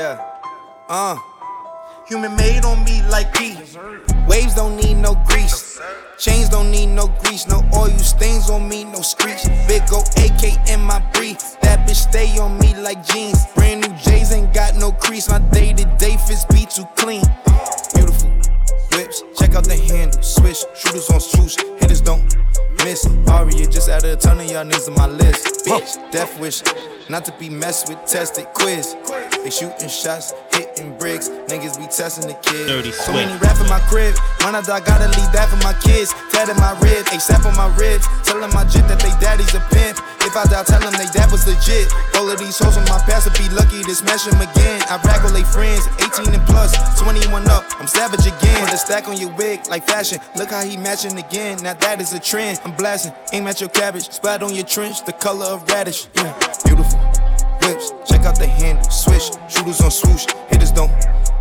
Yeah. 0.00 0.16
Uh. 0.88 1.14
Human 2.08 2.34
made 2.34 2.64
on 2.64 2.82
me 2.84 3.02
like 3.10 3.34
P. 3.34 3.54
Waves 4.26 4.54
don't 4.54 4.74
need 4.76 4.94
no 4.94 5.12
grease. 5.28 5.78
Chains 6.16 6.48
don't 6.48 6.70
need 6.70 6.86
no 6.86 7.08
grease. 7.22 7.46
No 7.46 7.60
oil 7.76 7.98
stains 7.98 8.48
on 8.48 8.66
me, 8.66 8.84
no 8.84 9.02
screech. 9.02 9.44
Big 9.68 9.86
go 9.90 10.00
AK 10.16 10.70
in 10.70 10.80
my 10.80 11.00
brief. 11.12 11.36
That 11.60 11.86
bitch 11.86 12.08
stay 12.08 12.38
on 12.38 12.58
me 12.58 12.74
like 12.76 13.04
jeans. 13.04 13.44
Brand 13.54 13.82
new 13.82 13.94
J's 13.98 14.32
ain't 14.32 14.54
got 14.54 14.74
no 14.74 14.90
crease. 14.90 15.28
My 15.28 15.38
day 15.50 15.74
to 15.74 15.84
day 15.98 16.16
fits 16.16 16.46
be 16.46 16.64
too 16.64 16.88
clean. 16.96 17.24
Beautiful 17.94 18.30
whips. 18.92 19.22
Check 19.38 19.54
out 19.54 19.64
the 19.64 19.76
handle. 19.76 20.22
Switch. 20.22 20.64
Shooters 20.74 21.10
on 21.10 21.20
swoosh. 21.20 21.56
Hitters 21.78 22.00
don't 22.00 22.24
miss. 22.84 23.06
Aria 23.28 23.66
just 23.66 23.90
added 23.90 24.12
a 24.12 24.16
ton 24.16 24.40
of 24.40 24.50
y'all 24.50 24.64
niggas 24.64 24.88
on 24.88 24.94
my 24.94 25.08
list. 25.08 25.66
Bitch, 25.66 26.10
death 26.10 26.40
wish. 26.40 26.62
Not 27.10 27.26
to 27.26 27.34
be 27.38 27.50
messed 27.50 27.90
with, 27.90 27.98
tested 28.06 28.46
quiz. 28.54 28.96
They 29.42 29.50
shooting 29.50 29.88
shots, 29.88 30.34
hitting 30.52 30.96
bricks. 30.98 31.28
Niggas 31.48 31.80
be 31.80 31.86
testing 31.88 32.28
the 32.28 32.36
kids. 32.44 32.96
So 32.96 33.12
many 33.12 33.32
rap 33.40 33.56
in 33.56 33.68
my 33.68 33.80
crib. 33.88 34.14
When 34.44 34.54
I 34.54 34.60
gotta 34.60 35.08
leave 35.16 35.32
that 35.32 35.48
for 35.48 35.56
my 35.64 35.72
kids. 35.80 36.12
Tatted 36.28 36.56
my 36.60 36.76
rib, 36.84 37.06
ASAP 37.08 37.46
on 37.48 37.56
my 37.56 37.72
ribs. 37.76 38.04
Telling 38.28 38.52
my 38.52 38.64
jit 38.68 38.84
that 38.88 39.00
they 39.00 39.12
daddy's 39.16 39.54
a 39.54 39.60
pimp. 39.72 39.96
If 40.20 40.36
I 40.36 40.44
die, 40.44 40.62
tell 40.64 40.80
them 40.80 40.92
they 40.92 41.08
dad 41.16 41.32
was 41.32 41.48
legit. 41.48 41.88
All 42.16 42.28
of 42.28 42.38
these 42.38 42.58
hoes 42.58 42.76
on 42.76 42.84
my 42.92 43.00
past 43.08 43.24
would 43.24 43.38
be 43.40 43.48
lucky 43.56 43.80
to 43.82 43.94
smash 43.94 44.28
them 44.28 44.40
again. 44.40 44.84
I 44.92 45.00
brag 45.00 45.24
with 45.24 45.32
they 45.32 45.44
friends, 45.48 45.88
18 46.04 46.36
and 46.36 46.44
plus, 46.44 46.76
21 47.00 47.48
up. 47.48 47.64
I'm 47.80 47.86
savage 47.88 48.28
again. 48.28 48.60
Put 48.60 48.74
a 48.74 48.76
stack 48.76 49.08
on 49.08 49.16
your 49.16 49.32
wig 49.40 49.64
like 49.68 49.88
fashion. 49.88 50.20
Look 50.36 50.50
how 50.50 50.62
he 50.64 50.76
matching 50.76 51.16
again. 51.16 51.64
Now 51.64 51.74
that 51.74 52.00
is 52.00 52.12
a 52.12 52.20
trend. 52.20 52.60
I'm 52.64 52.76
blasting. 52.76 53.12
Aim 53.32 53.48
at 53.48 53.60
your 53.60 53.70
cabbage. 53.70 54.10
Splat 54.10 54.42
on 54.42 54.54
your 54.54 54.68
trench, 54.68 55.04
the 55.04 55.12
color 55.12 55.46
of 55.46 55.64
radish. 55.68 56.08
Yeah, 56.14 56.36
beautiful 56.64 57.00
whips. 57.64 58.09
The 58.40 58.46
handle, 58.46 58.90
switch. 58.90 59.28
Shooters 59.52 59.82
on 59.82 59.90
swoosh, 59.90 60.24
hitters 60.48 60.72
don't 60.72 60.90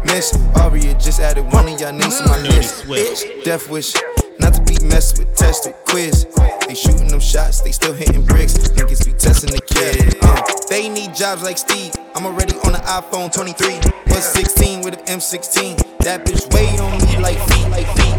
miss. 0.03 0.37
Aria 0.55 0.93
just 0.95 1.21
added 1.21 1.45
one 1.53 1.69
of 1.69 1.79
y'all 1.79 1.93
names 1.93 2.19
to 2.19 2.27
my 2.27 2.37
list. 2.41 2.83
Bitch, 2.83 3.43
death 3.45 3.69
wish. 3.69 3.95
Not 4.39 4.53
to 4.55 4.61
be 4.63 4.75
messed 4.85 5.17
with, 5.17 5.33
tested, 5.33 5.75
quiz. 5.87 6.27
They 6.67 6.75
shooting 6.75 7.07
them 7.07 7.21
shots, 7.21 7.61
they 7.61 7.71
still 7.71 7.93
hitting 7.93 8.25
bricks. 8.25 8.53
Niggas 8.75 9.05
be 9.05 9.13
testing 9.13 9.49
the 9.49 9.61
kid. 9.61 10.17
Uh, 10.21 10.43
they 10.69 10.89
need 10.89 11.15
jobs 11.15 11.41
like 11.41 11.57
Steve. 11.57 11.93
I'm 12.15 12.25
already 12.25 12.55
on 12.67 12.73
the 12.73 12.79
iPhone 12.79 13.31
23. 13.33 13.79
Was 14.07 14.25
16 14.33 14.81
with 14.81 14.99
an 14.99 15.05
M16. 15.05 15.99
That 15.99 16.25
bitch 16.25 16.53
weighed 16.53 16.81
on 16.81 16.91
me 16.99 17.17
like 17.23 17.39
feet, 17.47 17.69
like 17.69 17.87
feet, 17.95 17.95
like 17.95 17.95
feet. 17.95 18.09
Little 18.09 18.18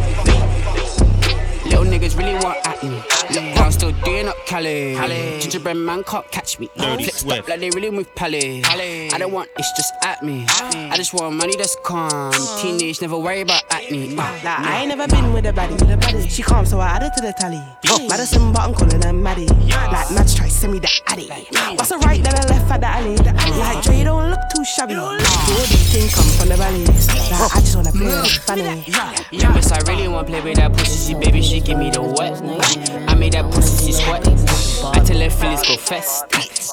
niggas 2.00 2.16
really 2.16 2.34
want 2.34 2.58
at 2.66 2.82
me. 2.82 2.90
Look 2.90 3.54
down, 3.54 3.72
still 3.72 3.92
doing 4.04 4.28
up 4.28 4.36
Cali. 4.46 4.94
Gingerbread 5.40 5.76
man 5.76 6.02
can't 6.04 6.28
catch 6.30 6.58
me. 6.58 6.70
Dirty 6.76 7.04
Flip 7.04 7.14
Swift. 7.14 7.36
stop 7.36 7.48
like 7.48 7.60
they 7.60 7.70
really 7.70 7.90
move 7.90 8.12
Pally. 8.14 8.64
I 8.64 9.16
don't 9.18 9.32
want 9.32 9.50
it's 9.56 9.70
just 9.72 9.92
at 10.02 10.22
me. 10.22 10.46
Ah. 10.48 10.90
I 10.90 10.96
just 10.96 11.12
want 11.12 11.36
money 11.36 11.56
that's 11.56 11.76
calm. 11.84 12.10
Ah. 12.12 12.58
Teenage, 12.62 13.00
never 13.00 13.18
worry 13.18 13.42
about 13.42 13.62
acne. 13.70 14.16
Uh, 14.16 14.30
Nah, 14.42 14.56
I 14.58 14.80
ain't 14.80 14.88
never 14.88 15.06
been 15.06 15.32
with 15.32 15.44
a 15.46 15.52
baddie. 15.52 16.30
She 16.30 16.42
calm, 16.42 16.64
so 16.64 16.80
I 16.80 16.88
added 16.88 17.12
to 17.16 17.20
the 17.20 17.32
tally. 17.38 17.60
Madison, 18.08 18.52
but 18.52 18.62
I'm 18.62 18.74
calling 18.74 19.02
her 19.02 19.12
Maddie. 19.12 19.46
Like 19.46 20.10
Mads 20.12 20.34
try 20.34 20.48
send 20.48 20.72
me 20.72 20.78
the 20.78 20.90
addy. 21.06 21.28
What's 21.76 21.90
a 21.90 21.98
right, 21.98 22.22
then 22.22 22.34
a 22.34 22.46
left 22.46 22.70
at 22.70 22.80
the 22.80 22.86
alley. 22.86 23.16
Ah. 23.26 23.74
Like 23.74 23.84
Dre, 23.84 23.98
you 23.98 24.04
don't 24.04 24.30
look 24.30 24.40
too 24.54 24.64
shabby. 24.64 24.94
All 24.94 25.16
these 25.18 25.92
things 25.92 26.14
come 26.14 26.24
from 26.38 26.48
the 26.48 26.56
valley. 26.56 26.84
Like 26.84 27.56
I 27.56 27.60
just 27.60 27.76
wanna 27.76 27.92
play 27.92 28.06
with 28.06 28.24
mm. 28.24 28.38
funny. 28.46 28.84
Yeah, 29.30 29.54
miss, 29.54 29.70
I 29.72 29.78
really 29.90 30.08
want 30.08 30.26
to 30.26 30.32
play 30.32 30.42
with 30.42 30.56
that 30.56 30.72
pussy. 30.72 31.12
She, 31.12 31.14
baby, 31.14 31.42
she 31.42 31.60
give 31.60 31.78
me 31.78 31.89
the 31.92 32.02
wet. 32.02 32.34
I 33.08 33.14
made 33.14 33.32
that 33.34 33.50
pussy, 33.52 33.86
she 33.86 33.92
sweat. 33.92 34.26
I 34.26 35.00
tell 35.04 35.20
her 35.20 35.30
feelings 35.30 35.62
go 35.66 35.76
fast. 35.76 36.24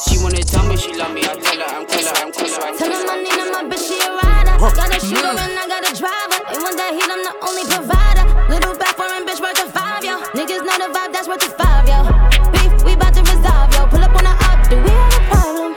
She 0.07 0.17
wanna 0.23 0.41
tell 0.43 0.65
me 0.67 0.77
she 0.77 0.93
love 0.95 1.13
me. 1.13 1.21
I 1.23 1.35
tell 1.35 1.59
her 1.59 1.67
I'm 1.67 1.85
cooler, 1.85 2.13
I'm 2.15 2.31
cooler. 2.31 2.59
I 2.63 2.75
Tell 2.77 2.91
him 2.91 3.09
I 3.09 3.15
need 3.21 3.37
him, 3.37 3.51
my 3.51 3.63
bitch, 3.67 3.87
she 3.87 3.97
a 3.99 4.09
rider. 4.13 4.55
Got 4.57 4.95
a 4.95 4.99
shooter 4.99 5.33
and 5.33 5.57
I 5.57 5.65
got 5.67 5.83
a 5.83 5.93
driver. 5.93 6.39
They 6.53 6.59
want 6.61 6.77
that 6.77 6.91
heat, 6.93 7.09
I'm 7.09 7.23
the 7.25 7.33
only 7.43 7.65
provider. 7.67 8.25
Little 8.49 8.75
back 8.77 8.95
foreign 8.95 9.25
bitch 9.25 9.41
worth 9.41 9.59
a 9.59 9.67
five, 9.71 10.03
yo. 10.03 10.21
Niggas 10.37 10.63
know 10.63 10.77
the 10.79 10.89
vibe, 10.93 11.11
that's 11.13 11.27
worth 11.27 11.43
a 11.43 11.51
five, 11.57 11.85
yo. 11.89 12.05
Beef, 12.53 12.71
we 12.85 12.95
bout 12.95 13.13
to 13.13 13.21
resolve, 13.21 13.73
yo. 13.73 13.87
Pull 13.91 14.03
up 14.03 14.15
on 14.15 14.23
the 14.23 14.33
up, 14.33 14.59
do 14.69 14.75
we 14.79 14.89
have 14.89 15.13
a 15.13 15.21
problem? 15.29 15.71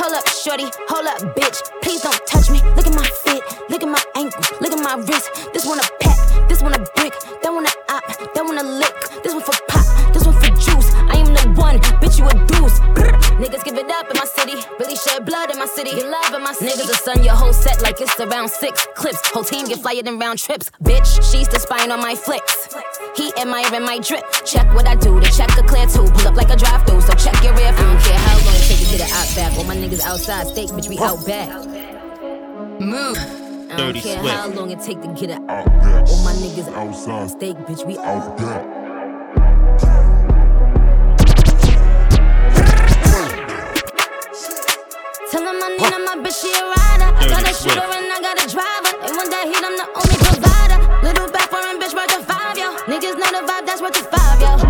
Hold 0.00 0.14
up, 0.18 0.26
shorty, 0.28 0.68
hold 0.88 1.06
up, 1.06 1.20
bitch. 1.36 1.58
Please 1.82 2.02
don't 2.02 2.18
touch 2.26 2.50
me. 2.50 2.60
Look 2.74 2.86
at 2.86 2.94
my 2.94 3.06
fit, 3.24 3.42
look 3.70 3.82
at 3.82 3.88
my 3.88 4.02
ankle, 4.16 4.42
look 4.60 4.72
at 4.72 4.82
my 4.82 4.96
wrist. 5.06 5.52
This 5.52 5.66
one 5.66 5.78
a 5.78 5.86
pack, 6.00 6.18
this 6.48 6.62
one 6.62 6.74
a 6.74 6.82
lick. 8.62 9.22
This 9.22 9.34
one 9.34 9.42
for 9.42 9.54
pop, 9.68 10.12
this 10.12 10.24
one 10.24 10.34
for 10.34 10.48
juice. 10.48 10.94
I 10.94 11.16
am 11.16 11.34
the 11.34 11.60
one, 11.60 11.78
bitch, 12.00 12.18
you 12.18 12.26
a 12.26 12.34
deuce. 12.46 12.80
Brr. 12.94 13.18
Niggas 13.38 13.62
give 13.64 13.78
it 13.78 13.88
up 13.88 14.10
in 14.10 14.16
my 14.16 14.24
city, 14.24 14.54
really 14.80 14.96
shed 14.96 15.24
blood 15.24 15.50
in 15.50 15.58
my 15.58 15.66
city. 15.66 15.90
Get 15.90 16.10
love 16.10 16.34
in 16.34 16.42
my 16.42 16.52
city. 16.52 16.72
Niggas 16.72 16.88
will 16.88 16.94
stun 16.94 17.22
your 17.22 17.34
whole 17.34 17.52
set 17.52 17.82
like 17.82 18.00
it's 18.00 18.18
around 18.18 18.48
six 18.50 18.86
clips. 18.96 19.20
Whole 19.30 19.44
team 19.44 19.66
get 19.66 19.78
flyer 19.78 20.02
than 20.02 20.18
round 20.18 20.40
trips. 20.40 20.70
Bitch, 20.82 21.06
she's 21.30 21.48
the 21.48 21.60
spine 21.60 21.92
on 21.92 22.00
my 22.00 22.16
flicks. 22.16 22.74
He 23.16 23.32
admiring 23.38 23.84
my 23.84 24.00
drip. 24.00 24.24
Check 24.44 24.66
what 24.74 24.88
I 24.88 24.96
do, 24.96 25.20
the 25.20 25.26
check 25.26 25.50
a 25.56 25.62
clear 25.62 25.86
too. 25.86 26.10
Pull 26.12 26.28
up 26.28 26.34
like 26.34 26.50
a 26.50 26.56
drive 26.56 26.84
through, 26.86 27.00
so 27.02 27.12
check 27.14 27.42
your 27.44 27.54
rear. 27.54 27.68
I 27.68 27.76
don't 27.76 28.00
care 28.02 28.18
how 28.18 28.36
long 28.44 28.54
it 28.54 28.66
take 28.66 28.78
to 28.78 28.98
get 28.98 29.06
it 29.06 29.12
out 29.12 29.28
back. 29.36 29.56
All 29.56 29.64
my 29.64 29.76
niggas 29.76 30.02
outside, 30.02 30.48
steak, 30.48 30.70
bitch, 30.70 30.88
we 30.88 30.98
out 30.98 31.24
back. 31.24 31.48
Move. 32.80 33.47
I 33.70 33.76
don't 33.76 33.86
Dirty 33.88 34.00
care 34.00 34.20
Swift. 34.20 34.34
how 34.34 34.48
long 34.48 34.70
it 34.70 34.80
take 34.80 35.00
to 35.02 35.08
get 35.08 35.30
it 35.30 35.40
out 35.48 35.66
back. 35.66 36.08
All 36.08 36.24
my 36.24 36.32
niggas 36.32 36.72
outside, 36.74 37.30
steak, 37.30 37.56
bitch, 37.58 37.86
we 37.86 37.98
out 37.98 38.36
back. 38.38 38.64
Tell 45.30 45.42
him 45.44 45.60
I 45.60 45.76
need 45.76 45.92
him, 45.92 46.04
my 46.04 46.16
bitch, 46.24 46.40
she 46.40 46.48
a 46.48 46.64
rider. 46.64 47.12
I 47.12 47.28
got 47.28 47.44
Dirty 47.44 47.50
a 47.50 47.54
shooter 47.54 47.84
and 47.84 48.08
I 48.08 48.20
got 48.22 48.40
a 48.40 48.46
driver. 48.48 48.92
They 49.04 49.12
want 49.12 49.30
that 49.30 49.44
heat, 49.44 49.60
I'm 49.60 49.76
the 49.76 49.86
only 49.92 50.18
provider. 50.24 50.78
Little 51.04 51.28
back 51.30 51.50
foreign 51.50 51.76
bitch 51.76 51.92
worth 51.92 52.16
a 52.16 52.24
five, 52.24 52.56
yo. 52.56 52.72
Niggas 52.88 53.18
know 53.20 53.28
the 53.36 53.44
vibe, 53.44 53.66
that's 53.66 53.82
worth 53.82 54.00
a 54.00 54.04
five, 54.08 54.40
yo. 54.40 54.67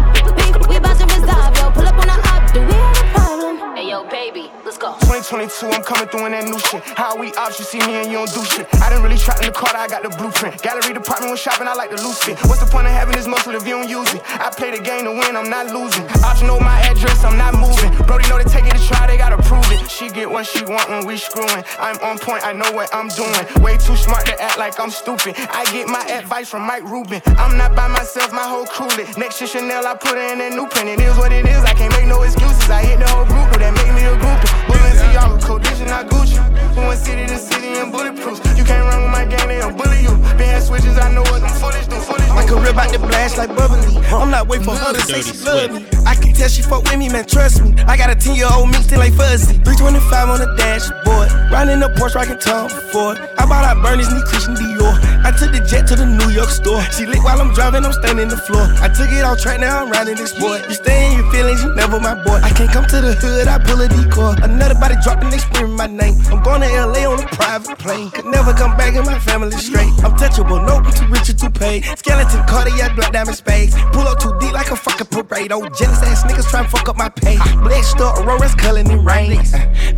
2022, 5.19 5.75
I'm 5.75 5.83
coming 5.83 6.07
through 6.07 6.27
in 6.27 6.33
that 6.33 6.47
new 6.47 6.59
shit. 6.71 6.79
How 6.95 7.19
we 7.19 7.35
ops, 7.35 7.59
you 7.59 7.65
see 7.67 7.83
me 7.83 7.99
and 7.99 8.07
you 8.07 8.23
don't 8.23 8.31
do 8.31 8.45
shit. 8.47 8.71
I 8.79 8.87
didn't 8.87 9.03
really 9.03 9.19
try 9.19 9.35
in 9.43 9.51
the 9.51 9.53
car, 9.53 9.75
I 9.75 9.91
got 9.91 10.07
the 10.07 10.15
blueprint. 10.15 10.63
Gallery 10.63 10.95
department 10.95 11.35
when 11.35 11.39
shopping, 11.39 11.67
I 11.67 11.75
like 11.75 11.91
to 11.91 11.99
lose 11.99 12.23
it. 12.31 12.39
What's 12.47 12.63
the 12.63 12.71
point 12.71 12.87
of 12.87 12.95
having 12.95 13.19
this 13.19 13.27
muscle 13.27 13.51
if 13.59 13.67
you 13.67 13.75
don't 13.75 13.91
use 13.91 14.15
it? 14.15 14.23
I 14.39 14.55
play 14.55 14.71
the 14.71 14.79
game 14.79 15.11
to 15.11 15.13
win, 15.13 15.35
I'm 15.35 15.51
not 15.51 15.75
losing. 15.75 16.07
Ops 16.23 16.43
know 16.47 16.61
my 16.63 16.79
address, 16.87 17.25
I'm 17.27 17.35
not 17.35 17.59
moving. 17.59 17.91
Brody 18.07 18.31
know 18.31 18.39
they 18.39 18.47
take 18.47 18.71
it 18.71 18.79
to 18.79 18.83
try, 18.87 19.11
they 19.11 19.19
gotta 19.19 19.43
prove 19.43 19.67
it. 19.75 19.91
She 19.91 20.07
get 20.07 20.31
what 20.31 20.47
she 20.47 20.58
want 20.79 20.91
when 20.91 21.07
we 21.07 21.17
screwing. 21.17 21.65
I'm 21.79 21.99
on 21.99 22.19
point, 22.19 22.47
I 22.47 22.53
know 22.53 22.71
what 22.73 22.95
I'm 22.95 23.09
doing. 23.09 23.43
Way 23.63 23.77
too 23.79 23.97
smart 23.97 24.27
to 24.27 24.35
act 24.41 24.59
like 24.59 24.79
I'm 24.79 24.91
stupid. 24.91 25.35
I 25.51 25.65
get 25.73 25.89
my 25.89 26.05
advice 26.07 26.49
from 26.49 26.63
Mike 26.63 26.85
Rubin. 26.85 27.21
I'm 27.39 27.57
not 27.59 27.75
by 27.75 27.89
myself, 27.89 28.33
my 28.33 28.47
whole 28.47 28.67
crew 28.67 28.89
lit. 28.97 29.17
Next 29.19 29.39
to 29.41 29.47
Chanel, 29.47 29.87
I 29.87 29.95
put 29.95 30.15
her 30.15 30.33
in 30.33 30.41
a 30.41 30.51
new 30.51 30.67
print. 30.69 30.89
It 30.89 31.01
is 31.01 31.17
what 31.17 31.33
it 31.33 31.47
is, 31.47 31.63
I 31.65 31.75
can't 31.75 31.93
make 31.93 32.07
no 32.07 32.23
excuses. 32.23 32.71
I 32.71 32.83
hit 32.85 32.99
the 33.01 33.09
whole 33.09 33.27
group, 33.27 33.51
that 33.59 33.75
make 33.75 33.93
me 33.95 34.05
a 34.07 34.15
groupie. 34.15 34.51
Balenciaga, 34.71 35.43
Codition, 35.43 35.89
not 35.89 36.07
Gucci. 36.07 36.39
From 36.75 36.87
one 36.87 36.97
city 36.97 37.27
to 37.27 37.39
city 37.39 37.75
and 37.79 37.91
bulletproof. 37.91 38.39
You 38.57 38.65
can't 38.65 38.87
run 38.87 39.03
with 39.03 39.13
my 39.13 39.25
gang, 39.25 39.49
they'll 39.49 39.73
bully 39.73 40.03
you. 40.03 40.15
Been 40.39 40.55
had 40.55 40.63
switches, 40.63 40.99
I 40.99 41.11
know 41.13 41.23
what 41.23 41.41
them 41.41 41.51
foolish 41.59 41.87
do. 41.87 41.97
Foolish 41.97 42.29
My 42.29 42.47
career 42.47 42.71
about 42.71 42.93
to 42.93 42.99
blast 42.99 43.37
like 43.37 43.51
bubbly. 43.57 43.99
I'm 44.15 44.31
not 44.31 44.47
waiting 44.47 44.65
for 44.65 44.75
her 44.75 44.93
to 44.93 45.01
say 45.01 45.23
she 45.23 45.35
love 45.45 45.73
me. 45.73 45.87
I 46.07 46.15
can 46.15 46.33
tell 46.33 46.49
she 46.49 46.63
fuck 46.63 46.85
with 46.85 46.99
me, 46.99 47.09
man, 47.09 47.27
trust 47.27 47.63
me. 47.63 47.75
I 47.87 47.97
got 47.97 48.11
a 48.11 48.15
10 48.15 48.37
year 48.37 48.49
old 48.53 48.71
me 48.71 48.79
still 48.81 49.01
like 49.01 49.13
fuzzy. 49.15 49.59
325 49.65 50.29
on 50.29 50.39
the 50.41 50.49
dashboard. 50.69 51.29
Riding 51.51 51.81
the 51.81 51.89
Porsche, 51.97 52.17
rocking 52.17 52.39
Tom 52.39 52.69
Ford. 52.93 53.17
I 53.41 53.47
bought 53.49 53.65
out 53.65 53.83
Bernie's 53.83 54.13
knee 54.13 54.23
Christian 54.29 54.55
Dior. 54.55 54.93
I 55.25 55.33
took 55.33 55.51
the 55.53 55.65
jet 55.65 55.89
to 55.89 55.97
the 55.97 56.05
New 56.05 56.31
York 56.31 56.51
store. 56.51 56.83
She 56.93 57.07
lit 57.07 57.25
while 57.25 57.41
I'm 57.41 57.53
driving, 57.55 57.85
I'm 57.85 57.93
standing 57.93 58.29
the 58.29 58.37
floor. 58.37 58.69
I 58.85 58.89
took 58.89 59.09
it 59.09 59.25
off 59.25 59.41
track, 59.41 59.61
now 59.61 59.83
I'm 59.83 59.91
riding 59.91 60.17
this 60.17 60.33
boy. 60.37 60.61
You 60.69 60.75
stay 60.75 61.09
in 61.09 61.19
your 61.19 61.29
feelings, 61.33 61.63
you 61.65 61.75
never 61.75 61.99
my 61.99 62.15
boy. 62.23 62.41
I 62.45 62.51
can't 62.51 62.71
come 62.71 62.85
to 62.93 63.01
the 63.01 63.15
hood, 63.17 63.49
I 63.49 63.57
pull 63.59 63.81
a 63.81 63.89
decoy. 63.89 64.37
Another 64.45 64.77
body 64.77 64.97
dropping, 65.03 65.31
they 65.31 65.39
screaming 65.39 65.77
my 65.77 65.87
name. 65.87 66.21
I'm 66.29 66.43
going 66.43 66.61
to 66.61 66.69
LA 66.69 67.09
on 67.09 67.19
a 67.25 67.27
private 67.33 67.79
plane. 67.79 68.11
Could 68.11 68.27
never 68.27 68.53
come 68.53 68.77
back 68.77 68.95
in 68.95 69.05
my 69.05 69.19
family 69.19 69.57
straight. 69.57 69.93
I'm 70.05 70.13
touchable, 70.21 70.61
no, 70.69 70.85
too 70.93 71.09
rich 71.09 71.33
or 71.33 71.37
too 71.37 71.51
paid. 71.51 71.85
Skeleton, 71.97 72.45
cardiac, 72.45 72.95
black 72.95 73.13
diamond 73.13 73.37
spades. 73.37 73.75
Pull 73.97 74.07
up 74.07 74.21
too 74.21 74.37
deep 74.39 74.53
like 74.53 74.71
a 74.71 74.77
fucking 74.77 75.09
parade. 75.09 75.51
Oh, 75.51 75.65
jealous 75.73 76.03
ass 76.05 76.25
niggas 76.29 76.49
try 76.51 76.63
to 76.63 76.69
fuck 76.69 76.89
up 76.89 76.97
my 76.97 77.09
pay. 77.09 77.37
Black 77.65 77.85
star, 77.85 78.13
Aurora's 78.21 78.55
culling 78.55 78.91
in 78.91 79.05
rain. 79.05 79.41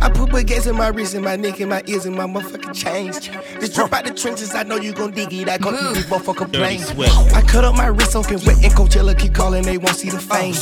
I 0.01 0.09
put 0.09 0.31
baguettes 0.51 0.67
in 0.67 0.75
my 0.75 0.87
wrist, 0.87 1.15
in 1.15 1.23
my 1.23 1.35
neck, 1.35 1.59
in 1.59 1.69
my 1.69 1.83
ears, 1.87 2.05
in 2.05 2.15
my 2.15 2.25
motherfucking 2.25 2.73
chains. 2.73 3.19
Just 3.59 3.75
drop 3.75 3.93
out 3.93 4.05
the 4.05 4.11
trenches, 4.11 4.53
I 4.53 4.63
know 4.63 4.75
you 4.77 4.93
gon' 4.93 5.11
dig 5.11 5.33
it. 5.33 5.49
I 5.49 5.57
go 5.57 5.75
through 5.75 5.93
these 5.93 6.05
motherfucking 6.05 6.51
Dirty 6.51 6.83
planes. 6.93 7.33
I 7.33 7.41
cut 7.41 7.63
up 7.63 7.75
my 7.75 7.87
wrist 7.87 8.15
open 8.15 8.39
wet 8.45 8.63
and 8.63 8.73
Coachella 8.73 9.17
keep 9.17 9.33
calling, 9.33 9.63
they 9.63 9.77
won't 9.77 9.95
see 9.95 10.09
the 10.09 10.19
fame. 10.19 10.55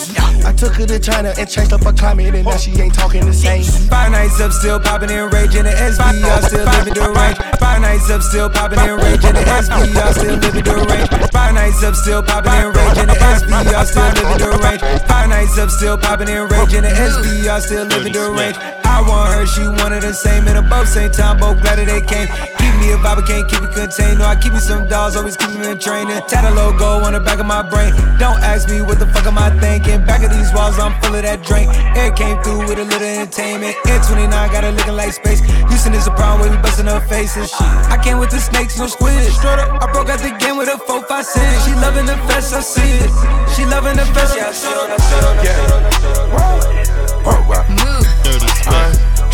I 0.45 0.53
took 0.53 0.73
her 0.73 0.85
to 0.85 0.99
China 0.99 1.33
and 1.37 1.49
changed 1.49 1.73
up 1.73 1.83
her 1.83 1.93
climate, 1.93 2.33
and 2.35 2.45
now 2.45 2.57
she 2.57 2.71
ain't 2.79 2.93
talking 2.93 3.25
the 3.25 3.33
same. 3.33 3.63
Five 3.89 4.11
nights 4.11 4.39
up, 4.39 4.51
still 4.51 4.79
popping 4.79 5.09
in 5.09 5.29
rage 5.29 5.55
in 5.55 5.65
the 5.65 5.71
SVR, 5.71 6.43
still 6.43 6.65
living 6.65 6.93
the 6.93 7.09
range. 7.09 7.37
Five 7.59 7.81
nights 7.81 8.09
up, 8.09 8.21
still 8.21 8.49
popping 8.49 8.79
in 8.79 8.97
rage 8.97 9.23
in 9.23 9.33
the 9.35 9.41
SVR, 9.41 10.13
still 10.13 10.35
living 10.37 10.63
the 10.63 10.75
range. 10.89 11.31
Five 11.31 11.53
nights 11.53 11.69
nights 11.69 11.83
up, 11.83 11.95
still 11.95 12.23
popping 12.23 12.49
and 12.49 12.75
raging. 12.75 13.07
The 13.07 13.13
SVR 13.13 13.85
still 13.85 14.09
living 14.09 14.39
the 14.39 14.49
range. 14.63 14.81
Five 15.07 15.29
nights 15.29 15.57
up, 15.57 15.69
still 15.69 15.97
popping 15.97 16.29
and 16.29 16.51
raging. 16.51 16.81
The 16.81 16.89
SVR 16.89 17.61
still 17.61 17.85
living 17.85 18.13
the 18.13 18.31
range. 18.31 18.57
I 18.83 19.01
want 19.01 19.33
her, 19.33 19.45
she 19.45 19.63
wanted 19.81 20.03
the 20.03 20.13
same, 20.13 20.47
and 20.47 20.57
above 20.57 20.87
same 20.87 21.11
time, 21.11 21.39
both 21.39 21.61
glad 21.61 21.79
that 21.79 21.87
they 21.87 22.01
came. 22.01 22.27
Keep 22.59 22.73
me 22.81 22.91
a 22.91 22.97
vibe, 22.97 23.23
I 23.23 23.25
can't 23.27 23.45
keep 23.47 23.63
it 23.63 23.71
contained. 23.71 24.19
No, 24.19 24.25
I 24.25 24.35
keep 24.35 24.53
me 24.53 24.59
some 24.59 24.87
dolls, 24.87 25.15
always 25.15 25.37
keep 25.37 25.51
me 25.55 25.71
in 25.71 25.79
training. 25.79 26.19
Tat 26.27 26.43
a 26.43 26.51
logo 26.51 27.05
on 27.05 27.13
the 27.13 27.19
back 27.19 27.39
of 27.39 27.45
my 27.45 27.63
brain. 27.63 27.93
Don't 28.19 28.39
ask 28.43 28.69
me 28.69 28.81
what 28.81 28.99
the 28.99 29.07
fuck 29.07 29.25
am 29.25 29.37
I 29.37 29.49
thinking. 29.59 30.03
Back 30.05 30.23
of 30.23 30.31
these 30.31 30.51
walls, 30.53 30.79
I'm 30.79 30.93
full 31.01 31.15
of 31.15 31.23
that 31.23 31.43
drink. 31.43 31.69
Air 31.95 32.11
came 32.11 32.41
through 32.43 32.67
with 32.67 32.79
a 32.79 32.85
little 32.85 33.07
entertainment. 33.07 33.75
Air 33.87 33.99
29 34.03 34.29
got 34.51 34.63
her 34.63 34.71
looking 34.71 34.95
like 34.95 35.13
space. 35.13 35.41
Houston 35.69 35.93
is 35.93 36.07
a 36.07 36.11
problem 36.11 36.41
where 36.41 36.51
we 36.51 36.57
busting 36.61 36.87
her 36.87 36.99
face 36.99 37.19
and 37.19 37.29
faces. 37.29 37.53
I 37.89 37.97
came 38.01 38.19
with 38.19 38.31
the 38.31 38.39
snakes, 38.39 38.77
no 38.77 38.87
squid. 38.87 39.31
Straight 39.31 39.59
up, 39.59 39.81
I 39.81 39.91
broke 39.91 40.09
out 40.09 40.19
the 40.19 40.31
game 40.39 40.57
with 40.57 40.69
a 40.69 40.77
4 40.77 41.03
5 41.03 41.25
cent. 41.25 41.63
She 41.63 41.73
loving 41.75 42.05
the 42.05 42.17
fest, 42.27 42.53
I 42.53 42.61
see 42.61 42.81
it. 42.81 43.11
She 43.55 43.65
loving 43.65 43.97
the 43.97 44.05
fest, 44.13 44.35
yeah, 44.35 44.49
I 44.49 44.53
see 44.53 44.69
it. 44.69 45.43
Yeah. 45.43 45.98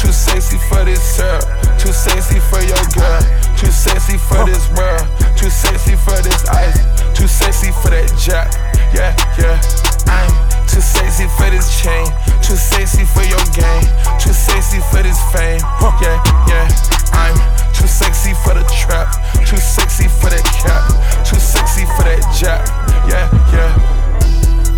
Too 0.06 0.14
sexy 0.14 0.58
for 0.70 0.86
this 0.86 1.18
girl. 1.18 1.42
Too 1.82 1.92
sexy 1.92 2.40
for 2.40 2.62
your 2.62 2.86
girl. 2.94 3.22
Too 3.58 3.74
sexy 3.74 4.18
for 4.18 4.46
this 4.46 4.70
world. 4.78 5.02
Too 5.36 5.50
sexy 5.50 5.96
for 5.96 6.22
this 6.22 6.46
ice. 6.50 6.78
Too 7.18 7.28
sexy 7.28 7.72
for 7.82 7.90
that 7.90 8.06
jack. 8.22 8.54
Yeah, 8.94 9.18
yeah. 9.42 9.58
I'm 10.06 10.30
too 10.70 10.82
sexy 10.82 11.26
for 11.34 11.50
this 11.50 11.82
chain. 11.82 12.06
Too 12.46 12.54
sexy 12.54 13.02
for 13.02 13.26
your 13.26 13.42
game. 13.58 13.90
Too 14.22 14.30
sexy 14.30 14.78
for 14.94 15.02
this 15.02 15.18
fame. 15.34 15.62
Yeah, 15.98 16.22
yeah. 16.54 16.70
I'm 17.18 17.34
too 17.74 17.88
sexy 17.90 18.38
for 18.46 18.54
the 18.54 18.64
trap. 18.70 19.10
Too 19.42 19.58
sexy 19.58 20.08
for 20.08 20.30
that 20.30 20.46
cap. 20.62 20.86
Too 21.26 21.42
sexy 21.42 21.90
for 21.98 22.06
that 22.06 22.22
jack. 22.38 22.62
Yeah, 23.10 23.26
yeah. 23.50 23.74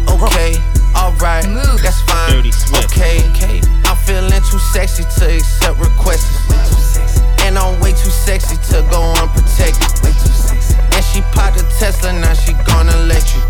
Okay, 0.07 0.55
alright, 0.95 1.45
that's 1.83 2.01
fine. 2.01 2.41
Okay, 2.87 3.61
I'm 3.85 3.86
feeling 4.07 4.41
too 4.49 4.57
sexy 4.71 5.03
to 5.03 5.35
accept 5.35 5.77
requests. 5.79 6.31
And 7.43 7.57
I'm 7.59 7.79
way 7.81 7.91
too 7.91 8.09
sexy 8.09 8.55
to 8.71 8.81
go 8.89 9.03
unprotected. 9.19 9.83
And 10.95 11.03
she 11.03 11.19
popped 11.35 11.59
a 11.59 11.63
Tesla, 11.77 12.13
now 12.13 12.33
she 12.33 12.53
gonna 12.63 12.95
let 13.03 13.35
you. 13.35 13.41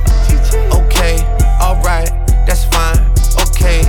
Okay, 0.74 1.22
alright, 1.62 2.10
that's 2.50 2.66
fine. 2.66 2.98
Okay, 3.46 3.86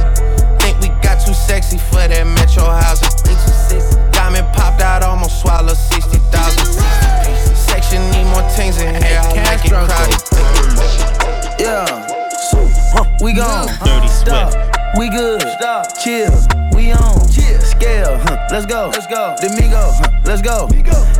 think 0.61 0.79
we 0.81 0.89
got 1.01 1.25
too 1.25 1.33
sexy 1.33 1.79
for 1.79 2.05
that 2.07 2.27
metro 2.37 2.65
housing. 2.69 3.09
Diamond 4.13 4.47
popped 4.53 4.83
out, 4.83 5.03
almost 5.03 5.41
swallowed 5.41 5.75
60,000. 5.75 6.67
Section 7.57 8.03
need 8.13 8.29
more 8.29 8.45
things 8.51 8.79
in 8.79 8.95
here, 9.03 9.21
I 9.25 9.33
like 9.49 9.65
it 9.65 9.73
crowded. 9.73 10.21
Yeah. 11.59 12.05
We 13.23 13.33
gone. 13.33 13.67
Dirty 13.85 14.09
Stop. 14.09 14.78
We 14.97 15.11
good. 15.11 15.43
Stop. 15.43 15.99
Chill. 15.99 16.33
We 16.75 16.93
on. 16.93 17.29
Chill. 17.29 17.61
Scale. 17.61 18.19
Huh. 18.19 18.49
Let's 18.51 18.67
go. 18.67 18.91
Let's 18.93 19.07
go. 19.07 19.37
Domingo. 19.41 19.93
Huh. 19.93 20.11
Let's 20.25 20.43
go. 20.43 20.69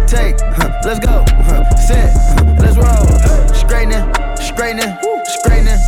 Take. 0.07 0.41
Huh. 0.41 0.81
Let's 0.85 1.01
go. 1.01 1.25
Huh. 1.29 1.77
Set. 1.77 2.13
Huh. 2.17 2.57
Let's 2.59 2.77
roll. 2.77 3.07
Straightening. 3.55 4.05
Straightening. 4.37 4.97
Straightening. 5.27 5.79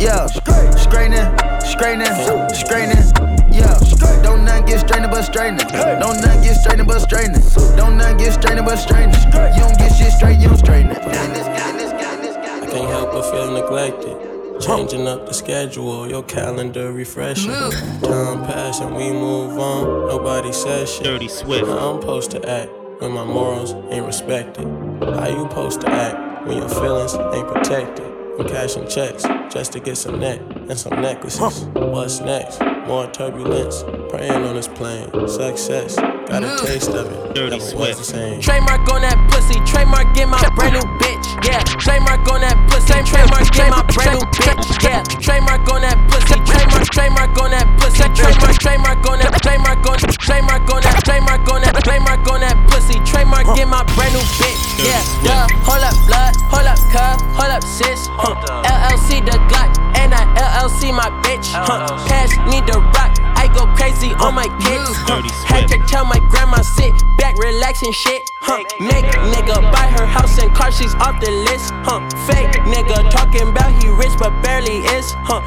Yeah. 0.00 0.26
Straightening. 0.26 1.26
Straightening. 1.62 2.14
Straightening. 2.54 3.04
Yeah. 3.52 3.78
Don't 4.22 4.44
nothing 4.44 4.66
get 4.66 4.80
straightening 4.80 5.10
but 5.10 5.22
straightening. 5.22 5.66
Don't 5.68 6.20
nothing 6.20 6.42
get 6.42 6.56
straightening 6.56 6.86
but 6.86 7.00
straightening. 7.00 7.42
Don't 7.76 7.96
nothing 7.96 8.18
get 8.18 8.32
straightening 8.34 8.64
but 8.64 8.76
straightening. 8.76 9.20
You 9.54 9.62
don't 9.62 9.78
get 9.78 9.92
shit 9.96 10.12
straight, 10.12 10.38
you 10.38 10.48
don't 10.48 10.58
straighten 10.58 10.90
it. 10.92 10.98
I 10.98 12.66
can't 12.66 12.90
help 12.90 13.12
but 13.12 13.30
feel 13.30 13.50
neglected. 13.52 14.27
Changing 14.60 15.06
up 15.06 15.26
the 15.26 15.32
schedule, 15.32 16.08
your 16.08 16.22
calendar 16.24 16.92
refreshing. 16.92 17.50
Time 17.52 18.44
pass 18.44 18.80
and 18.80 18.94
we 18.96 19.10
move 19.12 19.58
on. 19.58 20.08
Nobody 20.08 20.52
says 20.52 20.92
shit. 20.92 21.04
Dirty 21.04 21.28
Swift. 21.28 21.66
How 21.66 21.94
I'm 21.94 22.00
supposed 22.00 22.30
to 22.32 22.48
act 22.48 22.70
when 22.98 23.12
my 23.12 23.24
morals 23.24 23.72
ain't 23.90 24.04
respected? 24.04 24.66
How 25.00 25.28
you 25.28 25.42
supposed 25.48 25.80
to 25.82 25.90
act 25.90 26.46
when 26.46 26.58
your 26.58 26.68
feelings 26.68 27.14
ain't 27.14 27.46
protected? 27.46 28.06
I'm 28.38 28.48
cashing 28.48 28.88
checks 28.88 29.22
just 29.52 29.72
to 29.72 29.80
get 29.80 29.96
some 29.96 30.18
neck 30.18 30.40
and 30.40 30.78
some 30.78 31.00
necklaces. 31.00 31.64
What's 31.74 32.20
next? 32.20 32.60
More 32.86 33.06
turbulence. 33.10 33.84
Praying 34.10 34.44
on 34.44 34.54
this 34.56 34.68
plane. 34.68 35.10
Success. 35.28 35.96
Got 36.28 36.44
a 36.44 36.60
taste 36.60 36.92
of 36.92 37.08
it. 37.08 37.32
Dirty 37.32 37.56
Swift. 37.56 37.96
The 37.96 38.04
same. 38.04 38.36
Trademark 38.36 38.84
on 38.92 39.00
that 39.00 39.16
pussy, 39.32 39.56
trademark 39.64 40.12
get 40.12 40.28
my 40.28 40.36
brand 40.52 40.76
new 40.76 40.84
bitch. 41.00 41.24
Yeah, 41.40 41.64
trademark 41.80 42.20
on 42.28 42.44
that 42.44 42.52
pussy, 42.68 43.00
trademark 43.00 43.48
get 43.48 43.72
my 43.72 43.80
brand 43.96 44.20
new 44.20 44.28
bitch. 44.36 44.60
Yeah, 44.84 45.00
trademark 45.24 45.64
on 45.72 45.80
that 45.88 45.96
pussy, 46.12 46.36
trademark, 46.44 46.84
trademark 46.92 47.32
on 47.40 47.56
that 47.56 47.64
pussy, 47.80 48.04
trademark, 48.12 48.60
trademark 48.60 49.00
on 49.08 49.16
that, 49.24 49.40
trademark 49.40 49.80
on, 49.88 49.96
trademark 50.20 50.68
on 50.68 50.84
that, 50.84 51.00
trademark 51.00 51.48
on 51.48 51.60
that, 51.64 51.72
trademark 51.80 52.20
on 52.28 52.40
that 52.44 52.56
pussy, 52.68 53.00
trademark 53.08 53.48
get 53.56 53.64
my 53.64 53.80
brand 53.96 54.12
new 54.12 54.20
bitch. 54.36 54.60
Yeah, 54.84 55.00
yeah, 55.24 55.48
hold 55.64 55.80
up, 55.80 55.96
blood, 56.04 56.36
hold 56.52 56.68
up, 56.68 56.76
cuz, 56.92 57.24
hold 57.40 57.56
up, 57.56 57.64
sis. 57.64 58.04
Huh. 58.20 58.36
LLC 58.68 59.24
the 59.24 59.40
Glock, 59.48 59.72
and 59.96 60.12
I 60.12 60.28
LLC 60.36 60.92
my 60.92 61.08
bitch. 61.24 61.48
Huh. 61.56 61.88
Cash 62.04 62.36
need 62.52 62.68
the 62.68 62.84
rock. 62.92 63.07
I 63.48 63.54
go 63.54 63.66
crazy 63.74 64.12
on 64.20 64.34
my 64.34 64.44
kicks. 64.60 64.92
Huh. 65.08 65.22
Had 65.46 65.68
to 65.68 65.78
tell 65.86 66.04
my 66.04 66.18
grandma 66.28 66.60
sit 66.60 66.92
back, 67.16 67.38
relax 67.38 67.82
and 67.82 67.94
shit. 67.94 68.30
Huh. 68.40 68.62
Make 68.78 69.06
nigga 69.32 69.56
buy 69.72 69.88
her 69.96 70.04
house 70.04 70.38
and 70.38 70.54
car, 70.54 70.70
she's 70.70 70.94
off 70.96 71.18
the 71.20 71.30
list. 71.48 71.72
Huh. 71.88 72.00
Fake 72.26 72.52
nigga 72.68 73.10
talking 73.10 73.48
about 73.48 73.72
he 73.82 73.88
rich 73.88 74.12
but 74.18 74.36
barely 74.42 74.84
is. 74.92 75.14
Huh. 75.24 75.40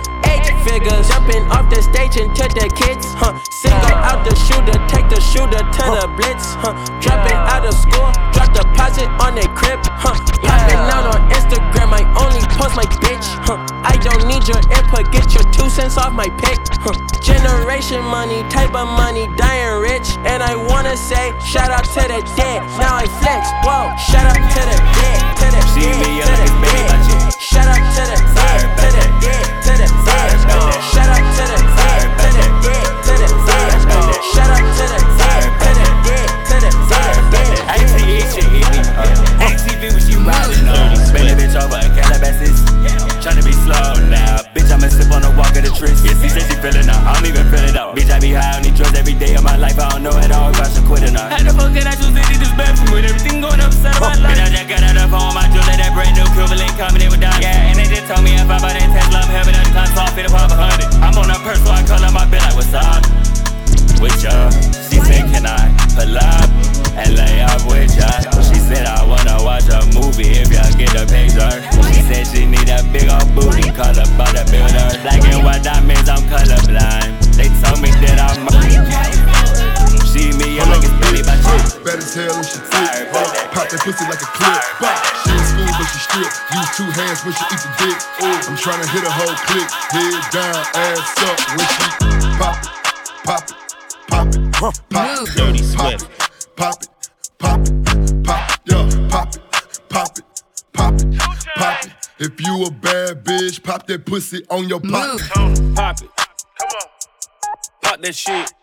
Figures 0.66 1.08
jumping 1.08 1.46
off 1.52 1.70
the 1.70 1.82
stage 1.82 2.18
and 2.18 2.32
into 2.32 2.48
the 2.56 2.68
kids. 2.72 3.06
Huh. 3.20 3.36
Single 3.50 3.96
out 4.08 4.24
the 4.24 4.34
shooter, 4.48 4.78
take 4.88 5.08
the 5.12 5.20
shooter 5.20 5.60
to 5.60 5.84
the 6.00 6.08
blitz. 6.16 6.56
Huh. 6.64 6.74
Dropping 7.04 7.36
out 7.36 7.68
of 7.68 7.76
school, 7.76 8.08
drop 8.32 8.56
deposit 8.56 9.10
on 9.20 9.36
their 9.36 9.52
crib. 9.52 9.80
Huh. 10.00 10.16
Popping 10.40 10.80
out 10.88 11.12
on 11.12 11.22
Instagram, 11.36 11.92
I 11.92 12.08
only 12.16 12.42
post 12.56 12.76
my 12.76 12.88
bitch. 13.04 13.28
Huh. 13.44 13.60
I 13.84 13.98
don't 14.00 14.28
need 14.28 14.48
your 14.48 14.62
input, 14.72 15.12
get 15.12 15.34
your 15.36 15.44
two 15.52 15.70
cents 15.70 15.98
off 15.98 16.14
my 16.14 16.30
pick. 16.40 16.60
Huh. 16.80 16.96
Generation 17.20 18.02
money, 18.02 18.42
type 18.48 18.74
of 18.74 18.88
money, 18.88 19.28
dying 19.36 19.82
rich. 19.82 20.16
And 20.24 20.42
I 20.42 20.56
wanna 20.56 20.96
say, 20.96 21.36
shout 21.44 21.70
out 21.70 21.86
to 21.96 22.04
the 22.08 22.22
dead. 22.40 22.64
Now 22.80 22.96
I 22.96 23.06
flex, 23.20 23.52
whoa. 23.68 23.92
Shout 24.00 24.24
out 24.24 24.40
to 24.40 24.62
the 24.72 24.78
dead, 24.96 25.20
to 25.36 25.48
the 25.52 25.62
See 25.76 25.84
dead, 25.84 26.00
me, 26.00 26.12
to 26.24 26.32
the 26.32 26.50
dead. 26.64 27.36
Shout 27.42 27.68
out 27.68 27.84
to 27.96 28.04
the 28.08 28.20
dead, 28.34 28.62
to 28.80 28.88
the 28.96 29.06
dead, 29.20 29.61
to 29.72 29.84
the 29.84 29.88
dead. 30.04 30.36
Shout 30.92 31.08
out 31.08 31.24
to 31.24 31.44
the 31.48 31.60
dead, 31.80 32.04
to 32.20 32.28
the 32.36 32.46
dead, 32.60 32.88
to 33.08 33.14
the 33.16 33.30
dead. 33.48 33.80
Shout 34.36 34.52
out 34.52 34.60
to 34.60 34.86
the 34.92 35.00
dead, 35.16 35.44
to 35.64 35.70
the 35.80 35.88
dead, 36.04 36.30
to 36.50 36.56
the 36.60 36.72
dead. 37.32 37.56
ATE 37.72 38.28
shit 38.36 38.48
hit 38.52 38.68
me. 38.68 38.80
ATV 39.40 39.82
when 39.96 40.04
she 40.04 40.16
riding 40.20 40.68
up. 40.68 40.92
Bend 41.16 41.28
that 41.32 41.38
bitch 41.40 41.56
over 41.56 41.80
in 41.80 41.92
Calabasas. 41.96 42.60
Tryna 43.24 43.44
be 43.46 43.54
slow 43.54 43.96
now. 44.10 44.44
Bitch, 44.52 44.72
I'ma 44.74 44.90
sip 44.90 45.12
on 45.14 45.22
the 45.22 45.32
walk 45.38 45.56
of 45.56 45.64
the. 45.64 45.72
Yeah, 46.04 46.18
she 46.20 46.28
said 46.28 46.44
she 46.50 46.56
feelin' 46.60 46.90
out. 46.90 47.06
I 47.06 47.14
don't 47.16 47.30
even 47.30 47.46
feel 47.48 47.64
it 47.64 47.78
out. 47.78 47.96
Bitch, 47.96 48.10
I 48.10 48.20
be 48.20 48.34
high 48.34 48.58
on 48.58 48.64
these 48.64 48.76
drugs 48.76 48.98
every 48.98 49.14
day 49.14 49.36
of 49.36 49.44
my 49.44 49.56
life. 49.56 49.78
I 49.80 49.90
don't 49.90 50.04
know 50.04 50.14
at 50.18 50.32
all 50.34 50.50
if 50.52 50.60
I 50.60 50.68
should 50.68 50.86
quit 50.86 51.06
or 51.06 51.14
not. 51.14 51.32
Had 51.32 51.46
to 51.48 51.54
fuck 51.54 51.72
that 51.78 51.88
I 51.88 51.96
choose 51.96 52.12
to 52.12 52.22
eat 52.34 52.42
this 52.42 52.52
bad 52.58 52.76
food. 52.82 53.06
Everything 53.06 53.40
going 53.40 53.62
upside 53.62 53.96
of 53.96 54.02
my 54.02 54.18
life. 54.20 54.36
Bitch, 54.36 54.42
I 54.42 54.50
just 54.50 54.68
got 54.68 54.84
out 54.84 54.98
of 54.98 55.14
phone. 55.14 55.34
My 55.38 55.46
jewelry, 55.54 55.78
that 55.78 55.94
brand 55.94 56.18
new 56.18 56.26
Cuban 56.34 56.66
coming 56.82 57.06
in 57.06 57.10
with 57.14 57.22
diamonds. 57.22 57.46
Yeah, 57.46 57.70
and 57.70 57.78
they 57.78 57.86
just 57.86 58.10
told 58.10 58.26
me 58.26 58.34
if 58.34 58.50
I 58.50 58.58
buy 58.58 58.74
that 58.74 58.90
Tesla, 58.90 59.22
I'm 59.22 59.30
having 59.30 59.54
a 59.54 59.61
tryna 89.32 89.38
hit 89.38 89.38
a 89.38 89.38
whole 89.38 89.38
click. 89.46 89.70
Head 89.92 90.32
down, 90.32 90.66
ass 90.76 91.18
up 91.24 91.40
when 91.58 91.68
she 91.68 91.86
pop 92.38 92.58
it, 92.64 92.70
pop 93.24 93.50
it, 93.50 93.56
pop 94.08 94.28
it, 94.28 94.52
pop 94.54 94.74
it, 94.74 95.36
Dirty 95.36 95.76
pop 95.76 96.00
Swift. 96.00 96.04
it, 96.04 96.56
pop 96.56 96.84
it, 96.84 96.90
pop 97.38 97.60
it, 97.60 98.24
pop 98.24 98.52
it, 98.52 98.60
yeah, 98.66 99.08
pop 99.10 99.36
it, 99.36 99.42
pop 99.90 100.18
it, 100.18 100.24
pop 100.74 100.94
it, 100.94 101.18
pop 101.56 101.86
it. 101.86 101.92
If 102.20 102.40
you 102.42 102.66
a 102.66 102.72
bad 102.72 103.24
bitch, 103.24 103.64
pop 103.64 103.88
that 103.88 104.06
pussy 104.06 104.44
on 104.50 104.68
your 104.70 104.80
pop. 104.80 105.20
Pop 105.76 106.02
it. 106.02 106.10
Pop 107.82 108.02
that 108.02 108.16
shit. 108.16 108.54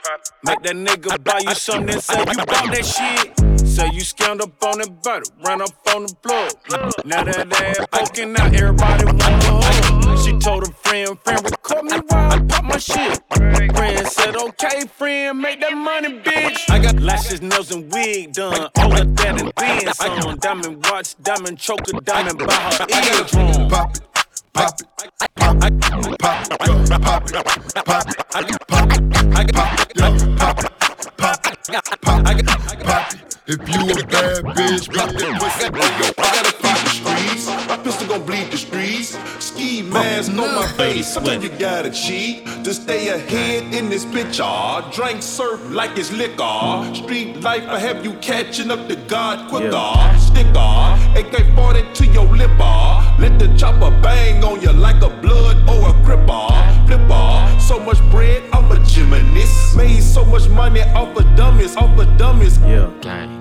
Make 0.44 0.62
that 0.62 0.74
nigga 0.74 1.22
buy 1.24 1.40
you 1.42 1.54
something 1.54 1.90
and 1.90 2.02
say 2.02 2.18
you 2.20 2.24
bought 2.24 2.46
that 2.46 2.84
shit. 2.84 3.68
Say 3.68 3.86
you 3.92 4.02
scammed 4.02 4.40
up 4.40 4.62
on 4.64 4.78
that 4.78 5.02
butter, 5.02 5.24
ran 5.44 5.60
up 5.60 5.70
on 5.94 6.06
the 6.06 6.14
plug. 6.22 6.52
Now 7.04 7.24
that 7.24 7.52
ass 7.52 7.86
poking 7.90 8.36
out, 8.38 8.54
everybody 8.54 9.04
want 9.04 9.20
to 9.20 9.50
hug. 9.50 9.87
She 10.28 10.38
told 10.40 10.62
a 10.62 10.70
friend, 10.70 11.18
friend, 11.20 11.42
record 11.42 11.84
me 11.84 11.96
while 12.08 12.32
I 12.32 12.38
pop 12.40 12.64
my 12.64 12.76
shit. 12.76 13.18
Friend 13.32 14.06
said, 14.06 14.36
okay, 14.36 14.86
friend, 14.86 15.40
make 15.40 15.58
that 15.60 15.74
money, 15.74 16.20
bitch. 16.20 16.68
I 16.68 16.78
got 16.78 17.00
lashes, 17.00 17.40
nails, 17.40 17.70
and 17.72 17.90
wig 17.90 18.34
done. 18.34 18.68
All 18.76 18.92
of 18.92 19.16
that 19.16 19.40
and 19.40 19.50
then 19.56 19.94
some. 19.94 20.36
Diamond 20.36 20.84
watch, 20.84 21.14
diamond 21.22 21.58
choker, 21.58 21.98
diamond 22.04 22.40
by 22.40 22.52
her 22.52 22.86
eardrum. 22.90 23.70
Pop 23.70 23.96
it. 23.96 24.02
Pop 24.52 24.78
it, 24.78 24.86
pop 24.96 25.14
it, 25.16 25.30
pop 25.38 25.64
it, 25.64 25.88
yo, 25.88 26.16
pop 26.18 27.24
it, 27.24 27.32
pop 27.32 27.56
it, 27.56 27.84
pop 27.86 28.06
it, 28.06 28.28
pop 28.68 28.92
it, 28.92 29.06
yo, 29.96 30.08
pop 30.36 30.58
it, 30.58 30.78
pop 30.78 30.98
it, 30.98 31.16
pop 31.16 31.46
it, 31.46 31.66
pop 32.02 32.28
it, 32.28 32.84
pop 32.84 33.14
it. 33.14 33.37
If 33.50 33.60
you 33.66 33.80
a 33.80 34.06
bad 34.06 34.44
bitch, 34.44 34.92
pop 34.94 35.08
that 35.08 35.40
pussy. 35.40 35.64
I 36.18 36.32
gotta 36.36 36.52
keep 36.52 36.84
the 36.84 36.90
streets. 36.90 37.46
My 37.66 37.78
pistol 37.78 38.06
gon' 38.06 38.26
bleed 38.26 38.50
the 38.50 38.58
streets. 38.58 39.16
Ski 39.42 39.80
mask 39.80 40.32
on 40.32 40.36
my 40.54 40.66
face. 40.76 41.06
Sometimes 41.10 41.42
you 41.44 41.48
gotta 41.58 41.90
cheat 41.90 42.44
to 42.64 42.74
stay 42.74 43.08
ahead 43.08 43.72
in 43.72 43.88
this 43.88 44.04
bitch. 44.04 44.38
Ah, 44.42 44.90
drink 44.94 45.22
surf 45.22 45.60
like 45.70 45.96
it's 45.96 46.12
liquor. 46.12 46.94
Street 46.94 47.40
life, 47.40 47.64
I 47.68 47.78
have 47.78 48.04
you 48.04 48.12
catching 48.20 48.70
up 48.70 48.86
to 48.88 48.96
God 49.08 49.48
quicker. 49.48 49.94
Sticker, 50.18 50.68
AK 51.16 51.56
40 51.56 51.82
to 51.94 52.06
your 52.12 52.26
lip. 52.26 52.50
ah. 52.60 53.16
Let 53.18 53.38
the 53.38 53.48
chopper 53.56 53.90
bang 54.02 54.44
on 54.44 54.60
you 54.60 54.72
like 54.72 55.02
a 55.02 55.08
blood 55.08 55.56
or 55.70 55.88
a 55.88 55.92
gripper. 56.04 56.48
Flipper, 56.86 57.60
so 57.60 57.80
much 57.80 57.98
bread, 58.10 58.42
I'm 58.52 58.70
a 58.70 58.78
gymnast. 58.84 59.74
Made 59.74 60.02
so 60.02 60.22
much 60.26 60.48
money 60.50 60.82
off 60.82 61.16
of 61.16 61.24
dummies, 61.34 61.76
off 61.76 61.98
of 61.98 62.14
dummies. 62.18 62.58
Yeah, 62.58 62.90
gang. 63.00 63.37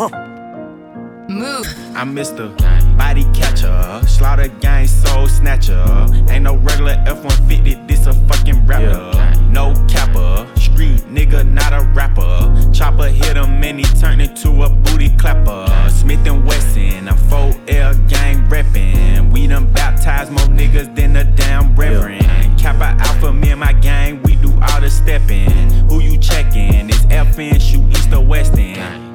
Move. 0.00 1.66
I'm 1.94 2.16
Mr. 2.16 2.56
Body 2.96 3.24
Catcher, 3.34 4.00
Slaughter 4.08 4.48
Gang 4.48 4.86
Soul 4.86 5.28
Snatcher. 5.28 5.84
Ain't 6.30 6.44
no 6.44 6.56
regular 6.56 6.96
F-150, 7.06 7.86
this 7.86 8.06
a 8.06 8.14
fucking 8.26 8.64
rapper. 8.66 9.12
No 9.50 9.74
capper, 9.88 10.46
street 10.58 11.00
nigga, 11.00 11.46
not 11.46 11.74
a 11.74 11.84
rapper. 11.92 12.72
Chopper 12.72 13.08
hit 13.08 13.36
him 13.36 13.62
and 13.62 13.78
he 13.78 13.84
turned 14.00 14.22
into 14.22 14.62
a 14.62 14.70
booty 14.70 15.14
clapper. 15.18 15.66
Smith 15.90 16.26
and 16.26 16.46
Wesson, 16.46 17.06
I'm 17.06 17.18
4L 17.18 18.08
gang 18.08 18.48
reppin'. 18.48 19.30
We 19.30 19.48
done 19.48 19.70
baptized 19.70 20.32
more 20.32 20.46
niggas 20.46 20.96
than 20.96 21.14
a 21.16 21.24
damn 21.24 21.76
reverend. 21.76 22.24
Kappa 22.58 22.96
Alpha, 23.04 23.34
me 23.34 23.50
and 23.50 23.60
my 23.60 23.74
gang, 23.74 24.22
we 24.22 24.36
do 24.36 24.50
all 24.62 24.80
the 24.80 24.88
steppin'. 24.88 25.50
Who 25.90 26.00
you 26.00 26.18
checkin'? 26.18 26.88
It's 26.88 27.04
FN, 27.04 27.60
shoot 27.60 27.86
east 27.90 28.10
or 28.14 28.24
west 28.24 28.54
end. 28.54 29.09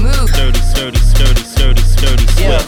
Move. 0.00 0.28
Sturdy, 0.30 0.58
sturdy, 0.58 0.98
sturdy, 0.98 1.42
sturdy, 1.42 1.82
sturdy, 1.82 2.24
Yeah. 2.40 2.62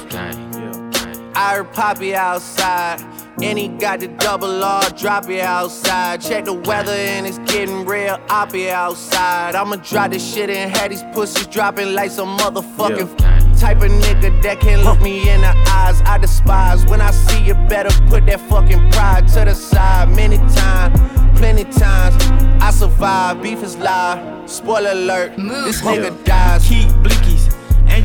I 1.34 1.54
heard 1.56 1.72
Poppy 1.72 2.14
outside. 2.14 3.00
And 3.40 3.58
he 3.58 3.68
got 3.68 4.00
the 4.00 4.08
double 4.08 4.62
R, 4.62 4.88
drop 4.90 5.28
it 5.30 5.40
outside. 5.40 6.20
Check 6.20 6.44
the 6.44 6.52
weather 6.52 6.92
and 6.92 7.26
it's 7.26 7.38
getting 7.38 7.84
real 7.86 8.18
oppy 8.28 8.68
outside. 8.68 9.54
I'ma 9.54 9.76
drop 9.76 10.10
this 10.10 10.22
shit 10.22 10.50
and 10.50 10.70
have 10.76 10.90
these 10.90 11.02
pussies 11.14 11.46
dropping 11.46 11.94
like 11.94 12.10
some 12.10 12.36
motherfucking 12.38 13.58
type 13.58 13.78
of 13.78 13.90
nigga 13.90 14.42
that 14.42 14.60
can 14.60 14.84
look 14.84 15.00
me 15.00 15.28
in 15.30 15.40
the 15.40 15.54
eyes. 15.68 16.02
I 16.02 16.18
despise 16.18 16.84
when 16.86 17.00
I 17.00 17.10
see 17.10 17.42
you 17.42 17.54
better 17.54 17.90
put 18.08 18.26
that 18.26 18.40
fucking 18.48 18.90
pride 18.92 19.26
to 19.28 19.44
the 19.46 19.54
side. 19.54 20.10
Many 20.10 20.36
times, 20.54 21.00
plenty 21.38 21.64
times, 21.64 22.14
I 22.62 22.70
survive. 22.70 23.42
Beef 23.42 23.62
is 23.62 23.76
live. 23.78 24.48
Spoiler 24.48 24.90
alert, 24.90 25.36
this 25.36 25.80
nigga 25.80 26.12
dies. 26.24 26.68
Keep 26.68 26.88
blickies, 27.02 27.21
and 27.21 27.21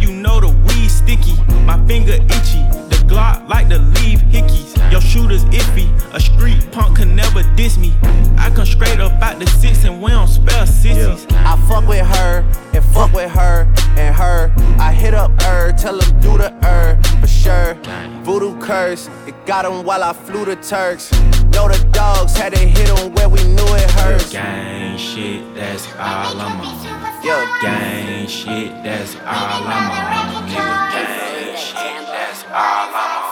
you 0.08 0.14
know 0.14 0.40
the 0.40 0.48
weed 0.48 0.90
sticky. 0.90 1.36
My 1.66 1.78
finger 1.86 2.14
itchy, 2.14 2.64
the 2.90 2.97
Glock 3.08 3.48
like 3.48 3.70
to 3.70 3.80
leave 3.80 4.20
hickeys. 4.20 4.76
Your 4.92 5.02
shooter's 5.02 5.44
iffy, 5.46 5.88
a 6.14 6.20
street 6.20 6.72
punk 6.72 6.98
can 6.98 7.16
never 7.16 7.44
diss 7.56 7.78
me. 7.78 7.94
I 8.38 8.52
come 8.54 8.66
straight 8.66 9.00
up 9.00 9.12
out 9.22 9.40
the 9.40 9.48
six 9.48 9.84
and 9.84 10.02
we 10.02 10.12
don't 10.12 10.28
spell 10.28 10.66
sissies. 10.66 11.26
I 11.32 11.56
fuck 11.68 11.88
with 11.88 12.06
her 12.06 12.46
and 12.74 12.86
fuck 12.94 13.12
with 13.14 13.32
her 13.32 13.64
and 13.98 14.16
her. 14.16 14.54
I 14.80 14.94
hit 14.94 15.14
up 15.14 15.32
her, 15.42 15.72
tell 15.74 15.98
them 15.98 16.20
do 16.20 16.38
the 16.38 16.52
her 16.64 17.02
for 17.20 17.28
sure. 17.28 17.74
Voodoo 18.24 18.60
curse, 18.62 19.10
it 19.26 19.36
got 19.46 19.66
him 19.66 19.84
while 19.86 20.04
I 20.04 20.14
flew 20.14 20.46
the 20.46 20.56
Turks. 20.58 21.12
Know 21.54 21.68
the 21.68 21.88
dogs 21.92 22.36
had 22.36 22.54
to 22.54 22.60
hit 22.60 22.90
him 22.90 23.14
where 23.14 23.30
we 23.30 23.44
knew 23.44 23.68
it 23.76 23.92
hurts. 23.92 24.32
Gang 24.32 24.98
shit, 24.98 25.56
that's 25.56 25.88
all 25.96 26.40
I'm 26.40 26.62
on. 26.62 27.24
Yo, 27.24 27.46
Gang 27.62 28.28
shit, 28.28 28.72
that's 28.84 29.16
all 29.16 29.24
I'm 29.26 29.92
on. 29.92 30.48
Nigga, 30.48 30.54
gang 30.54 31.17
Alamo. 32.58 33.27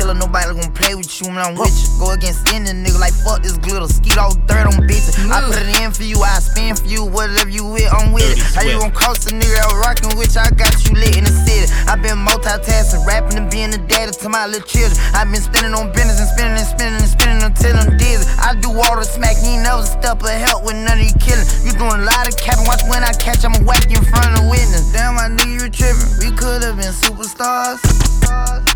I'ma 0.00 0.16
be 0.16 0.16
your 0.16 0.16
killer. 0.16 0.16
Nobody 0.16 0.48
gonna 0.56 0.72
play 0.72 0.94
with 0.94 1.10
you 1.20 1.28
when 1.28 1.38
I'm 1.38 1.54
with 1.56 1.72
you. 1.76 1.88
Go 1.98 2.12
against 2.12 2.48
any 2.52 2.70
nigga 2.72 2.98
like 2.98 3.12
fuck 3.12 3.42
this 3.42 3.56
glitter. 3.58 3.88
Skeet 3.88 4.16
all 4.16 4.34
dirt 4.48 4.66
on 4.66 4.88
bitches. 4.88 5.16
I 5.28 5.44
put 5.44 5.60
it 5.60 5.80
in 5.80 5.92
for 5.92 6.02
you, 6.02 6.22
I 6.22 6.40
spin 6.40 6.76
for 6.76 6.86
you. 6.86 7.04
Whatever 7.04 7.50
you 7.50 7.64
with, 7.64 7.92
I'm 7.92 8.12
with 8.12 8.24
it. 8.24 8.38
How 8.54 8.62
you 8.62 8.78
gon' 8.80 8.92
cross 8.92 9.26
a 9.26 9.32
nigga 9.32 9.58
out 9.60 9.76
rockin' 9.76 10.16
with 10.16 10.34
you? 10.34 10.40
I 10.40 10.50
got 10.50 10.72
you 10.88 10.96
lit 10.96 11.16
in 11.16 11.24
the 11.24 11.34
city. 11.44 11.68
i 11.88 11.96
been 11.96 12.18
multitasking, 12.24 13.04
rapping 13.06 13.38
and 13.38 13.50
being 13.50 13.70
the 13.70 13.78
daddy 13.78 14.12
to 14.12 14.28
my 14.28 14.46
little 14.46 14.66
children. 14.66 14.96
i 15.12 15.24
been 15.24 15.40
spinning 15.40 15.74
on 15.74 15.92
business 15.92 16.20
and 16.20 16.30
spinning 16.32 16.56
and 16.56 16.68
spinning 16.68 17.00
and 17.00 17.10
spinning 17.10 17.42
until 17.42 17.76
I'm 17.76 17.96
dizzy. 17.96 18.24
I 18.40 18.56
do 18.56 18.72
all 18.72 18.96
the 18.96 19.04
smack, 19.04 19.36
you 19.44 19.60
ain't 19.60 19.64
never 19.64 19.84
step 19.84 20.22
of 20.22 20.30
help 20.30 20.64
with 20.64 20.76
none 20.76 20.98
of 20.98 21.04
you 21.04 21.14
killing. 21.20 21.46
You 21.64 21.72
doing 21.76 22.00
a 22.00 22.06
lot 22.06 22.28
of 22.28 22.36
capping, 22.40 22.64
watch 22.66 22.82
when 22.88 23.04
I 23.04 23.12
catch, 23.12 23.44
I'ma 23.44 23.60
whack 23.68 23.90
you 23.90 24.00
in 24.00 24.06
front 24.08 24.32
of 24.32 24.44
the 24.44 24.46
witness. 24.48 24.92
Damn, 24.92 25.14
my 25.16 25.28
nigga, 25.28 25.66
you 25.66 25.68
tripping. 25.68 26.08
We 26.22 26.28
could've 26.32 26.76
been 26.78 26.94
superstars. 26.94 28.69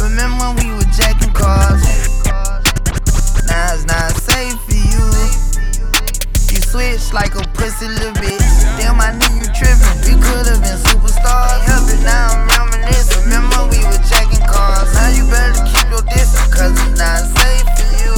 Remember 0.00 0.48
when 0.48 0.56
we 0.56 0.72
were 0.72 0.90
jacking 0.96 1.32
cars? 1.32 1.84
Now 3.44 3.74
it's 3.74 3.84
not 3.84 4.10
safe 4.16 4.56
for 4.64 4.72
you. 4.72 5.04
You 6.48 6.60
switch 6.64 7.12
like 7.12 7.34
a 7.36 7.44
pussy 7.52 7.86
little 7.86 8.12
bitch. 8.16 8.40
Damn, 8.80 8.96
my 8.96 9.12
nigga, 9.12 9.44
you 9.44 9.50
tripping. 9.52 10.00
We 10.08 10.16
could've 10.16 10.62
been 10.64 10.80
superstars. 10.88 11.60
Help 11.68 11.84
it 11.92 12.00
now, 12.02 12.32
I'm 12.32 12.70
reminiscing. 12.72 13.24
Remember 13.24 13.68
we 13.68 13.84
were 13.84 14.00
jacking 14.08 14.40
cars. 14.48 14.88
Now 14.94 15.12
you 15.12 15.28
better 15.28 15.60
keep 15.68 15.84
your 15.92 16.02
distance, 16.08 16.48
cause 16.48 16.72
it's 16.72 16.96
not 16.96 17.20
safe 17.36 17.68
for 17.76 17.88
you. 18.00 18.16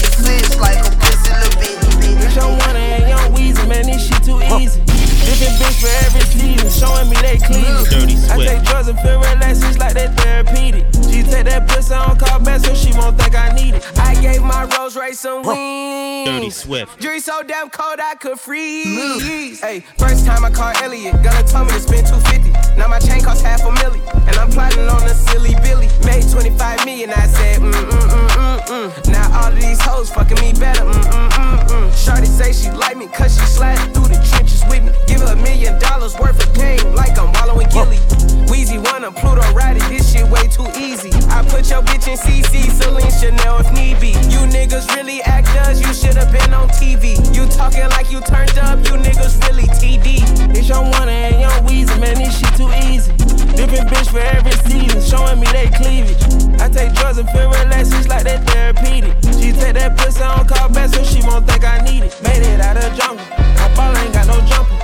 You 0.00 0.08
switch 0.16 0.56
like 0.56 0.80
a 0.80 0.90
pussy 0.96 1.28
little 1.28 1.60
bitch. 1.60 2.24
Bitch, 2.24 2.40
I'm 2.40 2.56
one 2.56 2.76
and 2.76 3.08
young 3.08 3.36
Weezy, 3.36 3.68
man, 3.68 3.84
this 3.84 4.08
shit 4.08 4.24
too 4.24 4.40
easy. 4.56 4.87
Different 5.28 5.60
bitch 5.60 5.76
for 5.84 5.92
every 6.06 6.22
season, 6.32 6.70
showing 6.72 7.10
me 7.10 7.16
they 7.20 7.36
clean. 7.36 7.84
Dirty 7.84 8.14
I 8.14 8.34
Swift. 8.34 8.48
take 8.48 8.62
drugs 8.64 8.88
and 8.88 8.98
feel 9.00 9.18
relaxed, 9.20 9.62
it's 9.64 9.76
like 9.76 9.92
they 9.92 10.08
therapeutic. 10.08 10.97
She 11.18 11.24
take 11.24 11.46
that 11.46 11.66
pussy 11.66 11.94
on 11.94 12.16
call 12.16 12.38
back 12.38 12.60
so 12.60 12.72
she 12.74 12.92
won't 12.96 13.18
think 13.18 13.34
I 13.34 13.50
need 13.50 13.74
it. 13.74 13.82
I 13.98 14.14
gave 14.22 14.40
my 14.40 14.70
Rolls 14.78 14.94
Royce 14.96 15.18
some 15.18 15.42
wings. 15.42 16.28
Dirty 16.30 16.50
Swift. 16.50 17.00
Jury 17.00 17.18
so 17.18 17.42
damn 17.42 17.70
cold 17.70 17.98
I 17.98 18.14
could 18.14 18.38
freeze. 18.38 19.58
Hey, 19.60 19.80
first 19.98 20.24
time 20.24 20.44
I 20.44 20.50
called 20.50 20.76
Elliot, 20.76 21.20
gonna 21.24 21.42
tell 21.42 21.64
me 21.64 21.72
to 21.72 21.80
spend 21.80 22.06
250. 22.06 22.78
Now 22.78 22.86
my 22.86 23.00
chain 23.00 23.20
costs 23.20 23.42
half 23.42 23.64
a 23.66 23.72
million, 23.82 24.06
and 24.28 24.36
I'm 24.36 24.48
plotting 24.48 24.86
on 24.86 25.02
a 25.02 25.14
silly 25.14 25.56
Billy. 25.66 25.88
Made 26.06 26.22
25 26.30 26.84
million, 26.86 27.10
I 27.10 27.26
said 27.26 27.62
mm 27.62 27.72
mm 27.72 27.90
mm 27.90 28.28
mm 28.38 28.58
mm. 28.70 29.10
Now 29.10 29.42
all 29.42 29.50
of 29.52 29.58
these 29.60 29.80
hoes 29.82 30.10
fucking 30.10 30.38
me 30.38 30.52
better. 30.52 30.84
Mm 30.84 31.02
mm 31.02 31.30
mm 31.34 31.66
mm. 31.66 32.06
Shorty 32.06 32.26
say 32.26 32.52
she 32.52 32.70
like 32.70 32.96
me 32.96 33.08
'cause 33.08 33.34
she 33.34 33.44
sliding 33.44 33.92
through 33.92 34.06
the 34.14 34.22
trenches 34.30 34.62
with 34.70 34.84
me. 34.84 34.92
Give 35.08 35.20
her 35.22 35.32
a 35.32 35.36
million 35.36 35.80
dollars 35.80 36.16
worth 36.16 36.38
of 36.38 36.54
game 36.54 36.94
like 36.94 37.18
I'm 37.18 37.32
wallowing 37.32 37.68
Gilly. 37.70 37.98
Weezy 38.46 38.78
wanna 38.78 39.10
Pluto 39.10 39.42
ride 39.52 39.76
it, 39.78 39.82
this 39.88 40.12
shit 40.12 40.26
way 40.30 40.46
too 40.46 40.66
easy. 40.78 41.07
I 41.30 41.44
put 41.48 41.70
your 41.70 41.82
bitch 41.82 42.08
in 42.08 42.18
CC, 42.18 42.70
Celine 42.70 43.10
Chanel 43.10 43.58
if 43.60 43.70
need 43.72 44.00
be. 44.00 44.12
You 44.28 44.44
niggas 44.48 44.88
really 44.96 45.22
actors, 45.22 45.80
you 45.80 45.92
should've 45.94 46.32
been 46.32 46.52
on 46.52 46.68
TV. 46.68 47.16
You 47.34 47.46
talking 47.48 47.88
like 47.90 48.10
you 48.10 48.20
turned 48.20 48.56
up, 48.58 48.78
you 48.86 48.94
niggas 48.98 49.40
really 49.46 49.68
TD. 49.78 50.24
It's 50.56 50.68
your 50.68 50.82
one 50.82 51.08
and 51.08 51.40
young 51.40 51.66
Weezy, 51.66 51.98
man, 52.00 52.16
this 52.16 52.38
shit 52.38 52.54
too 52.56 52.70
easy. 52.88 53.12
Different 53.56 53.88
bitch 53.90 54.10
for 54.10 54.20
every 54.20 54.52
season, 54.68 55.00
showing 55.02 55.40
me 55.40 55.46
they 55.52 55.68
cleavage. 55.68 56.22
I 56.60 56.68
take 56.68 56.94
drugs 56.94 57.18
and 57.18 57.28
feel 57.30 57.48
relaxed, 57.48 57.92
it's 57.94 58.08
like 58.08 58.24
they 58.24 58.38
therapeutic. 58.38 59.14
She 59.38 59.52
take 59.52 59.74
that 59.74 59.96
pussy 59.96 60.22
on 60.22 60.46
call 60.46 60.68
back 60.68 60.90
so 60.90 61.02
she 61.02 61.20
won't 61.26 61.46
think 61.46 61.64
I 61.64 61.80
need 61.82 62.04
it. 62.04 62.14
Made 62.22 62.42
it 62.42 62.60
out 62.60 62.76
of 62.76 62.94
jungle, 62.94 63.24
my 63.58 63.68
ball 63.74 63.96
ain't 63.96 64.12
got 64.12 64.26
no 64.26 64.40
jumper. 64.46 64.74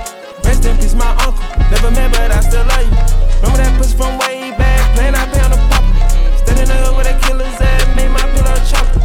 Rest 0.43 0.65
in 0.65 0.77
peace, 0.77 0.93
my 0.93 1.09
uncle. 1.25 1.39
Never 1.71 1.91
met, 1.91 2.11
but 2.11 2.31
I 2.31 2.41
still 2.41 2.65
love 2.65 2.83
you. 2.83 2.97
Remember 3.41 3.57
that 3.57 3.77
pussy 3.77 3.97
from 3.97 4.17
way 4.19 4.51
back, 4.57 4.95
playing 4.95 5.15
I 5.15 5.25
pay 5.31 5.41
on 5.41 5.51
the 5.51 5.57
pop. 5.69 5.84
In 6.59 6.67
the 6.67 6.75
hood 6.75 6.97
with 6.97 7.07
a 7.07 7.15
killer's 7.25 7.59
ass, 7.61 7.85
made 7.95 8.09
my 8.09 8.25
pillow 8.33 8.57
chopper. 8.67 8.99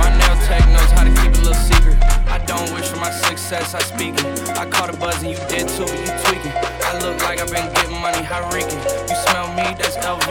My 0.00 0.10
nail 0.16 0.36
tech 0.46 0.64
knows 0.70 0.90
how 0.92 1.04
to 1.04 1.12
keep 1.20 1.32
a 1.34 1.40
little 1.44 1.54
secret. 1.54 1.96
I 2.28 2.38
don't 2.46 2.72
wish 2.72 2.88
for 2.88 2.98
my 2.98 3.10
success, 3.10 3.74
I 3.74 3.80
speak 3.80 4.14
it. 4.14 4.58
I 4.58 4.66
caught 4.66 4.90
a 4.90 4.96
buzz 4.96 5.22
and 5.22 5.30
you 5.30 5.38
did 5.48 5.68
too, 5.68 5.88
you 5.88 6.10
tweaking. 6.24 6.52
I 6.88 6.98
look 7.02 7.20
like 7.22 7.40
I've 7.40 7.50
been 7.50 7.68
getting 7.74 8.00
money, 8.00 8.22
how 8.22 8.48
reeking. 8.52 8.80
You 9.08 9.16
smell 9.28 9.48
me, 9.54 9.74
that's 9.78 9.96
LV. 9.98 10.28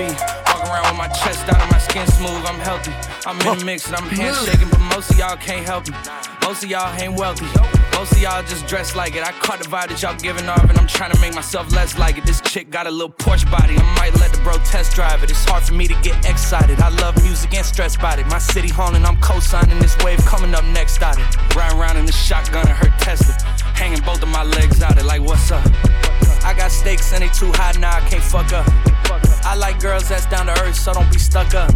Walk 0.48 0.62
around 0.68 0.86
with 0.90 0.98
my 0.98 1.08
chest 1.10 1.48
out 1.50 1.62
and 1.62 1.72
my 1.72 1.80
skin 1.80 2.08
smooth, 2.08 2.44
I'm 2.46 2.60
healthy. 2.60 2.94
I'm 3.26 3.40
in 3.42 3.60
the 3.60 3.66
mix 3.66 3.88
and 3.88 3.96
I'm 3.96 4.10
handshaking, 4.10 4.70
but 4.70 4.82
most 4.94 5.12
of 5.12 5.18
y'all 5.18 5.38
can't 5.38 5.66
help 5.66 5.88
me. 5.88 5.96
Most 6.42 6.64
of 6.64 6.70
y'all 6.70 6.94
ain't 7.00 7.14
wealthy. 7.20 7.46
Most 7.94 8.12
of 8.14 8.20
y'all 8.22 8.44
just 8.44 8.68
dress 8.68 8.96
like 8.96 9.16
it. 9.16 9.24
I 9.24 9.32
caught 9.32 9.60
the 9.60 9.68
vibe 9.68 9.90
that 9.90 10.02
y'all 10.02 10.16
giving 10.18 10.48
off, 10.48 10.70
and 10.70 10.78
I'm 10.78 10.88
trying 10.88 11.12
to 11.12 11.20
make 11.20 11.34
myself 11.34 11.72
less 11.74 11.98
like 11.98 12.18
it. 12.18 12.26
This 12.26 12.42
chick 12.42 12.70
got 12.70 12.88
a 12.88 12.92
little 12.92 13.10
Porsche 13.10 13.50
body, 13.52 13.76
I 13.76 13.96
might 13.98 14.14
let 14.20 14.27
bro 14.48 14.58
test 14.64 14.96
drive 14.96 15.24
it. 15.24 15.30
It's 15.30 15.44
hard 15.44 15.64
for 15.64 15.74
me 15.74 15.88
to 15.88 15.96
get 16.02 16.26
excited. 16.26 16.80
I 16.80 16.88
love 16.88 17.22
music 17.22 17.54
and 17.54 17.66
stress 17.66 17.98
about 17.98 18.18
it. 18.18 18.28
My 18.28 18.40
city 18.40 18.70
haunting, 18.70 19.04
I'm 19.04 19.20
co-signing 19.20 19.78
this 19.80 19.98
wave 20.06 20.20
coming 20.20 20.56
up 20.56 20.64
next 20.66 21.02
out 21.02 21.20
it. 21.20 21.28
Riding 21.54 21.78
around 21.78 21.98
in 21.98 22.06
the 22.06 22.14
shotgun 22.14 22.66
and 22.66 22.78
her 22.78 22.90
Tesla. 23.00 23.36
Hanging 23.76 24.02
both 24.06 24.24
of 24.24 24.30
my 24.30 24.44
legs 24.44 24.82
out 24.82 24.98
it 24.98 25.04
like 25.04 25.22
what's 25.22 25.52
up? 25.52 25.66
I 26.46 26.54
got 26.56 26.72
stakes 26.72 27.12
and 27.12 27.22
they 27.24 27.28
too 27.30 27.52
high 27.56 27.74
now, 27.78 27.98
I 27.98 28.00
can't 28.08 28.24
fuck 28.24 28.54
up. 28.54 28.68
I 29.44 29.56
like 29.56 29.82
girls 29.82 30.08
that's 30.08 30.26
down 30.28 30.46
to 30.46 30.54
earth, 30.64 30.76
so 30.76 30.94
don't 30.94 31.12
be 31.12 31.20
stuck 31.20 31.54
up. 31.54 31.72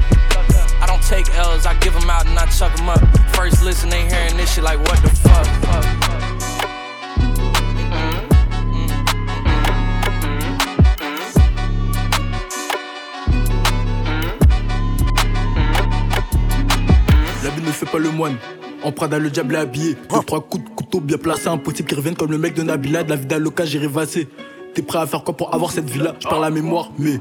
I 0.81 0.85
don't 0.87 1.03
take 1.03 1.27
L's, 1.35 1.65
I 1.65 1.77
give 1.79 1.93
them 1.93 2.09
out 2.09 2.25
and 2.25 2.39
I 2.39 2.45
chuck 2.45 2.73
them 2.77 2.87
up. 2.87 3.01
First 3.35 3.63
listen, 3.63 3.89
they 3.89 4.07
hearing 4.07 4.37
this 4.37 4.53
shit 4.53 4.63
like 4.63 4.79
what 4.79 5.01
the 5.03 5.09
fuck? 5.09 6.30
Ne 17.71 17.75
fait 17.75 17.85
pas 17.85 17.99
le 17.99 18.11
moine. 18.11 18.35
En 18.83 18.91
Prada, 18.91 19.19
le 19.19 19.29
diable 19.29 19.55
est 19.55 19.59
habillé. 19.59 19.95
Deux, 20.09 20.23
trois 20.25 20.41
coups 20.41 20.63
de 20.63 20.69
couteau 20.69 20.99
bien 20.99 21.17
placés. 21.17 21.47
Impossible 21.47 21.87
qu'ils 21.87 21.97
reviennent 21.97 22.15
comme 22.15 22.31
le 22.31 22.37
mec 22.37 22.53
de 22.53 22.63
Nabila. 22.63 23.03
De 23.03 23.09
la 23.09 23.15
vie 23.15 23.25
d'Aloca, 23.25 23.65
j'ai 23.65 23.79
rêvassé. 23.79 24.27
T'es 24.73 24.81
prêt 24.81 24.99
à 24.99 25.05
faire 25.05 25.23
quoi 25.23 25.35
pour 25.35 25.53
avoir 25.53 25.71
cette 25.71 25.89
vie-là 25.89 26.15
Je 26.19 26.27
parle 26.27 26.45
à 26.45 26.49
mémoire, 26.49 26.91
mais. 26.97 27.19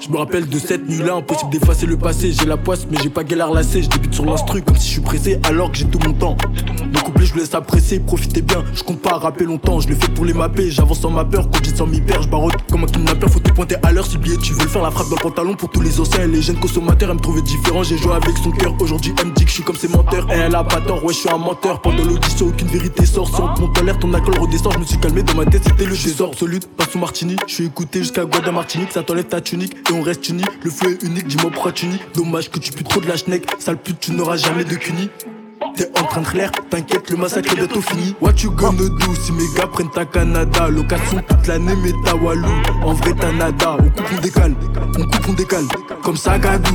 Je 0.00 0.10
me 0.10 0.16
rappelle 0.16 0.48
de 0.48 0.58
cette 0.58 0.88
nuit-là, 0.88 1.16
impossible 1.16 1.50
d'effacer 1.50 1.84
le 1.84 1.98
passé. 1.98 2.32
J'ai 2.32 2.46
la 2.46 2.56
poisse, 2.56 2.86
mais 2.90 2.96
j'ai 3.02 3.10
pas 3.10 3.24
galère 3.24 3.52
lassé. 3.52 3.82
Je 3.82 3.88
débute 3.90 4.14
sur 4.14 4.24
l'instru 4.24 4.62
comme 4.62 4.76
si 4.76 4.86
je 4.86 4.92
suis 4.92 5.00
pressé, 5.02 5.38
alors 5.44 5.70
que 5.70 5.76
j'ai 5.76 5.84
tout 5.84 5.98
mon 6.06 6.14
temps. 6.14 6.34
Mon 6.94 7.00
couplet, 7.00 7.26
je 7.26 7.34
laisse 7.34 7.54
apprécier, 7.54 8.00
profitez 8.00 8.40
bien. 8.40 8.64
Je 8.72 8.82
compte 8.82 9.02
pas 9.02 9.18
rapper 9.18 9.44
longtemps, 9.44 9.80
je 9.80 9.88
le 9.88 9.94
fais 9.94 10.08
pour 10.08 10.24
les 10.24 10.32
mapper. 10.32 10.70
J'avance 10.70 11.00
sans 11.00 11.10
ma 11.10 11.26
peur, 11.26 11.50
quand 11.50 11.62
j'ai 11.62 11.74
sans 11.74 11.86
m'y 11.86 12.00
perdre, 12.00 12.22
je 12.22 12.28
barotte 12.28 12.54
comme 12.70 12.84
un 12.84 12.86
kidnappeur. 12.86 13.28
Faut 13.28 13.40
te 13.40 13.50
pointer 13.52 13.76
à 13.82 13.92
l'heure, 13.92 14.06
si 14.06 14.16
billet, 14.16 14.38
tu 14.38 14.54
veux 14.54 14.66
faire, 14.66 14.82
la 14.82 14.90
frappe 14.90 15.10
dans 15.10 15.16
le 15.16 15.22
pantalon 15.22 15.54
pour 15.54 15.68
tous 15.68 15.82
les 15.82 16.00
anciens 16.00 16.26
les 16.26 16.40
jeunes 16.40 16.58
consommateurs. 16.58 17.10
Elle 17.10 17.16
me 17.16 17.20
trouvait 17.20 17.42
différent, 17.42 17.82
j'ai 17.82 17.98
joué 17.98 18.14
avec 18.14 18.36
son 18.38 18.52
cœur. 18.52 18.74
Aujourd'hui, 18.80 19.12
elle 19.20 19.26
me 19.26 19.34
dit 19.34 19.44
que 19.44 19.50
je 19.50 19.56
suis 19.56 19.62
comme 19.62 19.76
ses 19.76 19.88
menteurs. 19.88 20.26
Et 20.32 20.38
elle 20.38 20.54
a 20.54 20.64
pas 20.64 20.80
tort, 20.80 21.04
ouais, 21.04 21.12
je 21.12 21.18
suis 21.18 21.30
un 21.30 21.36
menteur. 21.36 21.82
Pendant 21.82 22.04
l'audition, 22.04 22.46
aucune 22.46 22.68
vérité 22.68 23.04
sort. 23.04 23.28
Sans 23.28 23.54
mon 23.60 23.70
alerte, 23.74 24.00
ton 24.00 24.14
accord 24.14 24.38
redescend. 24.40 24.72
Je 24.72 24.78
me 24.78 24.84
suis 24.84 24.98
calmé 24.98 25.22
dans 25.22 25.34
ma 25.34 25.44
tête, 25.44 25.64
c'était 25.64 25.84
le 25.84 25.96
désordre. 25.96 26.38
Solide, 26.38 26.64
pas 26.64 26.86
sous 26.90 26.98
Martini. 26.98 27.36
Je 27.46 27.54
suis 27.54 27.64
écouté 27.66 27.98
jusqu'à 27.98 28.24
Guada 28.24 28.52
Martinique. 28.52 28.92
Ça 28.92 29.02
t'enlève 29.02 29.24
ta 29.24 29.42
tunique 29.42 29.65
et 29.66 29.92
on 29.92 30.02
reste 30.02 30.28
unis. 30.28 30.44
Le 30.62 30.70
feu 30.70 30.92
est 30.92 31.02
unique, 31.02 31.26
dis-moi 31.26 31.50
pourquoi 31.52 31.72
tu 31.72 31.86
nies. 31.86 32.00
Dommage 32.14 32.50
que 32.50 32.58
tu 32.58 32.72
pues 32.72 32.84
trop 32.84 33.00
de 33.00 33.08
la 33.08 33.16
schneck. 33.16 33.46
Sale 33.58 33.76
pute, 33.76 34.00
tu 34.00 34.12
n'auras 34.12 34.36
jamais 34.36 34.64
de 34.64 34.74
cuni. 34.74 35.10
T'es 35.74 35.90
en 35.98 36.04
train 36.04 36.22
de 36.22 36.36
l'air, 36.36 36.50
t'inquiète, 36.70 37.10
le 37.10 37.16
massacre 37.16 37.52
est 37.52 37.56
bientôt 37.56 37.82
fini. 37.82 38.14
What 38.20 38.34
you 38.42 38.50
gonna 38.50 38.88
do 38.88 39.14
si 39.14 39.32
mes 39.32 39.42
gars 39.56 39.66
prennent 39.66 39.90
ta 39.90 40.04
Canada? 40.04 40.68
Location 40.68 41.22
toute 41.28 41.46
l'année, 41.46 41.74
mais 41.82 41.92
ta 42.04 42.14
Walou. 42.14 42.48
En 42.82 42.94
vrai, 42.94 43.12
t'as 43.18 43.32
nada. 43.32 43.76
On 43.78 43.90
coupe, 43.90 44.06
on 44.16 44.20
décale. 44.20 44.54
On 44.98 45.02
coupe, 45.02 45.28
on 45.28 45.32
décale. 45.32 45.64
Comme 46.02 46.16
ça, 46.16 46.38
Gadou. 46.38 46.72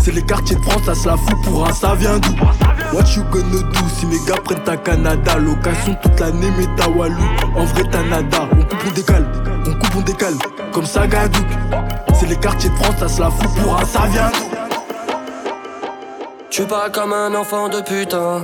C'est 0.00 0.14
les 0.14 0.22
quartiers 0.22 0.56
de 0.56 0.62
France, 0.62 0.82
ça 0.84 0.94
se 0.94 1.06
la 1.06 1.16
fout 1.16 1.36
pour 1.44 1.66
un, 1.66 1.72
ça 1.72 1.94
vient 1.94 2.18
d'où? 2.18 2.32
What 2.92 3.04
you 3.16 3.24
gonna 3.30 3.62
do 3.62 3.80
si 3.98 4.06
mes 4.06 4.18
gars 4.26 4.40
prennent 4.44 4.64
ta 4.64 4.76
Canada? 4.76 5.38
Location 5.38 5.96
toute 6.02 6.20
l'année, 6.20 6.50
mais 6.58 6.66
ta 6.76 6.88
Walou. 6.88 7.16
En 7.56 7.64
vrai, 7.64 7.84
t'as 7.90 8.02
nada. 8.02 8.48
On 8.52 8.62
coupe, 8.62 8.84
on 8.88 8.92
décale. 8.92 9.57
On 9.68 9.74
coupe, 9.74 9.96
on 9.96 10.00
décale. 10.00 10.34
Comme 10.72 10.86
ça, 10.86 11.06
Gadou. 11.06 11.40
C'est 12.14 12.26
les 12.26 12.36
quartiers 12.36 12.70
de 12.70 12.74
France, 12.76 12.96
ça 12.98 13.08
se 13.08 13.20
la 13.20 13.30
fout 13.30 13.48
pour 13.62 13.78
un, 13.78 13.84
ça 13.84 14.06
vient 14.06 14.30
d'où? 14.30 14.48
Tu 16.48 16.64
parles 16.64 16.90
comme 16.90 17.12
un 17.12 17.34
enfant 17.34 17.68
de 17.68 17.80
putain. 17.80 18.42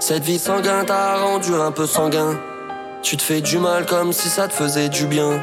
Cette 0.00 0.24
vie 0.24 0.38
sanguine 0.38 0.84
t'a 0.86 1.16
rendu 1.16 1.54
un 1.54 1.70
peu 1.70 1.86
sanguin. 1.86 2.36
Tu 3.02 3.16
te 3.16 3.22
fais 3.22 3.40
du 3.40 3.58
mal 3.58 3.86
comme 3.86 4.12
si 4.12 4.28
ça 4.28 4.48
te 4.48 4.52
faisait 4.52 4.88
du 4.88 5.06
bien. 5.06 5.40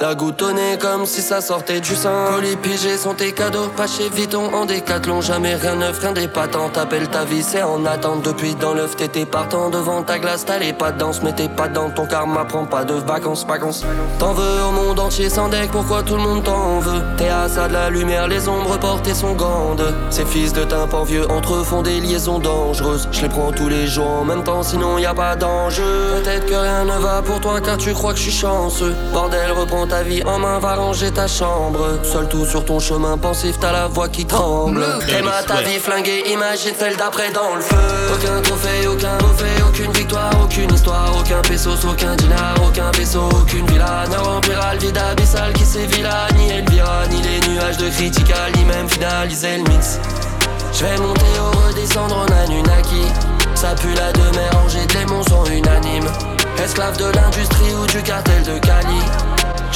La 0.00 0.14
goutonnée 0.16 0.76
comme 0.78 1.06
si 1.06 1.22
ça 1.22 1.40
sortait 1.40 1.80
du 1.80 1.94
sein. 1.94 2.26
Colis 2.34 2.56
pigés 2.56 2.96
sont 2.96 3.14
tes 3.14 3.32
cadeaux, 3.32 3.68
pas 3.76 3.86
chez 3.86 4.08
Vuitton 4.08 4.52
en 4.52 4.66
décathlon. 4.66 5.20
Jamais 5.20 5.54
rien 5.54 5.76
neuf, 5.76 6.00
rien 6.00 6.12
d'épatant. 6.12 6.68
T'appelles 6.68 7.08
ta 7.08 7.24
vie, 7.24 7.42
c'est 7.42 7.62
en 7.62 7.86
attente. 7.86 8.22
Depuis 8.22 8.54
dans 8.56 8.74
l'œuf, 8.74 8.96
t'étais 8.96 9.24
partant 9.24 9.70
devant 9.70 10.02
ta 10.02 10.18
glace. 10.18 10.44
T'as 10.44 10.58
les 10.58 10.72
pas 10.72 10.90
de 10.90 10.98
danse, 10.98 11.22
mais 11.22 11.32
t'es 11.32 11.48
pas 11.48 11.68
dans 11.68 11.90
ton 11.90 12.06
karma. 12.06 12.44
Prends 12.44 12.66
pas 12.66 12.84
de 12.84 12.94
vacances, 12.94 13.46
vacances. 13.46 13.84
T'en 14.18 14.32
veux 14.32 14.62
au 14.68 14.72
monde 14.72 14.98
entier 14.98 15.30
sans 15.30 15.48
deck, 15.48 15.70
pourquoi 15.70 16.02
tout 16.02 16.16
le 16.16 16.22
monde 16.22 16.42
t'en 16.42 16.80
veut? 16.80 17.02
T'es 17.16 17.28
à 17.28 17.48
ça 17.48 17.68
de 17.68 17.72
la 17.72 17.88
lumière, 17.88 18.26
les 18.26 18.48
ombres 18.48 18.76
portées 18.78 19.14
sont 19.14 19.34
grandes. 19.34 19.94
Ces 20.10 20.24
fils 20.24 20.52
de 20.52 20.64
tympan 20.64 21.04
vieux 21.04 21.30
entre 21.30 21.64
font 21.64 21.82
des 21.82 22.00
liaisons 22.00 22.40
dangereuses. 22.40 23.08
Je 23.12 23.22
les 23.22 23.28
prends 23.28 23.52
tous 23.52 23.68
les 23.68 23.86
jours 23.86 24.10
en 24.10 24.24
même 24.24 24.42
temps, 24.42 24.64
sinon 24.64 24.98
y 24.98 25.06
a 25.06 25.14
pas 25.14 25.36
d'enjeu. 25.36 26.20
Peut-être 26.22 26.46
que 26.46 26.54
rien 26.54 26.84
ne 26.84 26.98
va 26.98 27.22
pour 27.22 27.40
toi 27.40 27.60
car 27.60 27.78
tu 27.78 27.92
crois 27.94 28.12
que 28.12 28.18
je 28.18 28.24
suis 28.24 28.32
chanceux. 28.32 28.94
Bordel, 29.12 29.52
reprends 29.52 29.83
ta 29.86 30.02
vie 30.02 30.22
en 30.24 30.38
main, 30.38 30.58
va 30.58 30.74
ranger 30.74 31.10
ta 31.10 31.26
chambre. 31.26 31.98
Seul 32.02 32.28
tout 32.28 32.44
sur 32.44 32.64
ton 32.64 32.80
chemin 32.80 33.18
pensif, 33.18 33.56
t'as 33.60 33.72
la 33.72 33.86
voix 33.86 34.08
qui 34.08 34.24
tremble. 34.24 34.84
T'aimes 35.06 35.28
à 35.28 35.42
ta 35.42 35.60
vie 35.62 35.78
flinguée, 35.78 36.24
imagine 36.32 36.74
celle 36.78 36.96
d'après 36.96 37.30
dans 37.32 37.54
le 37.54 37.60
feu. 37.60 37.76
Aucun 38.14 38.40
trophée, 38.42 38.86
aucun 38.86 39.16
trophée, 39.18 39.62
aucune 39.68 39.92
victoire, 39.92 40.30
aucune 40.42 40.72
histoire, 40.72 41.12
aucun 41.18 41.42
pesos, 41.42 41.84
aucun 41.84 42.16
dinar, 42.16 42.54
aucun 42.66 42.90
vaisseau, 42.92 43.28
aucune 43.32 43.66
villa. 43.66 44.04
Ne 44.10 44.16
remplira 44.16 44.74
le 44.74 44.80
vide 44.80 44.98
abyssal 44.98 45.52
qui 45.52 45.64
sévilla, 45.64 46.28
ni 46.36 46.50
Elvira, 46.50 47.06
ni 47.10 47.20
les 47.22 47.48
nuages 47.48 47.76
de 47.76 47.88
critical, 47.88 48.52
ni 48.56 48.64
même 48.64 48.88
finaliser 48.88 49.58
le 49.58 49.70
mix. 49.70 49.98
Je 50.72 50.84
vais 50.84 50.98
monter 50.98 51.20
ou 51.40 51.68
redescendre 51.68 52.16
en 52.16 52.44
Anunnaki. 52.44 53.04
Ça 53.54 53.74
pue 53.74 53.94
la 53.94 54.12
demeure, 54.12 54.52
rangée, 54.52 54.78
les 54.80 54.94
démons 54.94 55.22
sont 55.22 55.44
unanimes. 55.44 56.10
Esclave 56.62 56.96
de 56.96 57.06
l'industrie 57.06 57.74
ou 57.74 57.86
du 57.86 58.02
cartel 58.02 58.42
de 58.42 58.58
Cali. 58.58 59.00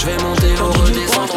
Je 0.01 0.07
vais 0.07 0.17
monter 0.23 0.55
ou 0.63 0.71
redescendre. 0.81 1.35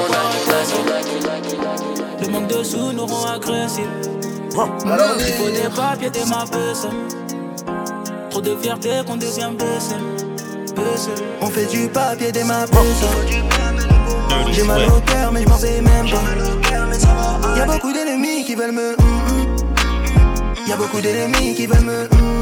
Le 2.22 2.28
manque 2.28 2.48
de 2.48 2.64
sous 2.64 2.92
nous 2.94 3.08
rend 3.08 3.32
agressifs. 3.32 3.86
Il 4.06 5.34
faut 5.34 5.50
des 5.50 5.76
papiers, 5.76 6.12
des 6.12 6.26
ma. 6.26 6.46
Trop 8.30 8.42
de 8.42 8.56
fierté 8.62 8.90
qu'on 9.08 9.18
devient 9.18 9.50
baissé. 9.58 9.96
On 11.42 11.48
fait 11.48 11.66
du 11.66 11.88
papier 11.88 12.32
des 12.32 12.44
ma 12.44 12.66
J'ai 14.52 14.64
mal 14.64 14.82
au 14.90 15.02
cœur, 15.02 15.32
mais 15.32 15.42
je 15.42 15.50
m'en 15.50 15.58
fais 15.58 15.82
même 15.82 16.08
pas. 16.12 17.58
Y'a 17.58 17.66
beaucoup 17.66 17.92
d'ennemis 17.92 18.46
qui 18.46 18.54
veulent 18.54 18.74
me. 18.74 18.92
hum, 18.92 19.08
hum. 19.28 20.68
Y'a 20.68 20.76
beaucoup 20.76 21.02
d'ennemis 21.02 21.56
qui 21.56 21.66
veulent 21.66 21.82
me. 21.82 22.41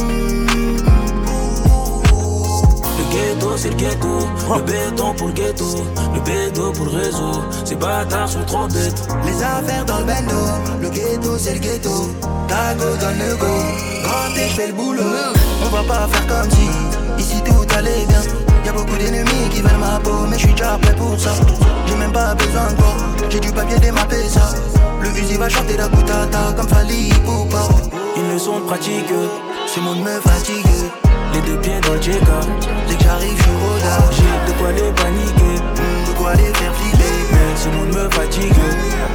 Ghetto, 3.10 3.58
c'est 3.58 3.70
le 3.70 3.76
ghetto. 3.76 4.08
Le 4.56 4.62
béton 4.62 5.14
pour 5.14 5.28
le 5.28 5.34
ghetto. 5.34 5.66
Le 6.14 6.20
bédo 6.22 6.72
pour 6.72 6.86
le 6.86 6.92
réseau. 6.92 7.42
Ces 7.66 7.76
bâtards 7.76 8.30
sont 8.30 8.44
trop 8.46 8.68
bêtes. 8.68 9.08
Les 9.26 9.44
affaires 9.44 9.86
dans 9.86 10.00
le 10.00 10.06
bando, 10.06 10.42
le 10.82 10.90
ghetto 10.90 11.38
c'est 11.38 11.54
le 11.54 11.60
ghetto. 11.60 12.10
Tago 12.48 12.96
donne 13.00 13.20
le 13.20 13.36
go, 13.36 13.54
quand 14.04 14.36
je 14.36 14.56
fais 14.56 14.68
le 14.68 14.74
boulot. 14.74 15.04
On 15.66 15.70
va 15.70 15.84
pas 15.84 16.08
faire 16.08 16.28
comme 16.28 16.50
si 16.52 17.22
ici 17.22 17.42
tout 17.44 17.76
allait 17.76 18.06
bien. 18.08 18.22
Y'a 18.66 18.74
beaucoup 18.74 18.98
d'ennemis 18.98 19.50
qui 19.52 19.62
veulent 19.62 19.78
ma 19.80 20.00
peau, 20.00 20.26
mais 20.30 20.38
je 20.38 20.46
suis 20.46 20.54
déjà 20.54 20.78
prêt 20.82 20.96
pour 20.96 21.20
ça. 21.20 21.32
J'ai 21.88 21.96
même 21.96 22.12
pas 22.12 22.36
besoin 22.36 22.72
de 22.72 22.76
toi, 22.76 22.94
j'ai 23.30 23.40
du 23.40 23.52
papier 23.52 23.80
démappé 23.80 24.28
ça. 24.28 24.50
Le 25.02 25.10
fusil 25.10 25.38
va 25.38 25.48
chanter 25.48 25.78
la 25.78 25.88
goutata 25.88 26.54
comme 26.56 26.68
Fali 26.68 27.10
Poupa. 27.26 27.70
Ils 28.18 28.34
ne 28.34 28.38
sont 28.38 28.60
pratiques. 28.68 29.14
Ce 29.68 29.80
monde 29.80 30.00
me 30.00 30.20
fatigue. 30.20 30.66
Les 31.34 31.42
deux 31.42 31.58
pieds 31.62 31.80
dans 31.82 31.94
le 31.94 32.00
check-up. 32.00 32.46
Dès 32.88 32.96
que 32.96 33.04
j'arrive, 33.04 33.38
je 33.38 33.44
suis 33.44 33.52
rodard. 33.52 34.12
J'ai 34.12 34.52
de 34.52 34.58
quoi 34.58 34.72
les 34.72 34.92
paniquer. 34.92 35.56
De 36.08 36.18
quoi 36.18 36.34
les 36.34 36.54
faire 36.54 36.74
flipper. 36.76 37.16
Mais 37.32 37.56
ce 37.56 37.70
monde 37.70 37.90
me 37.90 38.10
fatigue. 38.10 38.54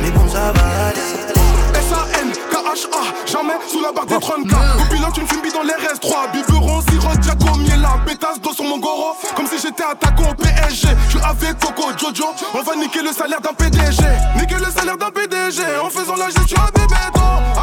Mais 0.03 0.11
bon, 0.11 0.29
ça 0.29 0.53
va 0.53 0.87
aller. 0.89 1.35
S-A-N, 1.75 2.33
K-H-A, 2.33 3.31
jamais 3.31 3.55
sous 3.69 3.81
la 3.81 3.93
barre 3.93 4.07
des 4.07 4.15
30K. 4.15 4.55
Copilote 4.79 5.17
une 5.19 5.27
fumée 5.27 5.51
dans 5.53 5.63
les 5.63 5.73
RS3. 5.73 6.33
Biberon, 6.33 6.81
sirop, 6.83 7.17
Diaco, 7.17 7.59
Miela. 7.59 7.99
Pétasse 8.07 8.41
d'eau 8.41 8.53
sur 8.53 8.65
mon 8.65 8.79
goro. 8.79 9.17
Comme 9.35 9.47
si 9.47 9.59
j'étais 9.59 9.83
attaquant 9.83 10.31
au 10.31 10.35
PSG. 10.35 10.89
Je 11.09 11.19
suis 11.19 11.27
avec 11.27 11.59
Coco, 11.59 11.91
Jojo. 11.99 12.27
On 12.55 12.63
va 12.63 12.77
niquer 12.77 13.03
le 13.03 13.13
salaire 13.13 13.41
d'un 13.41 13.53
PDG. 13.53 14.03
Niquer 14.39 14.57
le 14.65 14.71
salaire 14.71 14.97
d'un 14.97 15.11
PDG. 15.11 15.63
En 15.83 15.91
faisant 15.91 16.17
la 16.17 16.31
gestion 16.31 16.59
à 16.61 16.71
bébé 16.71 16.95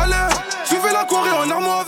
Allez, 0.04 0.36
suivez 0.66 0.92
la 0.92 1.06
Corée 1.06 1.32
en 1.32 1.50
armoire 1.50 1.86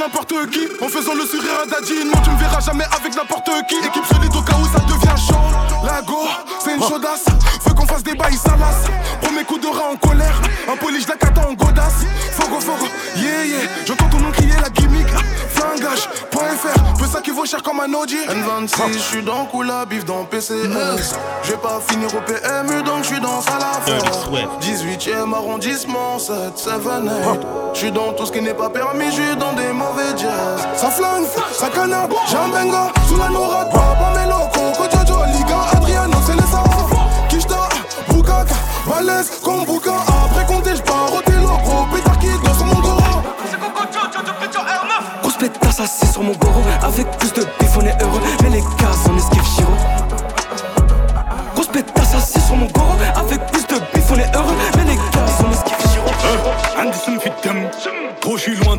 n'importe 0.00 0.34
qui. 0.50 0.66
En 0.82 0.88
faisant 0.88 1.14
le 1.14 1.24
sourire 1.24 1.60
à 1.62 1.66
Daddy. 1.66 2.04
Non, 2.06 2.20
tu 2.24 2.30
me 2.30 2.38
verras 2.38 2.60
jamais 2.60 2.84
avec 2.84 3.14
n'importe 3.14 3.50
qui. 3.68 3.76
Équipe 3.76 4.06
solide 4.06 4.34
au 4.34 4.42
cas 4.42 4.56
où 4.56 4.64
ça 4.64 4.80
devient 4.80 5.20
chaud. 5.20 5.84
La 5.84 6.00
go, 6.02 6.26
c'est 6.64 6.74
une 6.74 6.82
chaudasse. 6.82 7.26
Veux 7.66 7.74
qu'on 7.74 7.86
fasse 7.86 8.02
des 8.02 8.14
bails 8.14 8.36
salaces. 8.36 8.88
Premier 9.20 9.44
coup 9.44 9.58
de 9.58 9.66
rat 9.66 9.90
en 9.92 9.96
colère. 9.96 10.40
Un 10.72 10.76
poli, 10.76 11.04
la 11.06 11.16
cata 11.16 11.46
en 11.46 11.52
godasse. 11.52 12.04
Fogo, 12.32 12.60
fogo, 12.60 12.86
yeah, 13.16 13.44
yeah. 13.44 13.84
Cher 17.46 17.62
comme 17.62 17.80
un 17.80 17.92
Audi. 17.94 18.16
N26, 18.16 18.92
je 18.92 18.98
suis 18.98 19.22
dans 19.22 19.46
Kula, 19.46 19.84
bif 19.86 20.04
dans 20.04 20.24
PCS. 20.24 21.14
Je 21.42 21.50
vais 21.50 21.56
pas 21.56 21.80
finir 21.88 22.08
au 22.14 22.20
PMU, 22.20 22.82
donc 22.82 23.02
je 23.02 23.08
suis 23.08 23.20
dans 23.20 23.40
Salafort. 23.40 24.30
18ème 24.60 25.34
arrondissement, 25.34 26.18
7, 26.18 26.34
7, 26.56 26.72
8. 26.84 27.40
Je 27.74 27.78
suis 27.78 27.92
dans 27.92 28.12
tout 28.12 28.26
ce 28.26 28.32
qui 28.32 28.40
n'est 28.40 28.54
pas 28.54 28.70
permis, 28.70 29.06
je 29.06 29.22
suis 29.22 29.36
dans 29.36 29.52
des 29.52 29.72
mauvais 29.72 30.10
jazz. 30.16 30.66
Ça 30.76 30.90
flingue, 30.90 31.26
ça 31.52 31.68
canard, 31.68 32.08
j'ai 32.28 32.36
un 32.36 32.48
benga. 32.48 32.92
Sous 33.08 33.16
la 33.16 33.28
nourade, 33.28 33.70
papa. 33.70 34.10
Kojojo, 34.80 35.24
Liga, 35.32 35.58
Adriano, 35.72 36.16
c'est 36.26 36.34
les 36.34 36.50
savants. 36.50 36.88
Kishta, 37.28 37.68
Bukaka, 38.08 38.54
balèze 38.88 39.30
comme 39.42 39.64
Assis 45.82 46.06
sur 46.12 46.22
mon 46.22 46.32
goro 46.32 46.60
Avec 46.82 47.06
plus 47.16 47.32
de 47.32 47.40
bif 47.40 47.76
on 47.78 47.80
est 47.80 48.02
heureux 48.02 48.20
Mais 48.42 48.50
les 48.50 48.60
gars 48.60 48.90
on 49.10 49.16
esquive 49.16 49.42
Chiro 49.42 49.72
Grosse 51.54 51.68
pétasse 51.68 52.14
assis 52.14 52.40
sur 52.40 52.56
mon 52.56 52.66
goro 52.66 52.92
Avec 53.16 53.46
plus 53.46 53.66
de 53.66 53.80
bif 53.94 54.04
on 54.10 54.18
est 54.18 54.36
heureux 54.36 54.54
Mais 54.76 54.84
les 54.84 54.96
gars 54.96 55.26
on 55.46 55.50
esquive 55.50 55.78
Chiro 55.90 56.10
Anderson 56.78 57.18
fit 57.20 57.30
them. 57.42 57.70
Trop 58.20 58.36
je 58.36 58.42
suis 58.42 58.56
loin 58.56 58.69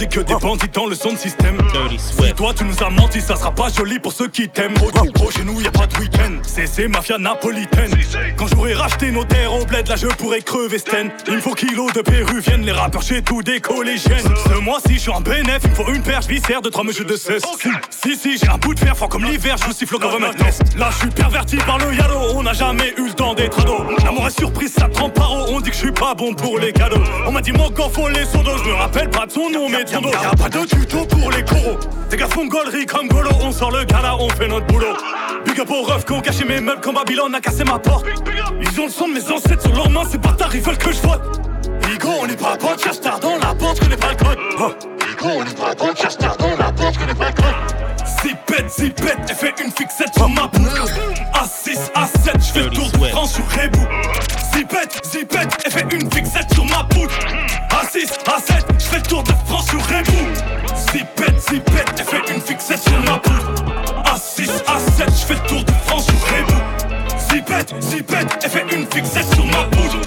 de 0.00 0.14
que 0.14 0.20
des 0.20 0.34
bandits 0.34 0.68
dans 0.72 0.86
le 0.86 0.94
son 0.94 1.16
système. 1.16 1.58
Si 1.98 2.32
toi 2.34 2.52
tu 2.56 2.64
nous 2.64 2.82
as 2.82 2.90
menti, 2.90 3.20
ça 3.20 3.36
sera 3.36 3.50
pas 3.50 3.68
joli 3.68 3.98
pour 3.98 4.12
ceux 4.12 4.28
qui 4.28 4.48
t'aiment. 4.48 4.74
Gros, 4.74 4.90
gros, 4.90 5.30
chez 5.30 5.44
nous 5.44 5.60
y 5.60 5.66
a 5.66 5.70
pas 5.70 5.86
de 5.86 5.96
week-end. 5.98 6.32
C'est 6.42 6.88
mafia 6.88 7.18
napolitaine. 7.18 7.90
Quand 8.36 8.46
j'aurai 8.48 8.74
racheté 8.74 9.10
nos 9.10 9.24
terres 9.24 9.52
au 9.52 9.64
bled, 9.64 9.88
là 9.88 9.96
je 9.96 10.06
pourrais 10.06 10.40
crever 10.40 10.78
Sten. 10.78 11.10
Il 11.28 11.34
me 11.34 11.40
faut 11.40 11.54
kilos 11.54 11.92
de 11.92 12.00
péruviennes, 12.00 12.62
les 12.62 12.72
rappeurs 12.72 13.02
chez 13.02 13.22
tous 13.22 13.42
des 13.42 13.60
collégiennes. 13.60 14.34
Ce 14.48 14.58
mois-ci 14.60 14.94
je 14.94 15.00
suis 15.00 15.10
en 15.10 15.20
bénéf, 15.20 15.60
il 15.64 15.70
me 15.70 15.74
faut 15.74 15.92
une 15.92 16.02
perche 16.02 16.26
viscère 16.26 16.62
de 16.62 16.70
trois 16.70 16.84
mesures 16.84 17.06
de 17.06 17.16
cesse. 17.16 17.42
Si, 17.90 18.16
si, 18.16 18.38
j'ai 18.38 18.48
un 18.48 18.58
bout 18.58 18.74
de 18.74 18.80
fer 18.80 18.96
fort 18.96 19.08
comme 19.08 19.24
l'hiver, 19.24 19.56
je 19.58 19.66
vous 19.66 19.72
siffle 19.72 19.98
comme 19.98 20.24
un 20.24 20.32
test. 20.32 20.62
Là 20.78 20.88
je 20.92 20.98
suis 20.98 21.10
perverti 21.10 21.56
par 21.56 21.78
le 21.78 21.94
yalo, 21.94 22.36
on 22.36 22.42
n'a 22.42 22.54
jamais 22.54 22.94
eu 22.96 23.08
le 23.08 23.12
temps 23.12 23.34
d'être 23.34 23.60
ado. 23.60 23.84
L'amour 24.04 24.28
est 24.28 24.38
surprise, 24.38 24.72
ça 24.72 24.88
trempe 24.88 25.14
par 25.14 25.32
haut, 25.32 25.46
on 25.50 25.60
dit 25.60 25.70
que 25.70 25.76
je 25.76 25.82
suis 25.82 25.92
pas 25.92 26.14
bon 26.14 26.34
pour 26.34 26.58
les 26.58 26.72
cadeaux. 26.72 27.02
On 27.26 27.32
m'a 27.32 27.42
dit 27.42 27.52
mon 27.52 27.70
faut 27.90 28.08
les 28.08 28.24
sondos, 28.24 28.58
je 28.64 28.68
me 28.68 28.74
rappelle 28.74 29.10
pas 29.10 29.26
de 29.26 29.32
son 29.32 29.50
nom, 29.50 29.68
mais 29.68 29.84
Y'a 29.90 30.30
pas 30.38 30.48
de 30.48 30.64
tuto 30.66 31.04
pour 31.04 31.32
les 31.32 31.42
coraux. 31.42 31.76
Tes 32.08 32.16
gars 32.16 32.28
font 32.28 32.46
gaulerie 32.46 32.86
comme 32.86 33.08
Golo, 33.08 33.30
on 33.42 33.50
sort 33.50 33.72
le 33.72 33.84
gala, 33.84 34.16
on 34.16 34.28
fait 34.30 34.46
notre 34.46 34.66
boulot. 34.66 34.96
Big 35.44 35.58
up 35.58 35.68
aux 35.68 35.82
refs 35.82 36.04
qui 36.04 36.12
ont 36.12 36.20
caché 36.20 36.44
mes 36.44 36.60
meubles 36.60 36.80
comme 36.80 36.94
Babylone 36.94 37.34
a 37.34 37.40
cassé 37.40 37.64
ma 37.64 37.78
porte. 37.78 38.06
Ils 38.60 38.80
ont 38.80 38.84
le 38.86 38.90
son 38.90 39.08
de 39.08 39.14
mes 39.14 39.32
ancêtres 39.32 39.62
sur 39.62 39.74
leurs 39.74 39.90
mains, 39.90 40.04
ces 40.08 40.18
bâtards 40.18 40.54
ils 40.54 40.60
veulent 40.60 40.78
que 40.78 40.92
je 40.92 41.00
vote. 41.00 41.40
Bigo, 41.82 42.08
on 42.20 42.26
est 42.26 42.40
pas 42.40 42.56
bon, 42.56 42.78
cherche 42.78 43.00
tard 43.00 43.18
dans 43.18 43.36
la 43.36 43.52
porte, 43.54 43.80
connais 43.80 43.96
pas 43.96 44.10
le 44.10 44.16
code. 44.16 44.38
Bigo, 45.00 45.28
on 45.40 45.44
est 45.44 45.58
pas 45.58 45.74
bon, 45.74 45.92
cherche 45.96 46.18
tard 46.18 46.36
dans 46.36 46.56
la 46.56 46.70
porte, 46.70 46.96
connais 46.96 47.14
pas 47.14 47.30
le 47.30 47.34
code. 47.34 48.06
Zipette, 48.22 48.70
zipette, 48.70 49.18
elle 49.28 49.34
fait 49.34 49.54
une 49.64 49.72
fixette 49.72 50.14
sur 50.14 50.28
ma 50.28 50.46
boule. 50.46 50.68
A6, 51.34 51.90
A7, 51.96 52.38
je 52.38 52.52
fais 52.52 52.62
le 52.62 52.70
tour 52.70 52.90
de 52.92 53.06
France 53.06 53.34
sur 53.34 53.44
Rebou. 53.48 53.86
Zipette, 54.54 55.00
zipette, 55.04 55.58
elle 55.64 55.72
fait 55.72 55.86
une 55.92 56.12
fixette 56.12 56.52
sur 56.54 56.64
ma 56.64 56.84
boule. 56.84 56.89
A6, 57.90 58.06
A7, 58.24 58.64
je 58.78 58.84
fais 58.84 58.96
le 58.98 59.02
tour 59.02 59.24
de 59.24 59.32
France 59.46 59.66
sur 59.66 59.80
Rebou. 59.80 60.12
Zipette, 60.92 61.40
zipette, 61.40 61.88
elle 61.98 62.04
fait 62.04 62.32
une 62.32 62.40
fixette 62.40 62.82
sur 62.82 63.00
ma 63.00 63.18
boule. 63.18 63.64
A6, 64.04 64.46
A7, 64.46 65.06
je 65.08 65.26
fais 65.26 65.34
le 65.34 65.48
tour 65.48 65.64
de 65.64 65.72
France 65.84 66.04
sur 66.04 66.14
Rebou. 66.14 67.18
Zipette, 67.18 67.74
zipette, 67.80 68.38
elle 68.44 68.50
fait 68.50 68.76
une 68.76 68.86
fixette 68.86 69.34
sur 69.34 69.44
ma 69.44 69.64
boule. 69.64 70.00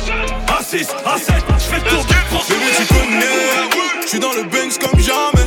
A6, 0.48 0.88
A7, 1.04 1.34
je 1.58 1.63
fais 1.63 1.76
le 1.76 1.89
tour 1.89 2.06
de 2.06 2.13
France 2.13 2.46
sur 2.46 2.56
Rebou. 2.56 3.82
Je 4.02 4.08
suis 4.08 4.19
dans 4.19 4.32
le 4.32 4.43
Banks 4.43 4.80
comme 4.80 5.00
jamais. 5.02 5.42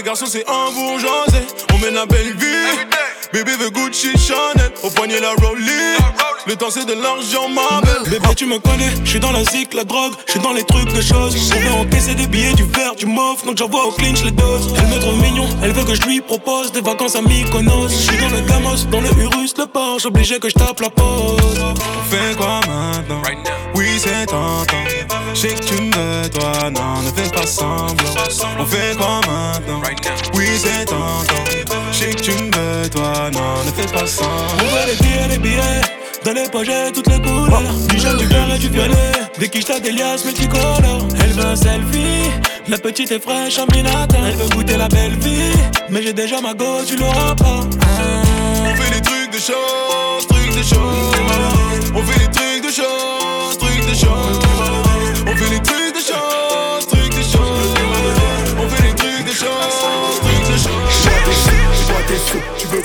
Mauvais 0.00 0.08
garçon, 0.08 0.24
c'est 0.26 0.48
un 0.48 0.72
bourgeoisé. 0.72 1.46
On 1.74 1.78
mène 1.78 1.92
la 1.92 2.06
belle 2.06 2.32
vie. 2.34 2.86
Bébé 3.34 3.52
veut 3.58 3.68
Gucci 3.68 4.12
Chanel. 4.16 4.72
Au 4.82 4.88
poignet 4.88 5.20
la 5.20 5.32
Rollie. 5.32 5.98
Le 6.46 6.56
temps, 6.56 6.70
c'est 6.70 6.86
de 6.86 6.94
l'argent, 6.94 7.50
ma 7.50 7.82
belle. 7.82 8.10
Bébé, 8.10 8.34
tu 8.34 8.46
me 8.46 8.58
connais, 8.58 8.88
je 9.04 9.10
suis 9.10 9.20
dans 9.20 9.30
la 9.30 9.44
zik, 9.44 9.74
la 9.74 9.84
drogue, 9.84 10.14
je 10.26 10.32
suis 10.32 10.40
dans 10.40 10.54
les 10.54 10.64
trucs 10.64 10.90
de 10.94 11.02
choses. 11.02 11.36
On 11.54 11.60
veut 11.60 11.74
encaisser 11.82 12.14
des 12.14 12.26
billets, 12.26 12.54
du 12.54 12.64
verre, 12.64 12.94
du 12.94 13.04
mauve, 13.04 13.44
donc 13.44 13.58
j'envoie 13.58 13.84
au 13.84 13.92
clinch 13.92 14.24
les 14.24 14.30
doses. 14.30 14.72
Elle 14.78 14.86
me 14.86 15.00
trouve 15.00 15.20
mignon, 15.20 15.46
elle 15.62 15.72
veut 15.72 15.84
que 15.84 15.94
je 15.94 16.02
lui 16.02 16.22
propose 16.22 16.72
des 16.72 16.80
vacances 16.80 17.16
à 17.16 17.20
Mykonos. 17.20 17.90
Je 17.90 17.94
suis 17.94 18.16
dans 18.16 18.30
le 18.30 18.40
Gamos, 18.40 18.84
dans 18.90 19.02
le 19.02 19.10
Urus, 19.22 19.54
le 19.58 19.66
Porsche, 19.66 20.06
obligé 20.06 20.38
que 20.38 20.48
je 20.48 20.54
tape 20.54 20.80
la 20.80 20.88
pause. 20.88 21.60
On 21.60 22.10
fait 22.10 22.36
quoi 22.38 22.60
maintenant? 22.66 23.20
Oui, 23.74 23.86
c'est 23.98 24.24
tentant. 24.26 24.79
Je 25.34 25.40
sais 25.40 25.48
que 25.54 25.64
tu 25.64 25.74
me 25.82 25.94
veux, 25.94 26.28
toi, 26.30 26.70
non, 26.70 27.02
ne 27.02 27.10
fais 27.10 27.30
pas 27.30 27.46
semblant. 27.46 27.94
On 28.58 28.66
fait 28.66 28.96
quoi 28.96 29.20
maintenant? 29.26 29.80
Oui, 30.34 30.46
c'est 30.58 30.84
tentant. 30.86 31.24
Je 31.92 31.98
sais 31.98 32.10
que 32.14 32.20
tu 32.20 32.30
me 32.32 32.50
veux, 32.82 32.88
toi, 32.90 33.30
non, 33.32 33.64
ne 33.64 33.70
fais 33.72 33.92
pas 33.92 34.02
On 34.02 34.06
semblant. 34.06 34.56
veut 34.58 34.86
les 34.90 34.96
billets, 34.96 35.28
les 35.28 35.38
billets. 35.38 35.80
Dans 36.24 36.32
les 36.32 36.44
j'ai 36.64 36.92
toutes 36.92 37.06
les 37.06 37.18
couleurs. 37.22 37.62
Du 37.88 37.98
jaune, 37.98 38.18
du 38.18 38.26
vert 38.26 38.54
et 38.54 38.58
du 38.58 38.68
violet. 38.68 39.12
Des 39.38 39.48
quiches, 39.48 39.80
des 39.82 39.92
liasses 39.92 40.24
multicolores. 40.26 41.06
Elle 41.22 41.32
veut 41.32 41.46
un 41.46 41.56
selfie. 41.56 42.30
La 42.68 42.76
petite 42.76 43.10
est 43.10 43.22
fraîche, 43.22 43.58
Aminata. 43.58 44.18
Elle 44.26 44.36
veut 44.36 44.48
goûter 44.50 44.76
la 44.76 44.88
belle 44.88 45.16
vie. 45.18 45.56
Mais 45.88 46.02
j'ai 46.02 46.12
déjà 46.12 46.40
ma 46.42 46.52
go, 46.52 46.82
tu 46.86 46.96
l'auras 46.96 47.34
pas. 47.34 47.60
On 47.62 48.74
fait 48.76 48.94
des 48.96 49.00
trucs 49.00 49.32
de 49.32 49.38
choses, 49.38 50.26
trucs 50.28 50.54
de 50.54 50.62
choses. 50.62 51.19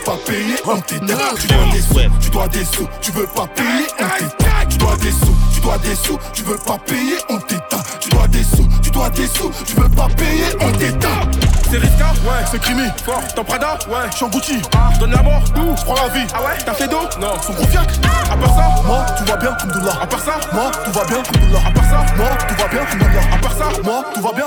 Pas 0.05 0.17
payer, 0.25 0.55
on 0.67 0.79
t'éteint. 0.81 1.35
Tu 1.39 1.47
dois 1.47 1.65
des 1.71 1.81
sous, 1.81 2.09
tu 2.21 2.29
dois 2.29 2.47
des 2.47 2.65
sous, 2.65 2.87
tu 3.01 3.11
veux 3.11 3.25
pas 3.25 3.47
payer, 3.47 3.87
on 3.99 4.07
t'éteint. 4.19 4.65
Tu 4.69 4.77
dois 4.77 4.95
des 4.97 5.11
sous, 5.11 5.35
tu 5.53 5.61
dois 5.61 5.77
des 5.79 5.95
sous, 5.95 6.19
tu 6.33 6.43
veux 6.43 6.57
pas 6.57 6.77
payer, 6.85 7.17
on 7.29 7.37
t'éteint. 7.39 7.83
Tu 7.99 8.09
dois 8.09 8.27
des 8.27 8.43
sous, 8.43 8.67
tu 8.83 8.91
dois 8.91 9.09
des 9.09 9.27
sous, 9.27 9.51
tu 9.65 9.75
veux 9.75 9.89
pas 9.89 10.07
payer, 10.15 10.45
on 10.61 10.71
t'éteint. 10.71 11.09
C'est 11.71 11.77
Riska 11.77 12.05
Ouais. 12.25 12.45
C'est 12.51 12.59
Crimi 12.61 12.87
Fort. 13.03 13.21
T'en 13.35 13.43
Prada 13.43 13.77
Ouais. 13.89 14.07
Je 14.11 14.15
suis 14.15 14.25
en 14.25 14.29
Gucci. 14.29 14.61
Je 14.93 14.99
donne 14.99 15.11
la 15.11 15.23
mort 15.23 15.41
Je 15.45 15.83
prends 15.83 15.95
la 15.95 16.07
vie. 16.13 16.25
Ah 16.33 16.41
ouais? 16.41 16.57
T'as 16.63 16.73
fait 16.73 16.87
d'eau 16.87 17.01
Non. 17.19 17.33
Son 17.41 17.53
gros 17.53 17.67
fiac 17.67 17.89
À 18.31 18.37
part 18.37 18.55
ça? 18.55 18.83
Moi, 18.85 19.05
tout 19.17 19.25
va 19.25 19.37
bien, 19.37 19.51
Alhamdoulilah. 19.51 20.01
À 20.01 20.07
part 20.07 20.19
ça? 20.19 20.39
Moi, 20.53 20.71
tout 20.85 20.91
va 20.91 21.05
bien, 21.05 21.17
Alhamdoulilah. 21.17 21.59
À 21.67 21.71
part 21.71 21.83
ça? 21.85 22.13
Moi, 22.15 22.27
tout 22.47 22.55
va 22.55 22.67
bien, 22.67 22.81
Alhamdoulilah. 22.81 23.21
À 23.33 23.37
part 23.37 23.57
ça? 23.57 23.81
Moi, 23.83 24.03
tout 24.13 24.21
va 24.21 24.31
bien. 24.33 24.45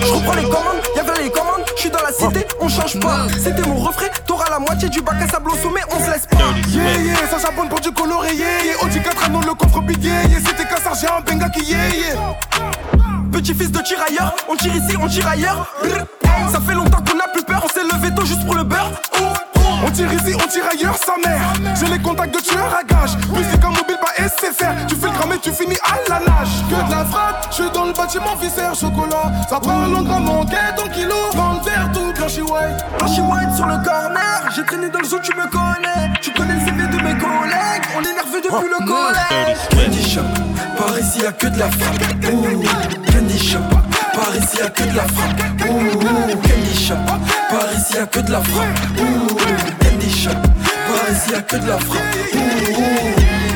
Je 0.00 0.12
reprends 0.12 0.34
les 0.34 0.42
commandes, 0.42 0.82
y'avait 0.96 1.22
les 1.22 1.30
commandes, 1.30 1.64
je 1.76 1.80
suis 1.80 1.90
dans 1.90 2.02
la 2.02 2.12
cité, 2.12 2.46
on 2.60 2.68
change 2.68 2.98
pas. 3.00 3.26
C'était 3.42 3.62
mon 3.62 3.76
refrain, 3.76 4.06
t'auras 4.40 4.50
la 4.50 4.58
moitié 4.58 4.88
du 4.88 5.02
bac 5.02 5.16
à 5.22 5.28
sable 5.28 5.50
au 5.50 5.56
sommet, 5.56 5.80
on 5.90 6.04
se 6.04 6.10
laisse 6.10 6.26
pas. 6.26 6.36
Yeah, 6.68 6.98
yeah, 6.98 7.28
ça 7.30 7.38
charbonne 7.38 7.68
pour 7.68 7.80
du 7.80 7.92
coloré, 7.92 8.34
yeah, 8.34 8.64
yeah. 8.64 8.82
Audi 8.82 9.00
4 9.00 9.24
anneaux, 9.24 9.40
le 9.40 9.54
coffre 9.54 9.80
big, 9.80 10.02
yeah, 10.02 10.24
yeah. 10.24 10.38
C'était 10.38 10.64
cassard, 10.64 10.94
j'ai 11.00 11.08
un 11.08 11.20
benga 11.20 11.48
qui, 11.50 11.64
yeah, 11.64 11.88
yeah. 11.88 12.14
Petit 13.32 13.54
fils 13.54 13.70
de 13.70 13.80
tirailleur, 13.80 14.34
on 14.48 14.56
tire 14.56 14.74
ici, 14.74 14.96
on 15.00 15.08
tire 15.08 15.28
ailleurs. 15.28 15.66
Brr. 15.82 16.06
Ça 16.52 16.60
fait 16.60 16.74
longtemps 16.74 16.98
qu'on 16.98 17.18
a 17.18 17.28
plus 17.32 17.42
peur, 17.42 17.64
on 17.64 17.68
s'est 17.68 17.84
levé 17.84 18.14
tôt 18.14 18.24
juste 18.24 18.44
pour 18.44 18.54
le 18.54 18.64
beurre. 18.64 18.90
On 19.82 19.90
tire 19.90 20.12
ici, 20.12 20.34
on 20.34 20.48
tire 20.48 20.64
ailleurs, 20.70 20.96
sa 20.96 21.16
mère. 21.28 21.40
J'ai 21.78 21.86
les 21.86 21.98
contacts 21.98 22.34
de 22.34 22.40
tueurs 22.40 22.74
à 22.78 22.82
gage. 22.82 23.16
Musique 23.32 23.64
en 23.64 23.70
mobile, 23.70 23.98
pas 24.00 24.22
SFR. 24.22 24.86
Tu 24.88 24.94
fais 24.94 25.06
le 25.06 25.12
cramer, 25.12 25.38
tu 25.42 25.52
finis 25.52 25.78
à 25.82 25.96
la 26.08 26.18
nage. 26.20 26.64
Que 26.68 26.86
de 26.86 26.90
la 26.90 27.04
frappe, 27.04 27.46
je 27.50 27.54
suis 27.56 27.70
dans 27.72 27.84
le 27.84 27.92
bâtiment 27.92 28.34
viscère 28.40 28.74
chocolat. 28.74 29.32
Ça 29.48 29.60
parle 29.60 29.96
en 29.96 30.02
grammes, 30.02 30.28
on 30.28 30.44
quête 30.44 30.78
en 30.82 30.88
kilo. 30.88 31.14
Dans 31.34 31.54
le 31.54 31.60
tout 32.20 32.26
blanchi 32.26 32.42
white. 32.42 32.84
Blanchi 32.98 33.20
white 33.20 33.54
sur 33.56 33.66
le 33.66 33.76
corner, 33.84 34.50
j'ai 34.54 34.64
traîné 34.64 34.88
dans 34.90 34.98
le 34.98 35.04
zoo, 35.04 35.18
tu 35.22 35.32
me 35.34 35.48
connais. 35.50 36.12
Tu 36.20 36.30
connais 36.32 36.54
le 36.54 36.60
CV 36.60 36.86
de 36.86 36.96
mes 36.96 37.18
collègues, 37.18 37.84
on 37.96 38.00
est 38.00 38.14
nerveux 38.14 38.40
depuis 38.42 38.68
le 38.68 38.86
collège. 38.86 39.58
Candy 39.70 40.10
shop, 40.10 40.22
par 40.76 40.98
ici 40.98 41.20
y'a 41.22 41.32
que 41.32 41.46
de 41.46 41.58
la 41.58 41.70
frappe. 41.70 42.02
Ouh, 42.32 42.62
candy 43.12 43.38
shop, 43.38 43.60
par 44.14 44.36
ici 44.36 44.58
y'a 44.58 44.68
que 44.68 44.82
de 44.82 44.96
la 44.96 45.04
frappe. 45.04 45.40
Ouh, 45.68 45.98
candy 46.42 46.74
shop, 46.74 46.96
par 47.48 47.72
ici 47.74 47.94
y'a 47.94 48.06
que 48.06 48.20
de 48.20 48.30
la 48.30 48.40
frappe. 48.40 48.66
Ouh, 48.98 49.36
candy 49.82 50.10
shop, 50.10 50.30
par 50.30 51.10
ici 51.12 51.30
y'a 51.32 51.40
que 51.42 51.56
de 51.56 51.68
la 51.68 51.78
frappe. 51.78 52.02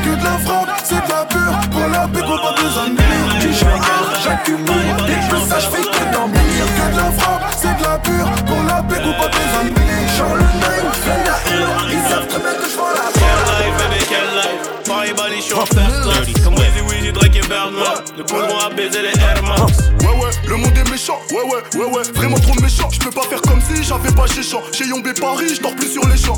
Que 0.03 0.09
de 0.09 0.23
la 0.23 0.37
frappe, 0.39 0.69
c'est 0.83 0.95
de 0.95 1.09
la 1.09 1.25
pure. 1.25 1.69
Pour 1.71 1.87
la 1.87 2.07
pique, 2.07 2.23
on 2.25 2.37
pas 2.37 2.61
besoin 2.61 2.85
de 2.85 2.91
mire. 2.91 3.39
Du 3.39 3.53
j'accumule, 4.23 4.67
dès 5.07 5.13
que 5.15 5.35
je 5.35 5.49
ça, 5.49 5.59
je 5.59 5.67
fais 5.67 5.83
que 5.83 6.13
d'embellir. 6.13 6.65
Que 6.77 6.93
de 6.93 6.97
la 6.97 7.11
frappe, 7.11 7.55
la 7.95 7.99
pure. 7.99 8.45
Pour 8.45 8.63
la 8.63 8.83
pique, 8.83 9.05
on 9.05 9.21
pas 9.21 9.29
de 9.29 9.69
mire. 9.69 10.17
Genre 10.17 10.35
le 10.35 10.41
9, 10.41 10.49
fait 11.03 11.23
la 11.23 11.37
haine, 11.51 11.67
ils 11.89 12.09
savent 12.09 12.27
très 12.27 12.39
bien 12.39 12.53
que 12.53 12.69
je 12.69 12.77
vends 12.77 12.93
la 12.93 13.11
Quelle 13.13 13.43
life, 13.51 13.75
bébé, 13.77 14.05
quelle 14.07 14.31
life 14.35 14.85
Paris, 14.85 15.13
Bali, 15.15 15.35
je 15.37 15.41
suis 15.41 15.53
en 15.53 15.65
first 15.65 16.01
class 16.03 16.43
Comme 16.43 16.55
Weezy, 16.55 16.81
Weezy, 16.89 17.11
Drake 17.11 17.35
et 17.35 17.47
Birdman 17.47 17.83
Le 18.17 18.23
poudron 18.23 18.59
a 18.59 18.69
baisé 18.69 19.01
les 19.01 19.19
Air 19.19 19.43
Max 19.43 19.91
Ouais 20.01 20.15
ouais, 20.23 20.31
le 20.47 20.55
monde 20.57 20.77
est 20.77 20.89
méchant, 20.89 21.19
ouais 21.31 21.43
ouais, 21.43 21.79
ouais 21.79 21.91
ouais, 21.91 22.03
vraiment 22.13 22.39
trop 22.39 22.53
méchant. 22.61 22.89
Je 22.91 22.99
peux 22.99 23.11
pas 23.11 23.23
faire 23.23 23.41
comme 23.41 23.61
si 23.61 23.83
j'avais 23.83 24.11
pas 24.11 24.27
chez 24.27 24.43
champ. 24.43 24.61
J'ai 24.71 24.87
yombé 24.87 25.13
Paris, 25.13 25.55
je 25.55 25.61
dors 25.61 25.75
plus 25.75 25.91
sur 25.91 26.07
les 26.07 26.17
champs. 26.17 26.37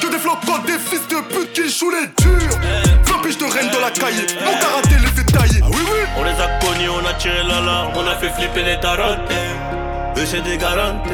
Que 0.00 0.06
des 0.10 0.18
flottes, 0.18 0.38
des 0.66 0.78
fils 0.78 1.06
de 1.08 1.20
pute 1.32 1.52
qui 1.52 1.70
jouent 1.70 1.90
les 1.90 2.08
durs. 2.22 2.58
20 3.04 3.22
piges 3.22 3.38
de 3.38 3.44
reine 3.44 3.70
dans 3.70 3.80
la 3.80 3.90
cahier, 3.90 4.26
mon 4.44 4.52
karaté 4.58 4.96
les 5.00 5.08
fait 5.08 5.30
tailler. 5.30 5.62
On 6.16 6.22
les 6.22 6.40
a 6.40 6.48
connus, 6.60 6.88
on 6.90 7.06
a 7.06 7.14
tiré 7.14 7.42
la 7.48 7.60
larme 7.60 7.92
On 7.96 8.06
a 8.06 8.14
fait 8.16 8.30
flipper 8.30 8.62
les 8.62 8.78
tarotes 8.80 9.18
eux 10.18 10.26
c'est 10.26 10.42
des 10.42 10.56
galantes. 10.56 11.06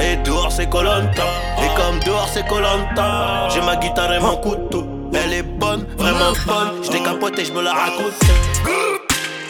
Et 0.00 0.16
dehors 0.16 0.52
c'est 0.52 0.68
Colanta, 0.68 1.24
et 1.58 1.74
comme 1.74 1.98
dehors 2.00 2.28
c'est 2.32 2.46
Colanta, 2.46 3.48
j'ai 3.48 3.62
ma 3.62 3.76
guitare 3.76 4.12
et 4.12 4.20
mon 4.20 4.36
couteau. 4.36 4.86
Elle 5.14 5.32
est 5.32 5.42
bonne, 5.42 5.86
vraiment 5.96 6.32
bonne, 6.46 6.82
je 6.82 6.90
capoté, 7.02 7.44
je 7.44 7.52
me 7.52 7.62
la 7.62 7.72
raconte. 7.72 8.12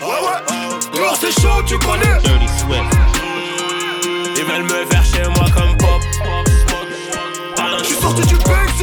Ouais 0.02 0.09
ouais, 0.09 1.09
c'est 1.20 1.32
chaud, 1.40 1.62
tu 1.66 1.78
connais. 1.78 2.18
Ils 4.37 4.44
veulent 4.44 4.62
me 4.62 4.87
faire 4.87 5.04
chez 5.04 5.28
moi 5.28 5.46
comme 5.54 5.76
pop. 5.78 6.00
Je 7.78 7.85
suis 7.85 7.96
sorti 7.96 8.22
du 8.26 8.37
bec, 8.37 8.76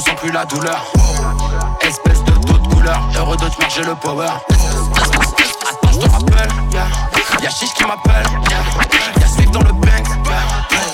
sent 0.00 0.16
plus 0.16 0.32
la 0.32 0.44
douleur. 0.46 0.84
Espèce 1.82 2.24
de 2.24 2.32
toute 2.32 2.74
couleur, 2.74 3.00
heureux 3.16 3.36
de 3.36 3.48
te 3.48 3.60
marcher 3.60 3.82
le 3.82 3.94
power. 3.96 4.28
Attends, 4.28 5.92
j'te 5.92 6.10
rappelle, 6.10 6.48
y'a 6.72 7.50
Chiche 7.50 7.74
qui 7.74 7.84
m'appelle, 7.84 8.26
y'a 9.20 9.26
Slip 9.26 9.50
dans 9.50 9.62
le 9.62 9.72
bank. 9.72 10.06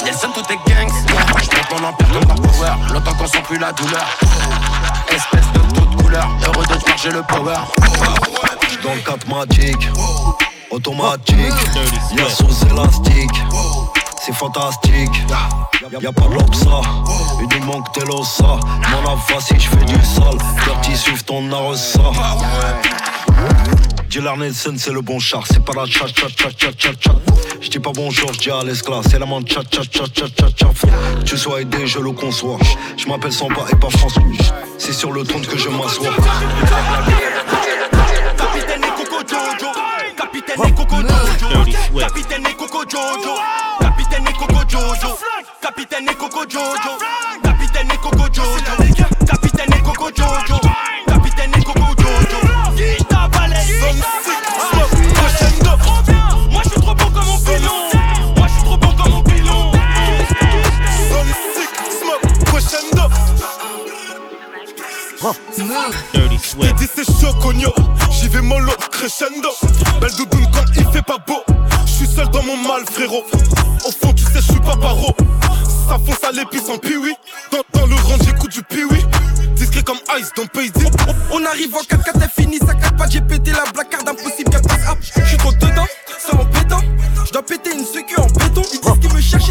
Nelson, 0.05 0.29
tout 0.35 0.45
est 0.53 0.71
gangs. 0.71 0.93
J'monte 1.39 1.81
mon 1.81 1.89
empire 1.89 2.09
comme 2.09 2.27
dans 2.27 2.35
Power, 2.35 2.73
longtemps 2.93 3.15
qu'on 3.15 3.27
sent 3.27 3.43
plus 3.43 3.59
la 3.59 3.73
douleur. 3.73 4.07
Espèce 5.09 5.53
de 5.53 5.75
toute 5.75 6.03
couleur, 6.03 6.29
heureux 6.45 6.67
de 6.67 6.75
te 6.75 6.89
marcher 6.89 7.11
le 7.11 7.23
power. 7.23 7.59
Dans 8.83 8.95
le 8.95 9.01
4 9.01 9.29
magic, 9.29 9.89
automatique, 10.71 11.37
y'a 12.17 12.29
sous 12.29 12.67
élastique. 12.71 13.43
C'est 14.27 14.35
fantastique, 14.35 15.23
y'a 16.03 16.11
pas 16.11 16.23
de 16.23 16.35
l'obsa, 16.35 16.81
il 17.41 17.61
nous 17.61 17.65
manque 17.65 17.95
de 17.95 18.05
l'ossa. 18.07 18.59
Mon 18.91 19.09
ava 19.09 19.41
si 19.41 19.55
je 19.55 19.69
fais 19.69 19.85
du 19.85 19.95
sale, 20.05 20.37
dirty 20.65 20.97
suivre 20.97 21.23
ton 21.23 21.53
arossa. 21.53 22.01
Gillar 24.11 24.37
Nelson 24.37 24.75
c'est 24.79 24.91
le 24.91 25.01
bon 25.01 25.21
char, 25.21 25.45
c'est 25.47 25.65
pas 25.65 25.75
la 25.75 25.87
chat 25.87 26.09
chat 26.09 26.27
chat 26.37 26.51
chat 26.59 26.73
chat 26.77 26.93
chat. 26.99 27.15
Je 27.61 27.69
dis 27.69 27.79
pas 27.79 27.93
bonjour, 27.95 28.33
je 28.33 28.41
dis 28.41 28.51
à 28.51 28.65
l'esclave, 28.65 29.05
c'est 29.09 29.21
la 29.21 29.27
main 29.27 29.39
chat 29.47 29.63
chat 29.73 29.83
chat 29.93 30.07
chat 30.13 30.27
chat 30.37 30.49
chat. 30.59 30.73
Tu 31.25 31.39
sois 31.39 31.61
aidé, 31.61 31.87
je 31.87 32.01
le 32.01 32.11
conçois. 32.11 32.59
Je 32.97 33.07
m'appelle 33.07 33.33
Samba 33.33 33.65
et 33.71 33.77
pas 33.77 33.91
François. 33.91 34.25
C'est 34.77 34.93
sur 34.93 35.13
le 35.13 35.23
trône 35.23 35.47
que 35.47 35.57
je 35.57 35.69
m'assois. 35.69 36.11
Capitaine 38.37 38.83
et 38.83 39.05
Coco 39.05 39.23
Jojo, 39.25 39.71
Capitaine 40.17 40.67
et 40.67 40.73
Coco 40.73 40.97
Jojo, 40.97 41.26
Capitaine 41.99 42.47
et 42.47 42.55
Coco 42.55 42.83
Jojo, 42.89 43.39
Capitaine 43.81 44.27
et 44.29 44.33
Coco 44.33 44.61
Jojo, 44.69 45.19
Capitaine 45.63 46.09
et 46.09 46.15
Coco 46.15 46.45
Jojo, 46.49 46.99
Capitaine 47.43 47.91
et 47.93 47.97
Coco 47.99 48.27
Jojo, 48.33 48.59
Capitaine 49.27 49.73
et 49.75 49.83
Coco 49.83 50.11
Jojo, 50.17 50.61
Capitaine 51.07 51.53
et 51.57 51.63
Coco 51.65 51.95
Jojo. 51.99 52.41
Qui 52.77 53.05
t'a 53.05 53.29
balayé? 53.29 53.81
Crescendo. 55.15 55.71
Moi 56.51 56.63
je 56.65 56.69
suis 56.71 56.81
trop 56.81 56.95
bon 56.95 57.11
comme 57.11 57.27
mon 57.27 57.39
pilon. 57.39 57.96
Dirty 66.13 66.39
Swift. 66.39 66.63
J'ai 66.63 66.73
dit 66.75 66.91
c'est 66.95 67.05
chaud, 67.05 67.33
cogno. 67.43 67.73
J'y 68.11 68.29
vais 68.29 68.41
mollo, 68.41 68.73
crescendo. 68.91 69.51
Belle 70.01 70.13
doudoune 70.13 70.47
quand 70.53 70.65
il 70.77 70.87
fait 70.93 71.03
pas 71.03 71.19
beau. 71.27 71.43
J'suis 71.87 72.07
seul 72.07 72.29
dans 72.29 72.43
mon 72.43 72.57
mal, 72.57 72.85
frérot. 72.91 73.25
Au 73.85 73.91
fond, 73.91 74.13
tu 74.13 74.25
sais, 74.25 74.41
j'suis 74.41 74.61
pas 74.61 74.77
paro. 74.77 75.15
Ça 75.89 75.99
fonce 76.05 76.25
à 76.25 76.33
l'épice 76.33 76.69
en 76.69 76.79
piwi. 76.79 77.15
Dans, 77.51 77.81
dans 77.81 77.87
le 77.87 77.95
rang, 77.95 78.17
j'écoute 78.25 78.53
du 78.53 78.63
piwi. 78.63 79.05
Discret 79.55 79.83
comme 79.83 79.99
Ice 80.19 80.31
dans 80.37 80.47
Pays 80.47 80.71
On 81.33 81.45
arrive 81.45 81.75
en 81.75 81.83
4 81.83 82.03
4 82.05 82.31
fini, 82.31 82.59
ça 82.59 82.75
capte 82.75 82.99
pas, 82.99 83.09
j'ai 83.09 83.21
pété 83.21 83.53
la 83.53 83.71
blague 83.73 83.89
card 83.89 84.03
impossible, 84.07 84.53
y'a 84.53 84.61
pas 84.61 84.93
up. 84.93 84.99
J'suis 85.01 85.37
trop 85.39 85.53
dedans, 85.53 85.87
c'est 86.19 86.35
embêtant. 86.35 86.83
J'dois 87.25 87.43
péter 87.43 87.71
une 87.73 87.85
secu 87.85 88.17
en 88.19 88.27
béton. 88.27 88.46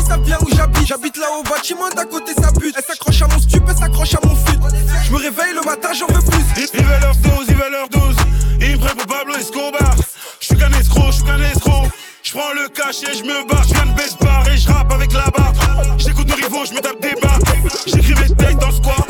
Savent 0.06 0.22
bien 0.22 0.38
où 0.42 0.50
j'habite. 0.56 0.88
J'habite 0.88 1.18
là 1.18 1.28
au 1.40 1.44
bâtiment, 1.44 1.90
d'à 1.90 2.06
côté 2.06 2.34
ça 2.34 2.52
bute. 2.52 2.76
Elle 2.78 2.84
s'accroche 2.84 3.22
à 3.22 3.28
mon 3.28 3.40
stup, 3.40 3.64
elle 3.68 3.76
s'accroche 3.76 4.14
à 4.16 4.20
mon 4.28 4.36
fut. 4.36 4.60
J'me 5.08 5.16
réveille 5.16 5.54
le 5.54 5.62
matin, 5.62 5.90
j'en 5.94 6.08
veux 6.08 6.22
plus. 6.22 6.46
Ils 6.74 6.84
veulent 6.84 7.02
leur 7.02 7.16
12, 7.16 7.46
ils 7.48 7.56
veulent 7.56 7.72
leur 7.72 7.90
12. 7.90 8.16
Ils 8.62 8.72
me 8.74 8.78
prennent 8.78 8.98
pour 8.98 9.08
Pablo 9.08 9.36
Escobar. 9.36 9.96
J'suis 10.40 10.58
qu'un 10.58 10.72
escroc, 10.72 11.12
j'suis 11.12 11.24
qu'un 11.24 11.42
escroc. 11.42 11.90
J'prends 12.24 12.54
le 12.54 12.68
cachet, 12.70 13.14
j'me 13.14 13.48
barre. 13.48 13.64
J'viens 13.64 13.86
de 13.86 13.94
baisse 13.98 14.18
bar 14.18 14.48
et 14.48 14.58
j'rappe 14.58 14.92
avec 14.92 15.14
la 15.14 15.26
barre. 15.30 15.54
J'écoute 15.98 16.28
nos 16.28 16.36
rivaux, 16.36 16.66
j'me 16.66 16.80
tape 16.80 17.02
des 17.02 17.16
barres. 17.22 17.40
J'écris 17.86 18.16
mes 18.16 18.36
textes 18.36 18.60
dans 18.60 18.68
le 18.68 18.74
squat. 18.74 19.08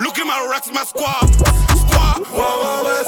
Look 0.00 0.18
at 0.18 0.24
my 0.24 0.48
racks, 0.50 0.72
ma 0.72 0.84
squad. 0.84 1.32
Squad. 1.32 2.22
Wow, 2.32 2.38
wow. 2.38 2.84
Wow, 2.84 3.01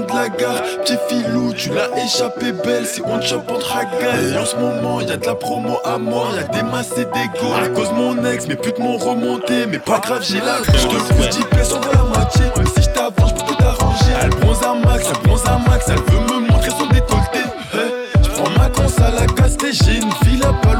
de 0.00 0.12
la 0.12 0.28
gare. 0.28 0.62
Petit 0.82 0.96
filou, 1.08 1.52
tu 1.52 1.70
l'as 1.70 1.88
échappé 2.04 2.52
belle 2.52 2.86
si 2.86 3.02
on 3.04 3.18
te 3.18 3.24
chope 3.24 3.50
entre 3.50 3.76
hagas 3.76 4.20
Et 4.20 4.38
en 4.38 4.44
ce 4.44 4.56
moment 4.56 5.00
y'a 5.00 5.16
de 5.16 5.26
la 5.26 5.34
promo 5.34 5.78
à 5.84 5.98
mort, 5.98 6.32
y'a 6.36 6.44
des 6.44 6.62
masses 6.62 6.92
et 6.96 7.04
des 7.04 7.28
go 7.40 7.52
À 7.62 7.68
cause 7.68 7.92
mon 7.92 8.24
ex, 8.24 8.46
mes 8.48 8.56
putes 8.56 8.78
m'ont 8.78 8.96
remonté 8.96 9.66
Mais 9.66 9.78
pas 9.78 9.98
grave 10.00 10.22
j'ai 10.22 10.40
la 10.40 10.58
Je 10.58 10.86
te 10.86 11.14
pousse 11.14 11.28
10 11.30 11.44
pièces, 11.44 11.72
on 11.72 11.80
la 11.80 12.04
moitié. 12.04 12.44
Si 12.76 12.82
je 12.82 12.88
t'avance, 12.90 13.30
je 13.30 13.34
peux 13.34 13.54
tout 13.54 13.64
arranger. 13.64 14.12
Elle 14.22 14.30
bronze 14.30 14.62
un 14.62 14.86
max, 14.86 15.06
elle 15.10 15.28
bronze 15.28 15.42
un 15.46 15.70
max 15.70 15.86
Elle 15.88 15.96
veut 15.96 16.20
me 16.20 16.48
montrer 16.48 16.70
son 16.70 16.86
décolleté. 16.86 17.40
Hey, 17.74 17.92
Je 18.22 18.28
prends 18.30 18.50
ma 18.58 18.68
cons 18.68 19.02
à 19.02 19.10
la 19.10 19.26
casse 19.26 19.56
j'ai 19.60 19.96
une 19.96 20.12
villa 20.24 20.52
pas 20.62 20.77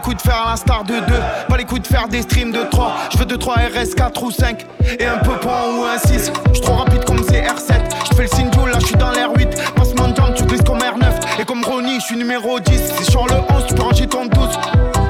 les 0.00 0.04
coups 0.04 0.16
de 0.16 0.22
faire 0.22 0.46
à 0.46 0.50
l'instar 0.50 0.84
de 0.84 0.94
2 0.94 1.00
Pas 1.48 1.56
les 1.58 1.64
coups 1.64 1.82
de 1.82 1.86
faire 1.86 2.08
des 2.08 2.22
streams 2.22 2.52
de 2.52 2.62
3 2.70 2.94
Je 3.12 3.18
veux 3.18 3.26
2, 3.26 3.36
3 3.36 3.54
RS, 3.54 3.94
4 3.94 4.22
ou 4.22 4.30
5 4.30 4.66
Et 4.98 5.04
un 5.04 5.18
peu 5.18 5.32
point 5.40 5.76
ou 5.76 5.84
un 5.84 5.98
6 5.98 6.32
J'suis 6.52 6.62
trop 6.62 6.76
rapide 6.76 7.04
comme 7.04 7.18
CR7 7.18 7.74
J'fais 8.10 8.22
le 8.22 8.28
signe 8.28 8.50
là 8.66 8.78
j'suis 8.78 8.96
dans 8.96 9.10
l'air 9.10 9.30
8 9.36 9.48
Passe 9.76 9.94
mon 9.96 10.14
jump, 10.14 10.34
tu 10.34 10.44
glisses 10.44 10.62
comme 10.62 10.78
R9 10.78 11.40
Et 11.40 11.44
comme 11.44 11.62
Ronnie, 11.64 12.00
j'suis 12.00 12.16
numéro 12.16 12.58
10 12.60 12.80
Si 12.98 13.10
sur 13.10 13.26
le 13.26 13.34
11, 13.34 13.66
tu 13.68 13.74
peux 13.74 13.82
ranger 13.82 14.06
ton 14.06 14.24
12 14.26 14.48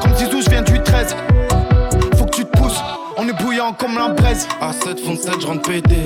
Comme 0.03 0.15
Zizou, 0.17 0.43
j'viens 0.43 0.63
du 0.63 0.83
13 0.83 1.15
Faut 2.17 2.25
que 2.25 2.37
tu 2.37 2.45
te 2.45 2.59
pousses. 2.59 2.81
On 3.17 3.29
est 3.29 3.43
bouillant 3.43 3.73
comme 3.73 3.97
la 3.97 4.09
braise. 4.09 4.49
À 4.61 4.73
7 4.73 4.99
fond 4.99 5.15
7, 5.15 5.41
je 5.43 5.47
rentre 5.47 5.69
pété. 5.69 6.03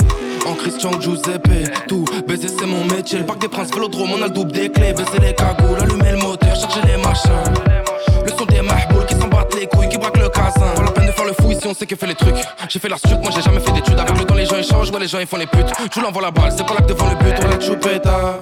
En 0.46 0.54
Christian 0.54 0.90
Giuseppe, 1.00 1.86
tout. 1.86 2.04
Baiser 2.26 2.48
c'est 2.48 2.66
mon 2.66 2.84
métier. 2.84 3.20
Le 3.20 3.24
parc 3.24 3.40
des 3.40 3.48
princes, 3.48 3.70
vélodrome, 3.72 4.10
on 4.18 4.22
a 4.22 4.26
le 4.26 4.32
double 4.32 4.52
des 4.52 4.68
clés. 4.68 4.92
Baisser 4.92 5.20
les 5.20 5.34
cagoules, 5.34 5.80
allumer 5.80 6.10
le 6.10 6.18
moteur, 6.18 6.56
charger 6.56 6.80
les 6.86 6.96
machins. 6.96 7.83
Le 8.24 8.30
son 8.30 8.44
des 8.46 8.62
mahboules 8.62 9.06
qui 9.06 9.14
s'en 9.14 9.28
battent 9.28 9.54
les 9.54 9.66
couilles, 9.66 9.88
qui 9.88 9.98
braquent 9.98 10.18
le 10.18 10.28
casin. 10.28 10.74
Pas 10.74 10.82
la 10.82 10.90
peine 10.90 11.06
de 11.06 11.12
faire 11.12 11.24
le 11.24 11.32
fou 11.32 11.50
ici, 11.50 11.66
on 11.66 11.74
sait 11.74 11.86
que 11.86 11.96
fait 11.96 12.06
les 12.06 12.14
trucs. 12.14 12.36
J'ai 12.68 12.78
fait 12.78 12.88
la 12.88 12.96
suite, 12.96 13.20
moi 13.20 13.30
j'ai 13.34 13.42
jamais 13.42 13.60
fait 13.60 13.72
d'études. 13.72 13.98
Avec 13.98 14.18
le 14.18 14.24
temps, 14.24 14.34
les 14.34 14.46
gens 14.46 14.56
ils 14.56 14.64
changent, 14.64 14.90
ouais, 14.90 15.00
les 15.00 15.08
gens 15.08 15.18
ils 15.18 15.26
font 15.26 15.36
les 15.36 15.46
putes. 15.46 15.72
Tu 15.92 16.00
l'envoies 16.00 16.22
la 16.22 16.30
balle, 16.30 16.52
c'est 16.56 16.66
pas 16.66 16.74
là 16.74 16.80
que 16.80 16.86
devant 16.86 17.08
le 17.08 17.16
but. 17.16 17.34
On 17.42 17.50
a 17.50 17.60
choupeta, 17.60 18.40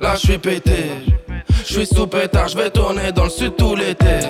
là 0.00 0.14
je 0.14 0.20
suis 0.20 0.38
pété. 0.38 0.90
Je 1.66 1.74
suis 1.74 1.86
sous 1.86 2.06
pétard, 2.06 2.48
je 2.48 2.56
vais 2.56 2.70
tourner 2.70 3.12
dans 3.12 3.24
le 3.24 3.30
sud 3.30 3.56
tout 3.56 3.74
l'été. 3.74 4.20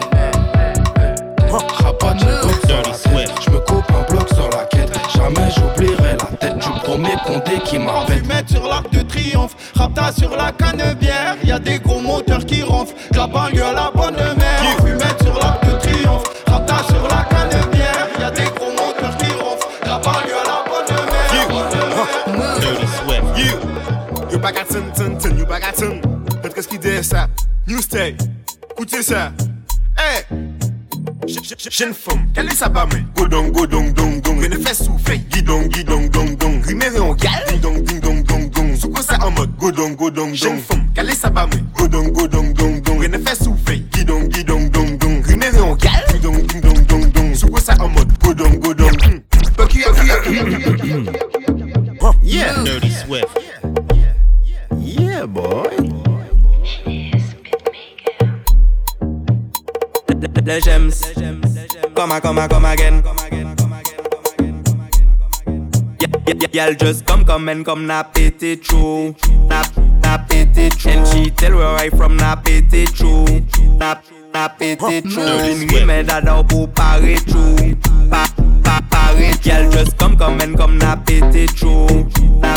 Je 3.41 3.51
me 3.51 3.59
coupe 3.61 3.91
un 3.91 4.13
bloc 4.13 4.18
sur 4.39 4.51
la 4.51 4.65
quête. 4.67 4.93
Jamais 5.15 5.51
j'oublierai 5.55 6.13
la 6.13 6.37
tête 6.39 6.59
du 6.59 6.71
premier 6.81 7.17
condé 7.27 7.59
qui 7.65 7.79
m'appelle. 7.79 8.25
mettre 8.27 8.51
sur 8.51 8.69
l'arc 8.69 8.91
de 8.93 9.03
triomphe. 9.03 9.55
Rapta 9.75 10.13
sur 10.13 10.37
la 10.37 10.53
canebière. 10.53 11.37
Y'a 11.45 11.59
des 11.59 11.79
gros 11.79 12.01
moteurs 12.01 12.45
qui 12.45 12.63
ronflent. 12.63 12.95
De 13.13 13.19
la 13.19 13.27
banlieue 13.27 13.65
à 13.65 13.73
la 13.73 13.91
bonne 13.95 14.15
mère. 14.15 14.85
mettre 14.85 15.25
sur 15.25 15.39
l'arc 15.39 15.65
de 15.67 15.73
triomphe. 15.79 16.25
Rapta 16.47 16.77
sur 16.85 17.03
la 17.09 17.25
canebière. 17.25 18.09
Y'a 18.21 18.31
des 18.31 18.51
gros 18.57 18.71
moteurs 18.71 19.17
qui 19.19 19.31
ronflent. 19.33 19.69
De 19.83 19.89
la 19.89 19.99
banlieue 19.99 20.39
à 20.43 20.47
la 20.53 20.65
bonne 20.69 20.95
mère. 21.07 21.29
You, 23.37 23.55
you 24.33 24.39
back 24.39 24.57
at 24.59 24.69
tin, 24.69 24.91
tin, 24.95 25.17
tin, 25.19 25.37
you 25.37 25.47
back 25.47 25.63
at. 25.65 25.81
Faites 26.43 26.55
qu'est-ce 26.55 26.69
qu'il 26.69 26.81
dit 26.81 27.03
ça? 27.03 27.29
New 27.67 27.81
stay, 27.81 28.17
écoutez 28.71 29.03
ça. 29.03 29.33
Hey! 29.97 30.58
Jeune 31.27 31.43
gal. 37.15 37.45
Ding, 37.47 37.61
ding, 37.61 37.81
gal. 45.77 46.05
Ding, 46.09 46.21
ding, 46.21 46.69
Yeah. 52.23 52.63
Dirty 52.65 52.91
Swift. 52.91 53.48
Les 60.49 60.61
gems. 60.63 60.91
Come, 61.95 62.21
come, 62.21 62.49
come 62.49 62.65
again. 62.65 63.03
Y'all 66.53 66.75
just 66.75 67.05
come, 67.05 67.25
come 67.25 67.49
and 67.51 67.65
come, 67.65 67.87
na 67.87 68.03
pété 68.03 68.57
true. 68.57 69.15
Na, 69.47 69.63
na 70.03 70.17
true. 70.27 70.91
And 70.91 71.07
she 71.07 71.31
tell 71.31 71.57
where 71.57 71.77
I 71.77 71.91
from, 71.91 72.17
na 72.17 72.35
pété 72.37 72.87
true. 72.87 73.27
Na, 73.79 74.01
na 74.33 74.49
pété 74.49 75.03
true. 75.03 75.79
Remède 75.79 76.11
à 76.11 76.23
d'or 76.23 76.47
pour 76.47 76.69
parer 76.71 77.17
true. 77.27 77.77
Pa, 78.11 78.25
pa, 78.65 78.81
parer 78.91 79.33
Y'all 79.45 79.71
just 79.71 79.99
come, 79.99 80.17
come 80.17 80.41
and 80.41 80.57
come, 80.57 80.79
na 80.79 80.97
pété 80.97 81.47
true. 81.47 82.07
Na, 82.41 82.55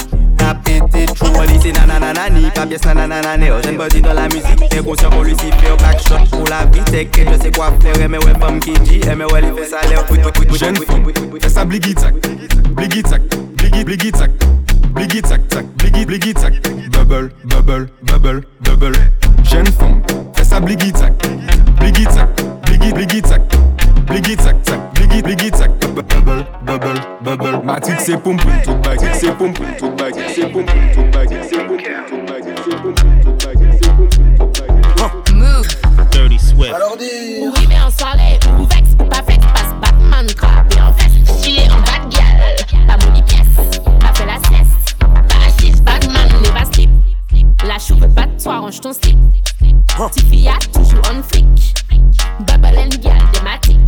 pété 0.92 1.06
true. 1.14 1.28
C'est 1.62 1.72
nananani, 1.74 2.50
pas 2.56 2.66
pièce 2.66 2.86
nananane. 2.86 3.78
Pas 3.78 3.88
dire 3.88 4.02
dans 4.02 4.14
la 4.14 4.28
musique, 4.28 4.60
lui 5.24 5.36
s'y 5.36 5.52
fait 5.52 5.78
backshot. 5.80 6.26
Pour 6.32 6.48
la 6.48 6.66
vie, 6.66 6.82
je 6.92 7.42
sais 7.42 7.52
quoi 7.52 7.72
faire. 7.82 8.10
Mais 8.10 8.18
ouais, 8.18 8.34
femme 8.40 8.60
qui 8.60 8.74
dit, 8.74 9.02
mais 9.18 9.26
ouais, 9.26 9.42
il 9.44 9.54
fait 9.54 9.70
ça 9.70 9.78
l'air. 9.88 10.06
Jeune 10.58 10.76
femme, 10.76 11.06
fais 11.42 11.50
ça 11.50 11.66
bliggy 11.66 11.96
tac, 11.96 12.14
bliggy 12.76 13.04
tac 13.04 13.22
bliggy 13.58 13.84
bliggy 13.84 14.12
tac, 14.12 14.32
bliggy 14.94 15.22
tac 15.22 15.48
tac, 15.48 15.66
bliggy 15.78 16.06
bliggy 16.06 16.34
tac, 16.34 16.54
bubble 16.92 17.32
bubble 17.46 17.90
bubble 18.04 18.42
bubble. 18.62 18.96
Jeune 19.44 19.66
femme, 19.68 20.02
fais 20.36 20.44
ça 20.44 20.60
bliggy 20.60 20.92
tac, 20.92 21.14
bliggy 21.80 22.06
tac, 22.06 22.30
bliggy 22.66 22.94
bliggy 22.94 23.22
tac, 23.22 23.42
bliggy 24.08 24.36
tac 24.36 24.62
tac, 24.64 24.80
bliggy 25.12 25.22
bliggy 25.22 25.52
tac, 25.52 25.72
bubble 25.80 26.46
bubble 26.66 27.02
bubble. 27.22 27.62
Ma 27.64 27.80
tique 27.80 28.00
c'est 28.00 28.18
pompe, 28.18 28.42
tout 28.64 28.76
bag, 28.76 29.00
c'est 29.14 29.38
pompe, 29.38 29.60
tout 29.78 29.92
bag, 29.92 30.16
c'est 30.34 30.48
pompe, 30.48 30.72
tout 30.94 31.04
bag, 31.12 31.30
c'est 31.50 31.68
pompe, 31.68 31.82
tout 32.10 32.22
bag, 32.28 32.44
c'est 32.64 32.76
pompe, 32.82 32.96
tout 33.22 33.32
bag, 33.46 33.60
c'est 33.82 33.96
pompe, 33.96 34.10
tout 34.38 34.46
bag. 34.62 35.34
Move. 35.34 35.68
Dirty 36.12 36.40
Swift. 36.40 36.74
Alors 36.74 36.96
dis. 36.98 37.42
Oui 37.42 37.66
mais 37.68 37.82
en 37.82 37.90
soirée, 37.90 38.40
ou 38.58 38.64
vex 38.64 38.96
pas 39.10 39.24
flex, 39.24 39.46
passe 39.54 39.74
Batman 39.82 40.28
crap 40.36 40.74
et 40.76 40.82
en 40.82 40.94
fesse, 40.94 41.44
chier 41.44 41.70
en 41.72 41.80
bad 41.82 42.10
gal, 42.10 42.56
pas 42.88 42.98
mon 43.06 43.22
pièce. 43.22 43.82
Pas 44.00 44.14
fait 44.14 44.26
la 44.26 44.38
sieste, 44.48 44.98
pas 45.28 45.46
assise, 45.48 45.82
Batman, 45.82 46.30
les 46.44 46.52
pas 46.52 46.66
slip. 46.72 46.90
La 47.66 47.78
chou 47.78 47.96
veut 47.96 48.08
pas 48.08 48.28
de 48.28 48.42
toi, 48.42 48.60
range 48.60 48.80
ton 48.80 48.94
slip. 48.94 49.18
Fiat, 50.30 50.58
toujours 50.74 51.02
on 51.12 51.22
flic. 51.22 51.46
Bubble 52.48 52.78
and 52.78 52.98
gal, 53.04 53.22
thématique. 53.34 53.81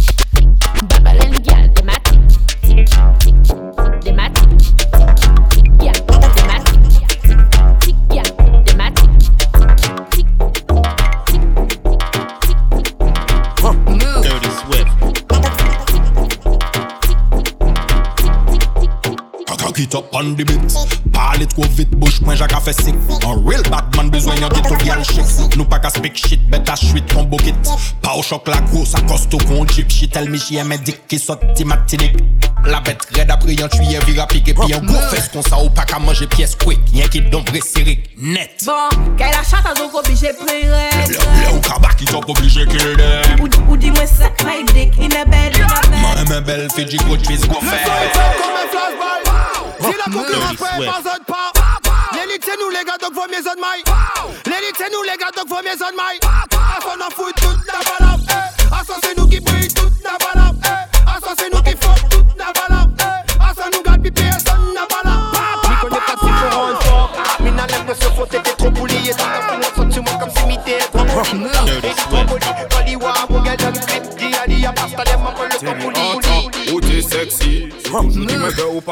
Cock 19.74 19.82
it 19.82 19.96
up 19.96 20.14
on 20.14 20.36
the 20.36 20.44
beat. 20.44 20.94
Parle 21.14 21.48
tro 21.48 21.64
vit, 21.74 21.90
bouche 21.98 22.22
mwen 22.22 22.38
jak 22.38 22.54
a 22.54 22.60
fe 22.62 22.74
sik 22.74 22.94
An 23.26 23.42
real 23.46 23.64
badman 23.70 24.12
bezwen 24.14 24.38
yon 24.42 24.52
ghetto 24.54 24.78
girl 24.84 25.02
chick 25.02 25.58
Nou 25.58 25.66
pa 25.66 25.80
ka 25.82 25.90
speak 25.90 26.18
shit, 26.18 26.42
bet 26.52 26.70
a 26.70 26.76
shwit 26.78 27.10
kon 27.14 27.26
bokit 27.30 27.58
Pa 28.04 28.14
ou 28.18 28.22
chok 28.26 28.50
la 28.54 28.60
gwo, 28.70 28.84
sa 28.86 29.02
kosto 29.10 29.40
kon 29.48 29.66
jip 29.74 29.90
She 29.90 30.08
tell 30.08 30.30
me 30.30 30.38
she 30.38 30.60
eme 30.62 30.78
dik 30.86 31.08
ki 31.10 31.18
soti 31.22 31.66
matinik 31.66 32.18
La 32.70 32.82
bet 32.86 33.02
red 33.18 33.34
apre 33.34 33.56
yon 33.58 33.70
tuye 33.74 34.02
vira 34.06 34.28
pik 34.30 34.54
E 34.54 34.56
pi 34.58 34.70
yon 34.72 34.86
gwo 34.86 35.02
fes 35.14 35.30
kon 35.34 35.46
sa 35.46 35.62
ou 35.62 35.74
pa 35.74 35.86
ka 35.90 36.02
manje 36.02 36.30
piyes 36.34 36.54
kwik 36.62 36.82
Yon 36.94 37.10
ki 37.14 37.26
dombre 37.34 37.62
sirik, 37.66 38.12
net. 38.18 38.62
Bon, 38.66 39.14
kay 39.18 39.34
la 39.34 39.42
chata 39.42 39.74
zonk 39.80 39.98
oblije 40.02 40.34
pren 40.42 40.70
red 40.70 41.14
Le 41.18 41.52
ou 41.52 41.62
kabak 41.66 42.02
it 42.06 42.14
up 42.14 42.30
oblije 42.30 42.70
kill 42.70 42.98
dem 43.02 43.42
Ou 43.42 43.78
di 43.78 43.94
mwen 43.94 44.10
set 44.10 44.46
my 44.46 44.62
dik 44.74 44.98
in 45.02 45.18
a 45.18 45.26
bed, 45.26 45.58
in 45.58 45.66
a 45.66 45.86
bed 45.90 46.02
Mwen 46.02 46.26
eme 46.26 46.42
bel 46.50 46.68
fi 46.74 46.90
di 46.90 47.02
go 47.06 47.18
twist 47.18 47.50
go 47.50 47.62
fes 47.62 47.70
Mwen 47.70 47.86
sa 47.86 48.02
yon 48.02 48.18
top 48.18 48.42
kon 48.42 48.58
men 48.58 48.74
flashball 48.74 49.33
Si 49.80 49.98
la 49.98 50.06
concurrence 50.06 50.58
fait 50.58 50.86
pas 50.86 51.02
zone 51.04 51.26
pas. 51.28 51.52
L'élite 52.14 52.44
c'est 52.46 52.60
nous 52.60 52.70
les 52.70 52.84
gars 52.86 52.98
donc 53.02 53.14
faut 53.14 53.28
mieux 53.28 53.44
zone 53.44 53.60
maille. 53.60 53.84
L'élite 54.46 54.76
c'est 54.78 54.92
nous 54.92 55.04
les 55.04 55.18
gars 55.18 55.32
donc 55.36 55.50
faut 55.50 55.64
mieux 55.64 55.78
zone 55.78 55.96
maille. 55.96 56.20
À 56.24 56.82
son 56.82 57.00
en 57.02 57.10
fout 57.10 57.34
toute 57.36 57.66
la 57.68 57.80
balade. 57.80 58.03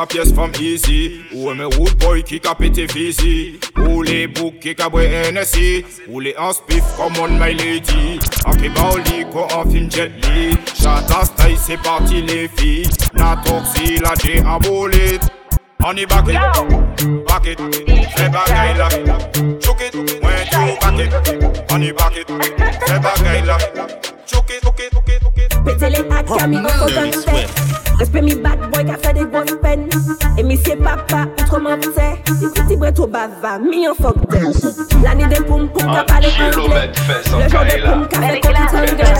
Pas 0.02 0.08
pièce 0.08 0.34
femme 0.34 0.52
ici 0.60 1.22
Ou 1.34 1.50
un 1.50 1.66
road 1.66 1.96
boy 2.00 2.24
qui 2.24 2.42
a 2.48 2.56
pété 2.56 2.88
physi 2.88 3.60
Ou 3.78 4.02
les 4.02 4.28
boucs 4.28 4.60
qui 4.60 4.76
a 4.80 4.90
boit 4.90 5.04
NSI 5.32 5.86
Ou 6.08 6.20
les 6.20 6.36
en 6.38 6.54
spiff 6.54 6.84
comme 6.98 7.14
on 7.22 7.28
my 7.28 7.54
lady 7.54 8.20
Aki 8.46 8.70
Baoli 8.70 9.26
ko 9.32 9.46
en 9.54 9.70
film 9.70 9.90
jet 9.92 10.12
li? 10.26 10.58
Chata 10.74 11.26
style 11.26 11.58
c'est 11.58 11.82
parti 11.82 12.22
les 12.22 12.48
filles. 12.48 12.88
La 13.14 13.38
toxi 13.46 13.98
la 13.98 14.16
J 14.16 14.42
en 14.46 14.58
bolide. 14.60 15.22
On 15.84 15.96
y 15.96 16.06
back 16.06 16.28
it, 16.28 17.26
back 17.28 17.46
it. 17.46 17.60
Fais 18.16 18.30
bagaille 18.30 18.78
là. 18.78 18.90
Chouk 19.64 19.82
it, 19.82 19.96
ouais 19.96 20.46
tu 20.50 20.58
back 20.82 21.00
it. 21.00 21.14
On 21.72 21.80
back 21.80 22.18
it, 22.18 22.28
fais 22.88 23.00
bagaille 23.00 23.46
là. 23.46 23.58
Chouk 24.26 24.50
it, 24.50 25.01
les 25.90 26.38
Camille, 26.38 26.60
faut 26.60 26.86
qu'on 26.86 27.32
fait. 27.32 27.48
Respect 28.00 28.22
mi 28.22 28.36
bad 28.36 28.60
boy 28.72 28.86
qui 28.86 28.92
a 28.92 28.98
fait 28.98 29.14
des 29.14 29.26
grosses 29.26 29.58
peines. 29.62 29.90
Et 30.38 30.44
mi 30.44 30.58
c'est 30.64 30.76
papa, 30.76 31.28
autrement 31.40 31.78
c'est. 31.82 32.34
Des 32.40 32.48
petits 32.48 32.76
bret 32.76 33.00
au 33.00 33.08
bava, 33.08 33.60
mi 33.60 33.88
en 33.88 33.94
fuck. 33.94 34.16
L'année 35.04 35.28
des 35.28 35.44
poum 35.44 35.70
poum 35.70 35.92
qui 35.92 35.98
a 35.98 36.04
parlé 36.04 36.28
anglais. 36.28 36.92
Le 37.08 37.50
genre 37.50 37.66
de 37.66 37.84
poum 37.84 38.08
qui 38.08 38.16
a 38.16 38.22
fait 38.22 38.40
copie 38.40 38.76
anglais. 38.76 39.14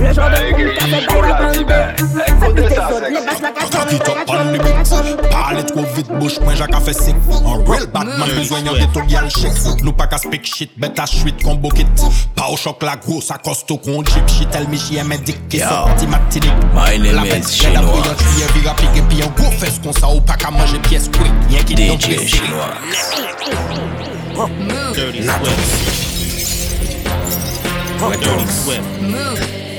Le 0.00 0.12
genre 0.14 0.30
de 0.30 0.50
poum 0.50 0.72
qui 0.72 0.84
a 0.84 0.86
fait 0.86 1.06
bail 1.06 1.22
la 1.22 1.34
bande. 1.34 2.02
Fait 2.40 2.52
que 2.52 2.68
tes 2.68 2.78
autres, 2.78 3.08
les 3.08 3.26
bâches 3.26 3.42
la 3.42 3.50
Cock 3.50 3.92
it 3.92 4.08
up 4.08 4.18
on 4.28 4.52
the 4.52 4.58
beat 4.62 5.30
Parle 5.30 5.64
trop 5.64 5.84
vite, 5.94 6.08
bouche 6.18 6.38
point 6.38 6.54
Jacques 6.54 6.74
a 6.74 6.80
fait 6.80 6.92
sick 6.92 7.16
Un 7.44 7.70
real 7.70 7.86
Batman 7.92 8.28
besoin 8.36 8.60
yon 8.60 8.74
ghetto 8.74 9.00
girl 9.08 9.28
chic 9.30 9.50
Nous 9.82 9.92
pas 9.92 10.06
qu'à 10.06 10.18
speak 10.18 10.44
shit, 10.44 10.70
bête 10.78 10.98
à 10.98 11.06
chuit 11.06 11.34
combo 11.42 11.68
kit 11.68 11.86
Pas 12.34 12.48
au 12.50 12.56
choc 12.56 12.82
la 12.82 12.96
grosse, 12.96 13.30
à 13.30 13.38
costo 13.38 13.76
con 13.78 14.04
jeep 14.04 14.28
She 14.28 14.46
tell 14.50 14.68
me 14.68 14.76
she 14.76 14.96
aime 14.98 15.16
dick 15.24 15.48
qui 15.48 15.58
sorti 15.58 16.01
matinique 16.06 16.52
My 16.74 16.98
name 16.98 17.14
La 17.14 17.22
is 17.24 17.30
bête 17.30 17.32
raide 17.32 17.44
après 17.44 17.52
Chinois. 17.52 17.96
yon 17.96 18.14
tuyé 18.14 18.60
vira 18.60 18.74
pique 18.76 18.96
Et 18.96 19.02
puis 19.02 19.22
un 19.22 19.28
gros 19.28 19.50
fesse 19.52 19.78
qu'on 19.78 19.92
ça 19.92 20.08
ou 20.08 20.20
pas 20.20 20.34
qu'à 20.34 20.50
manger 20.50 20.78
pièce 20.78 21.08
quick 21.08 21.32
Y'en 21.50 21.64
qui 21.64 21.74
donc 21.74 22.00
DJ 22.00 22.26
Chinois. 22.26 22.70
Dirty 24.94 25.22
Swift. 25.22 25.32
Oh, 28.02 28.10
Dirty 28.10 28.52
Swift. 28.52 29.71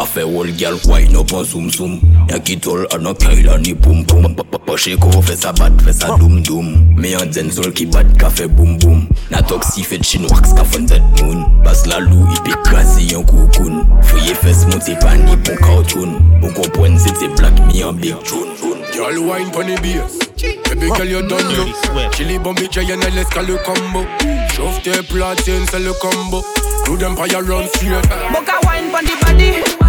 Bafe 0.00 0.22
wol 0.24 0.48
gyal 0.56 0.78
kwa 0.80 1.00
ino 1.00 1.22
pon 1.24 1.44
soum 1.44 1.70
soum 1.70 2.00
Yan 2.30 2.40
kitol 2.40 2.86
anan 2.94 3.14
kaila 3.14 3.58
ni 3.58 3.74
poum 3.74 4.02
poum. 4.06 4.34
Poche 4.64 4.96
ko 4.96 5.20
fe 5.20 5.36
sa 5.36 5.52
bat 5.52 5.72
fe 5.84 5.92
sa 5.92 6.16
doum 6.16 6.40
doum. 6.42 6.96
Me 6.96 7.12
an 7.12 7.30
zen 7.30 7.50
sol 7.52 7.68
ki 7.70 7.84
bat 7.92 8.06
ka 8.16 8.30
fe 8.30 8.46
boum 8.48 8.78
boum. 8.78 9.02
Na 9.28 9.42
tok 9.42 9.62
si 9.62 9.82
fet 9.84 10.00
chin 10.00 10.24
waks 10.30 10.54
ka 10.56 10.64
fon 10.64 10.88
zet 10.88 11.04
moun. 11.20 11.44
Bas 11.64 11.84
la 11.84 11.98
lou 12.00 12.24
ipi 12.32 12.56
krasi 12.64 13.10
yon 13.12 13.26
koukoun. 13.28 13.84
Foye 14.08 14.32
fes 14.40 14.64
moun 14.70 14.80
se 14.80 14.96
pan 15.02 15.20
ni 15.26 15.36
pon 15.36 15.60
koutoun 15.66 16.16
Ou 16.16 16.48
bon 16.48 16.56
kompwen 16.56 16.96
se 16.98 17.12
te 17.20 17.28
plak 17.36 17.60
mi 17.66 17.82
an 17.84 18.00
big 18.00 18.16
choun 18.24 18.56
Gyal 18.94 19.20
wine 19.26 19.52
pon 19.52 19.68
e 19.68 19.76
biyes 19.84 20.16
Baby 20.70 20.88
girl 20.96 21.12
you 21.12 21.22
done 21.28 21.52
yo. 21.52 21.68
Chili 22.16 22.38
bombi 22.38 22.70
jayan 22.72 23.04
LS 23.04 23.28
ka 23.28 23.42
le 23.42 23.60
combo. 23.68 24.06
Chauffe 24.56 24.80
tes 24.82 25.02
platines 25.12 25.68
c'est 25.70 25.84
le 25.84 25.92
combo. 26.00 26.40
Do 26.86 26.96
them 26.96 27.16
fire 27.16 27.44
run 27.44 27.68
straight 27.68 28.08
Boka 28.32 28.56
wine 28.64 28.88
pon 28.90 29.04
di 29.04 29.14
body. 29.20 29.79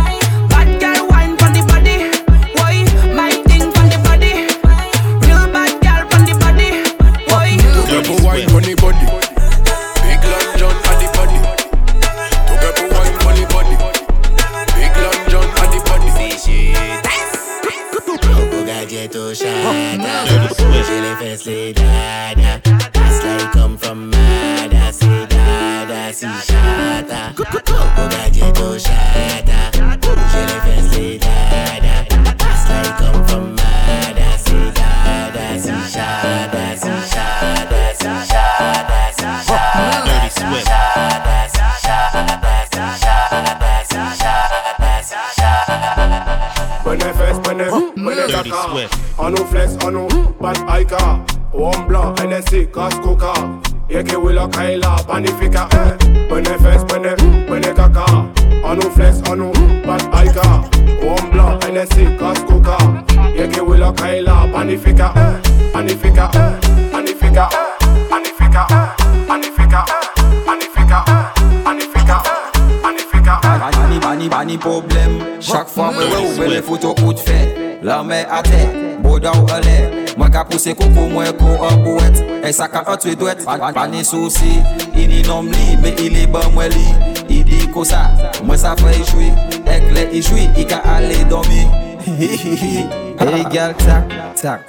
se 80.62 80.74
koko 80.74 81.10
mwen 81.10 81.34
ko 81.34 81.46
opowet 81.46 82.24
E 82.44 82.54
saka 82.54 82.84
otwe 82.94 83.16
dwet, 83.16 83.46
panen 83.74 84.04
sosi 84.04 84.62
Ini 84.96 85.24
nom 85.28 85.48
li, 85.48 85.78
me 85.82 85.90
ili 85.90 86.28
ban 86.28 86.52
mwen 86.54 86.72
li. 86.72 86.86
Idi 87.30 87.68
kosa, 87.74 88.10
mwen 88.44 88.58
sa 88.58 88.76
fe 88.76 88.94
i 88.94 89.04
jwi. 89.10 89.32
Ek 89.66 89.90
le 89.96 90.04
i 90.12 90.22
jwi, 90.22 90.50
i 90.62 90.66
ka 90.66 90.82
ale 90.86 91.24
domi 91.30 91.66
Hey 93.22 93.44
gal, 93.54 93.74
tak, 93.74 94.10
tak 94.42 94.62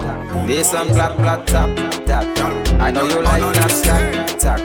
This 0.46 0.72
one 0.72 0.88
blap, 0.92 1.16
blap, 1.16 1.46
tap, 1.46 1.70
tap. 2.06 2.24
I 2.80 2.90
know 2.90 3.04
you 3.04 3.20
like 3.22 3.42
that, 3.54 3.72
tak, 3.84 4.38
tak 4.40 4.60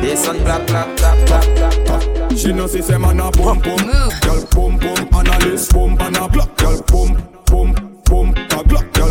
This 0.00 0.26
one 0.26 0.38
blap, 0.38 0.66
blap, 0.66 0.96
tap, 0.96 1.18
tap, 1.26 1.44
tap, 1.56 1.74
tap. 1.86 2.38
She 2.38 2.52
know 2.52 2.68
she 2.68 2.82
say 2.82 2.98
man 2.98 3.20
a 3.20 3.30
pump 3.30 3.64
pump, 3.64 3.82
girl 4.22 4.46
pump 4.46 4.82
pump, 4.82 5.14
analyst 5.14 5.72
pump 5.72 6.00
and 6.00 6.16
a 6.16 6.28
block, 6.28 6.56
girl 6.56 6.82
pump 6.82 7.46
pump 7.46 8.04
pump. 8.04 8.49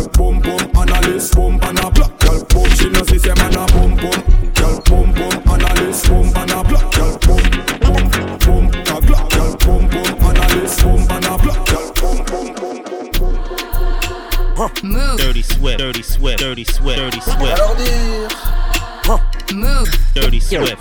Girl 0.00 0.08
boom 0.12 0.40
boom, 0.40 0.70
analyst 0.76 1.34
boom 1.34 1.58
and 1.62 1.78
a 1.78 1.90
block, 1.90 2.18
girl 2.20 2.44
boom. 2.44 2.70
She 2.70 2.88
know 2.90 3.02
see 3.04 3.18
say 3.18 3.34
man 3.34 3.54
a 3.54 3.66
boom 3.66 3.96
boom, 3.96 4.52
girl 4.54 4.80
boom 4.86 5.12
boom, 5.12 5.32
analyst 5.48 6.08
boom 6.08 6.32
and 6.36 6.50
a 6.50 6.64
block, 6.64 6.94
girl 6.94 7.18
boom 7.18 7.42
boom 7.80 8.10
boom, 8.38 8.66
a 8.66 9.00
block, 9.00 9.30
girl 9.30 9.56
boom 9.56 9.88
boom, 9.88 10.06
analyst 10.24 10.82
boom 10.82 11.06
and 11.10 11.24
a 11.24 11.38
block, 11.38 11.66
girl 11.68 11.92
boom 11.94 12.24
boom 12.24 12.54
boom 12.54 13.10
boom. 13.12 13.34
Move. 14.82 15.18
Dirty 15.18 15.42
Swift, 15.42 15.78
Dirty 15.78 16.02
Swift, 16.02 16.38
Dirty 16.38 16.64
Swift, 16.64 16.98
Dirty 16.98 17.20
Swift. 17.20 17.60
Move. 19.54 19.88
Dirty 20.14 20.40
Swift. 20.40 20.76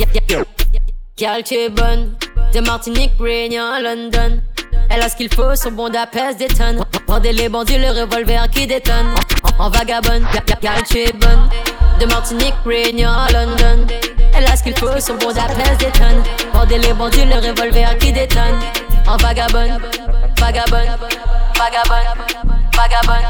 Gal, 1.17 1.43
tu 1.43 1.55
es 1.55 1.69
bonne. 1.69 2.15
De 2.53 2.59
Martinique, 2.61 3.13
Réunion, 3.19 3.79
London. 3.81 4.41
Elle 4.89 5.01
a 5.01 5.09
ce 5.09 5.15
qu'il 5.15 5.33
faut, 5.33 5.55
son 5.55 5.71
bon 5.71 5.91
pèse 6.11 6.37
des 6.37 6.47
tonnes. 6.47 6.83
Pendez 7.09 7.33
les 7.33 7.49
bandits, 7.49 7.79
le 7.79 7.89
revolver 7.89 8.47
qui 8.51 8.67
détonne. 8.67 9.15
En 9.57 9.71
vagabonde, 9.71 10.21
gal, 10.61 10.83
tu 10.87 10.99
es 10.99 11.11
bonne. 11.11 11.49
De 11.99 12.05
Martinique, 12.05 12.53
Réunion, 12.63 13.09
London. 13.33 13.87
Elle 14.35 14.45
a 14.45 14.55
ce 14.55 14.61
qu'il 14.61 14.77
faut, 14.77 14.99
son 14.99 15.15
bon 15.15 15.33
pèse 15.33 15.77
des 15.79 15.89
tonnes. 15.91 16.21
Pendez 16.53 16.77
les 16.77 16.93
bandits, 16.93 17.25
le 17.25 17.37
revolver 17.37 17.97
qui 17.97 18.13
détonne. 18.13 18.59
En 19.07 19.17
vagabonde, 19.17 19.81
vagabonde, 20.37 20.99
vagabonde, 21.57 22.05
vagabonde, 22.75 23.25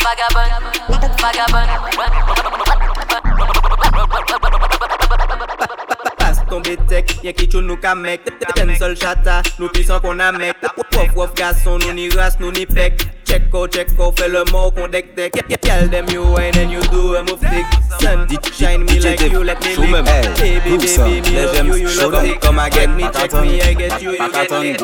vagabonde, 0.00 0.68
Passe 4.78 4.97
tombe 6.58 6.76
tek 6.88 7.14
Yen 7.22 7.34
ki 7.34 7.48
chou 7.50 7.62
nou 7.62 7.78
ka 7.80 7.94
mek 7.94 8.26
Ten 8.54 8.74
sol 8.78 8.96
chata, 8.98 9.40
nou 9.58 9.70
pisan 9.74 10.02
kon 10.04 10.20
a 10.20 10.32
mek 10.34 10.66
Wof 10.78 11.14
wof 11.14 11.34
gason, 11.38 11.78
nou 11.84 11.94
ni 11.94 12.08
ras, 12.10 12.38
nou 12.40 12.50
ni 12.54 12.66
pek. 12.66 13.17
Checko, 13.28 13.66
checko, 13.68 14.08
fè 14.16 14.26
le 14.32 14.40
mò 14.48 14.70
kon 14.72 14.88
dek 14.90 15.10
dek 15.16 15.34
Tell 15.60 15.88
them 15.88 16.06
you 16.08 16.24
ain't 16.38 16.56
and 16.56 16.70
you 16.72 16.80
do 16.88 17.14
a 17.14 17.22
move 17.22 17.40
dick 17.40 17.66
Sandy, 18.00 18.38
shine 18.52 18.86
me 18.86 19.00
like 19.00 19.20
you 19.20 19.44
let 19.44 19.60
me 19.62 19.76
lick. 19.76 20.04
Baby, 20.38 20.78
baby, 20.78 21.20
me 21.20 21.44
love 21.44 21.66
you, 21.66 21.74
you 21.76 21.90
love 22.00 22.22
dick 22.22 22.40
Come 22.40 22.58
again, 22.58 22.96
me 22.96 23.04
check 23.12 23.32
me, 23.34 23.60
I 23.60 23.74
get 23.74 24.00
you, 24.00 24.12
you 24.12 24.32
get 24.32 24.50
me. 24.50 24.78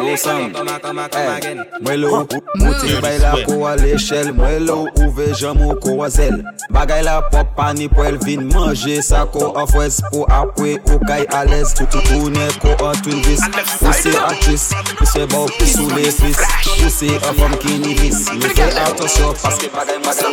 Mwen 1.84 2.00
lè 2.00 2.08
ou 2.10 2.26
mouti 2.60 2.92
mm. 2.92 3.00
bay 3.00 3.18
la 3.22 3.32
kou 3.46 3.64
a 3.68 3.74
l'échelle 3.80 4.32
Mwen 4.36 4.66
lè 4.66 4.74
ou 4.74 4.92
ouve 5.06 5.30
jam 5.38 5.60
ou 5.64 5.76
kou 5.80 6.04
a 6.04 6.10
zel. 6.12 6.42
Bagay 6.74 7.02
la 7.06 7.20
pop 7.32 7.54
pani 7.56 7.88
pou 7.88 8.04
el 8.04 8.18
vin 8.24 8.44
manje 8.52 9.00
Sa 9.06 9.24
kou 9.30 9.54
ofwes 9.62 10.00
pou 10.10 10.28
apwe 10.32 10.76
ou 10.90 11.00
kay 11.08 11.24
alez 11.40 11.72
Toutoune 11.80 12.48
kou 12.60 12.76
an 12.90 13.00
twin 13.00 13.24
vis 13.24 13.42
Ou 13.80 13.96
se 13.96 14.14
aktris, 14.28 14.68
ou 15.00 15.08
se 15.08 15.26
bop, 15.32 15.48
ou 15.48 15.72
sou 15.72 15.88
le 15.96 16.12
fris 16.12 16.44
Ou 16.82 16.92
se 16.92 17.14
a 17.20 17.34
fom 17.40 17.56
ki 17.64 17.80
ni 17.80 17.96
vis 18.02 18.24
Me 18.34 18.48
fè 18.50 18.66
atensyon 18.82 19.34
paske 19.38 19.68
bagay 19.70 19.98
bagay 20.02 20.24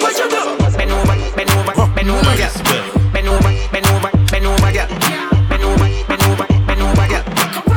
Bend 0.78 0.92
over, 0.92 1.16
bend 1.36 1.52
over, 1.54 1.86
bend 1.94 2.10
over, 2.10 2.34
girl. 2.34 2.50
Bend 3.14 3.28
over, 3.30 3.54
bend 3.72 3.86
over, 3.94 4.12
bend 4.32 4.46
over, 4.48 4.72
girl. 4.74 4.88
Bend 5.50 5.64
over, 5.64 5.88
bend 6.10 6.24
over, 6.26 6.48
bend 6.66 6.82
over, 6.82 7.08
girl. 7.12 7.24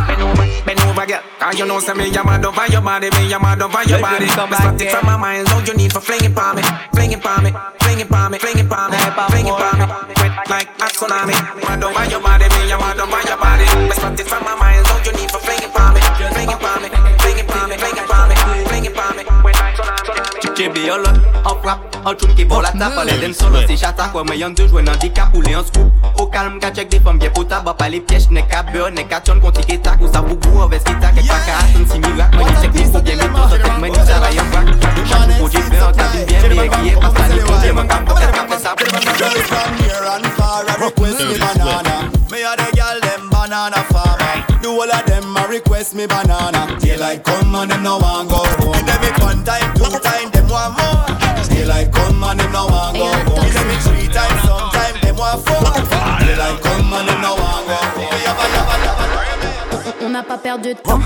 Bend 0.09 0.22
over, 0.25 0.47
bend 0.64 0.81
over, 0.81 1.07
girl. 1.07 1.20
Cause 1.39 1.59
you 1.59 1.66
know, 1.66 1.79
say 1.81 1.93
me, 1.93 2.09
I'm 2.16 2.25
mad 2.25 2.45
over 2.47 2.66
your 2.72 2.81
body, 2.81 3.11
me, 3.11 3.35
I'm 3.35 3.43
mad 3.43 3.61
over 3.61 3.85
your 3.85 4.01
body. 4.01 4.27
Start 4.29 4.81
it 4.81 4.91
from 4.91 5.05
my 5.05 5.16
mind, 5.16 5.49
so 5.49 5.59
you 5.61 5.75
need 5.77 5.93
for 5.93 6.01
flinging 6.01 6.33
for 6.33 6.55
me, 6.55 6.62
flinging 6.95 7.20
for 7.20 7.37
me, 7.45 7.53
flinging 7.85 8.09
for 8.09 8.31
me, 8.31 8.39
flinging 8.39 8.68
for 8.68 8.89
me, 8.89 8.97
flinging 9.29 9.53
for 9.53 9.77
me. 9.77 9.85
Wet 10.25 10.49
like 10.49 10.68
a 10.81 10.89
tsunami. 10.89 11.37
Mad 11.68 11.85
over 11.85 12.05
your 12.09 12.20
body, 12.25 12.49
me, 12.49 12.72
I'm 12.72 12.81
mad 12.81 13.01
over 13.01 13.20
your 13.29 13.37
body. 13.37 13.66
Start 13.93 14.18
it 14.18 14.27
from 14.27 14.43
my 14.45 14.55
mind, 14.57 14.87
so 14.87 14.97
you 15.05 15.12
need 15.20 15.31
for 15.31 15.41
flinging 15.45 15.68
for 15.68 15.93
me, 15.93 16.01
flinging 16.33 16.57
for 16.57 16.81
me, 16.81 17.04
tsunami. 20.55 20.75
Chebe 20.75 20.87
yon 20.87 21.03
lot, 21.03 21.17
an 21.45 21.57
frap, 21.63 21.81
an 22.07 22.15
choun 22.17 22.35
ki 22.35 22.45
bon 22.45 22.63
la 22.63 22.71
tap 22.71 22.99
Ale 22.99 23.19
den 23.21 23.35
solo 23.35 23.61
se 23.67 23.77
chata 23.77 24.09
kwa 24.13 24.25
mwen 24.25 24.39
yon 24.39 24.55
deux 24.55 24.69
jwen 24.69 24.85
nan 24.85 24.99
dikap 24.99 25.35
ou 25.35 25.41
le 25.41 25.57
an 25.57 25.65
scoop. 25.65 25.91
Au 26.19 26.27
calme 26.27 26.61
ka 26.61 26.71
check 26.71 26.89
des 26.89 27.01
femmes 27.01 27.19
bien 27.19 27.31
pota 27.31 27.61
Ba 27.61 27.75
pa 27.75 27.89
les 27.89 28.01
pièges, 28.01 28.31
ne 28.31 28.41
ka 28.41 28.63
beurre, 28.63 28.91
ne 28.91 29.03
ka 29.03 29.21
chon 29.27 29.41
konti 29.41 29.63
ke 29.63 29.81
tak 29.83 30.01
Ou 30.01 30.13
sa 30.13 30.23
bougou 30.23 30.63
an 30.63 30.69
ves 30.69 30.85
ki 30.85 30.95
tak, 31.01 31.17
ek 31.19 31.27
pa 31.27 31.39
ka 31.47 31.59
asen 31.59 31.87
si 31.91 31.99
mirak 31.99 32.35
Mwen 32.35 32.47
yon 32.47 32.63
check 32.63 32.73
des 32.73 32.85
faux 32.85 33.03
bien 33.03 33.17
meto, 33.17 33.49
sa 33.51 33.59
tek 33.59 33.79
mwen 33.79 33.95
yon 33.95 34.07
sa 34.07 34.21
rayon 34.21 34.47
bak 34.53 34.67
Chakou 35.05 35.35
pou 35.39 35.49
di 35.49 35.63
fe, 35.63 35.81
an 35.83 35.93
tabin 35.93 36.25
bien 36.27 36.49
me 36.49 36.67
ekiye 36.69 36.95
Pas 37.01 37.11
pa 37.11 37.29
ni 37.29 37.41
pou 37.41 37.59
di 37.63 37.73
man 37.73 37.89
kam, 37.89 38.07
kon 38.07 38.15
ka 38.15 38.47
fe 38.47 38.59
sa 38.63 38.75
Girl 39.15 39.39
from 39.47 39.77
near 39.79 40.05
and 40.15 40.27
far, 40.35 40.65
I 40.67 40.75
request 40.81 41.21
me 41.23 41.39
banana. 41.39 42.11
Me 42.31 42.43
a 42.43 42.57
the 42.57 42.67
girl 42.75 42.99
them 43.01 43.31
banana 43.31 43.83
farmer 43.91 44.43
The 44.61 44.69
whole 44.69 44.91
of 44.91 45.07
them 45.07 45.37
a 45.37 45.47
request 45.47 45.95
me 45.95 46.07
banana. 46.07 46.67
Daylight 46.81 47.23
come 47.23 47.55
and 47.55 47.71
them 47.71 47.83
no 47.83 47.99
want 47.99 48.29
go 48.29 48.43
home. 48.59 48.75
Give 48.75 48.87
them 48.87 49.05
it 49.05 49.23
one 49.23 49.45
time, 49.45 49.75
two 49.77 49.87
time, 50.03 50.31
them 50.31 50.34
want 50.55 50.79
more 50.79 51.03
Daylight 51.51 51.93
come 51.93 52.23
and 52.23 52.41
them 52.41 52.53
no 52.53 52.67
want 52.67 52.97
go. 52.97 53.05
Home 53.05 53.43
Give 53.43 53.55
them 53.55 53.71
it 53.71 53.81
three 53.83 54.09
times, 54.09 54.41
sometime 54.47 54.97
them 55.03 55.17
want 55.17 55.43
four. 55.47 55.61
Daylight 56.25 56.59
come 56.63 56.93
and 56.95 57.09
them 57.09 57.21
no 57.21 57.35
want 57.35 57.67
go. 57.67 57.77
Home 57.99 58.19
Yabba, 58.25 58.45
yabba, 58.55 58.75
yabba. 58.87 60.05
On 60.05 60.11
n'a 60.11 60.23
pas 60.23 60.39
perdu 60.39 60.75
de 60.75 60.79
temps, 60.79 61.01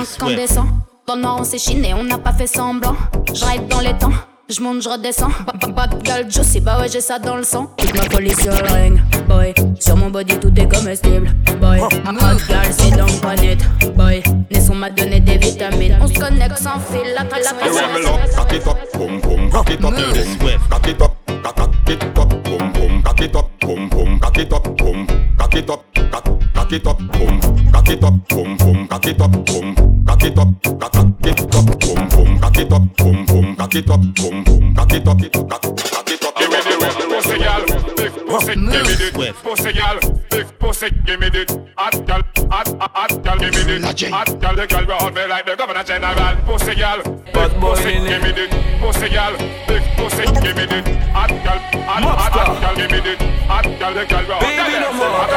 incandescent. 0.00 0.66
Dans 1.06 1.14
le 1.14 1.22
noir, 1.22 1.36
on 1.40 1.44
s'est 1.44 1.58
chiné, 1.58 1.94
on 1.94 2.04
n'a 2.04 2.18
pas 2.18 2.32
fait 2.32 2.46
semblant. 2.46 2.96
Ride 3.42 3.68
dans 3.68 3.80
les 3.80 3.96
temps, 3.96 4.12
je 4.48 4.62
monte, 4.62 4.82
je 4.82 4.88
redescends. 4.88 5.30
Pas, 5.46 5.52
pas, 5.52 5.68
pas 5.68 5.86
de 5.86 6.02
gueule, 6.02 6.30
juicy, 6.30 6.60
bah 6.60 6.78
ouais, 6.80 6.88
j'ai 6.88 7.00
ça 7.00 7.18
dans 7.18 7.36
le 7.36 7.42
sang. 7.42 7.70
Toute 7.76 7.94
ma 7.94 8.08
folie 8.10 8.34
sur 8.34 8.52
le 8.52 8.72
ring, 8.72 8.98
boy. 9.28 9.54
Sur 9.78 9.96
mon 9.96 10.10
body, 10.10 10.38
tout 10.38 10.52
est 10.56 10.68
comestible, 10.68 11.30
boy. 11.60 11.80
Hot 11.80 12.38
girl, 12.46 12.66
c'est 12.70 12.96
donc 12.96 13.20
pas 13.20 13.36
net, 13.36 13.58
boy. 13.94 14.22
Naisson 14.50 14.74
m'a 14.74 14.90
donné 14.90 15.20
des 15.20 15.36
vitamines. 15.36 15.98
On 16.00 16.06
se 16.06 16.14
connecte 16.14 16.58
sans 16.58 16.78
fil, 16.80 17.12
l'attraction 17.14 17.56
est 17.56 18.34
Cock 18.34 18.52
it 18.52 18.66
up, 18.66 18.78
boom 18.94 19.20
boom, 19.20 19.50
cock 19.50 19.70
it 19.70 19.84
up, 19.84 19.94
boom, 19.94 20.58
cock 20.70 20.88
it 20.88 21.02
up, 21.02 21.12
cock 21.42 21.56
cock 21.56 21.70
it 21.88 22.02
up, 22.02 22.28
boom 22.44 22.72
boom, 22.72 23.02
cock 23.02 23.20
it 23.20 23.36
up, 23.36 23.50
boom 23.60 23.88
boom, 23.88 24.20
cock 24.20 24.38
it 24.38 24.52
up, 24.52 24.76
boom, 24.78 25.06
cock 25.38 25.54
it 25.54 25.70
up, 25.70 25.84
cock 26.10 26.24
cock 26.54 26.72
it 26.72 26.86
up, 26.86 26.98
boom, 26.98 27.40
cock 27.72 27.88
it 27.90 28.04
up, 28.04 28.28
boom 28.28 28.56
boom, 28.56 28.88
cock 28.88 29.06
it 29.06 29.20
up, 29.20 29.30
boom, 29.30 29.74
cock 30.06 30.24
it 30.24 30.38
up, 30.38 30.48
cock 30.62 30.92
cock 30.92 31.26
it 31.26 31.40
up, 31.40 31.80
boom 31.80 32.08
boom, 32.08 32.40
cock 32.40 32.58
it 32.58 32.72
up, 32.72 32.96
boom 32.96 33.26
boom, 33.26 33.47
cock 33.68 33.74
it 33.76 33.90
up, 33.90 34.00
boom 34.14 34.44
boom, 34.44 34.74
cock 34.74 34.92
it 34.92 35.06
up, 35.06 35.18
cock 35.48 35.60
cock 35.60 36.10
it 36.10 36.24
up. 36.24 36.36
Give 36.38 36.50
me 36.50 36.56
the 36.64 36.78
wet 36.80 36.94
pussy, 37.10 37.38
gal. 37.38 37.64
Big 37.96 38.12
pussy, 38.26 38.54
give 38.54 38.86
me 38.86 38.94
the 38.96 39.34
pussy, 39.42 39.72
gal. 39.72 39.98
Big 40.30 40.58
pussy, 40.58 40.90
give 41.04 41.20
me 41.20 41.28
the 41.28 41.70
hot 41.76 42.06
gal, 42.06 42.22
hot 42.50 42.68
hot 42.80 42.90
hot 42.94 43.22
gal, 43.22 43.38
give 43.38 43.54
me 43.54 43.78
the 43.78 44.10
hot 44.10 44.40
gal. 44.40 44.56
The 44.56 44.66
gal 44.66 44.86
we 44.86 44.92
all 44.92 45.10
me 45.10 45.26
like 45.26 45.44
the 45.44 45.56
governor 45.56 45.84
general. 45.84 46.36
Pussy, 46.46 46.74
gal. 46.76 47.02
Big 47.02 47.52
pussy, 47.60 47.92
give 48.08 48.22
me 48.22 48.32
the 48.32 48.48
pussy, 48.80 49.08
gal. 49.10 49.36
Big 49.68 49.82
pussy, 49.96 50.24
give 50.40 50.56
me 50.56 50.64
the 50.64 50.80
hot 51.12 51.28
gal, 51.28 51.58
hot 51.84 52.02
hot 52.02 52.32
hot 52.32 52.60
gal, 52.62 52.74
give 52.74 52.90
me 52.90 53.00
the 53.00 53.16
hot 53.44 53.64
gal. 53.78 53.92
The 53.92 54.06
gal 54.06 54.24
we 54.24 54.32
all 54.32 54.40
Baby, 54.40 54.80
no 54.80 54.92
more. 54.96 55.28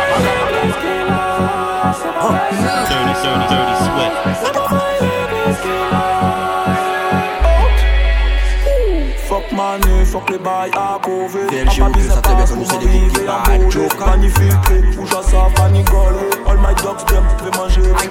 Dirty, 2.88 3.14
dirty, 3.24 3.48
dirty 3.52 3.76
Swift. 3.84 4.91
mané, 9.62 10.06
les 10.30 10.38
bails 10.38 10.72
à 10.76 11.00
ça 12.10 12.22
très 12.22 12.36
bien. 12.36 12.46
Joke, 13.70 14.00
magnifique, 14.06 14.54
ou 15.00 15.06
j'en 15.06 15.22
gol. 15.92 16.16
All 16.48 16.58
my 16.58 16.76
dogs, 16.84 17.06
très 17.06 17.58
manger, 17.58 17.82
pas 17.92 18.06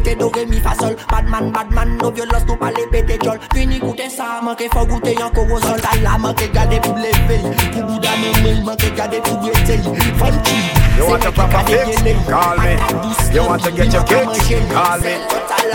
de 0.00 0.14
do 0.14 0.28
re 0.28 0.46
mi 0.46 0.60
Badman, 1.10 1.52
badman, 1.52 1.98
no 1.98 2.10
violence 2.10 2.46
tou 2.46 2.56
pale 2.56 2.86
pete 2.90 3.18
jol. 3.22 3.38
Fini 3.54 3.78
goute 3.78 4.08
sa 4.10 4.40
manke 4.42 4.68
fò 4.72 4.84
goute 4.86 5.14
yon 5.18 5.30
korosol 5.34 5.80
Ta 5.80 5.90
la 6.02 6.16
gade 6.52 6.80
pou 6.82 6.94
le 6.94 7.10
vey 7.28 7.42
Pou 7.72 7.82
bouda 7.82 8.10
men 8.20 8.42
men 8.42 8.64
manke 8.64 8.90
gade 8.96 9.20
pou 9.24 9.36
gwetey 9.42 9.82
Fon 10.18 10.34
You 10.98 11.06
want 11.06 11.22
to 11.22 11.30
te 11.30 11.40
a 11.40 11.62
gele 11.64 12.14
Call 12.26 12.58
me, 12.58 12.74
you 13.32 13.42
want 13.46 13.62
to 13.62 13.70
get 13.70 13.92
your 13.92 14.02
kicks 14.02 14.48
Call 14.72 14.98
me, 14.98 15.14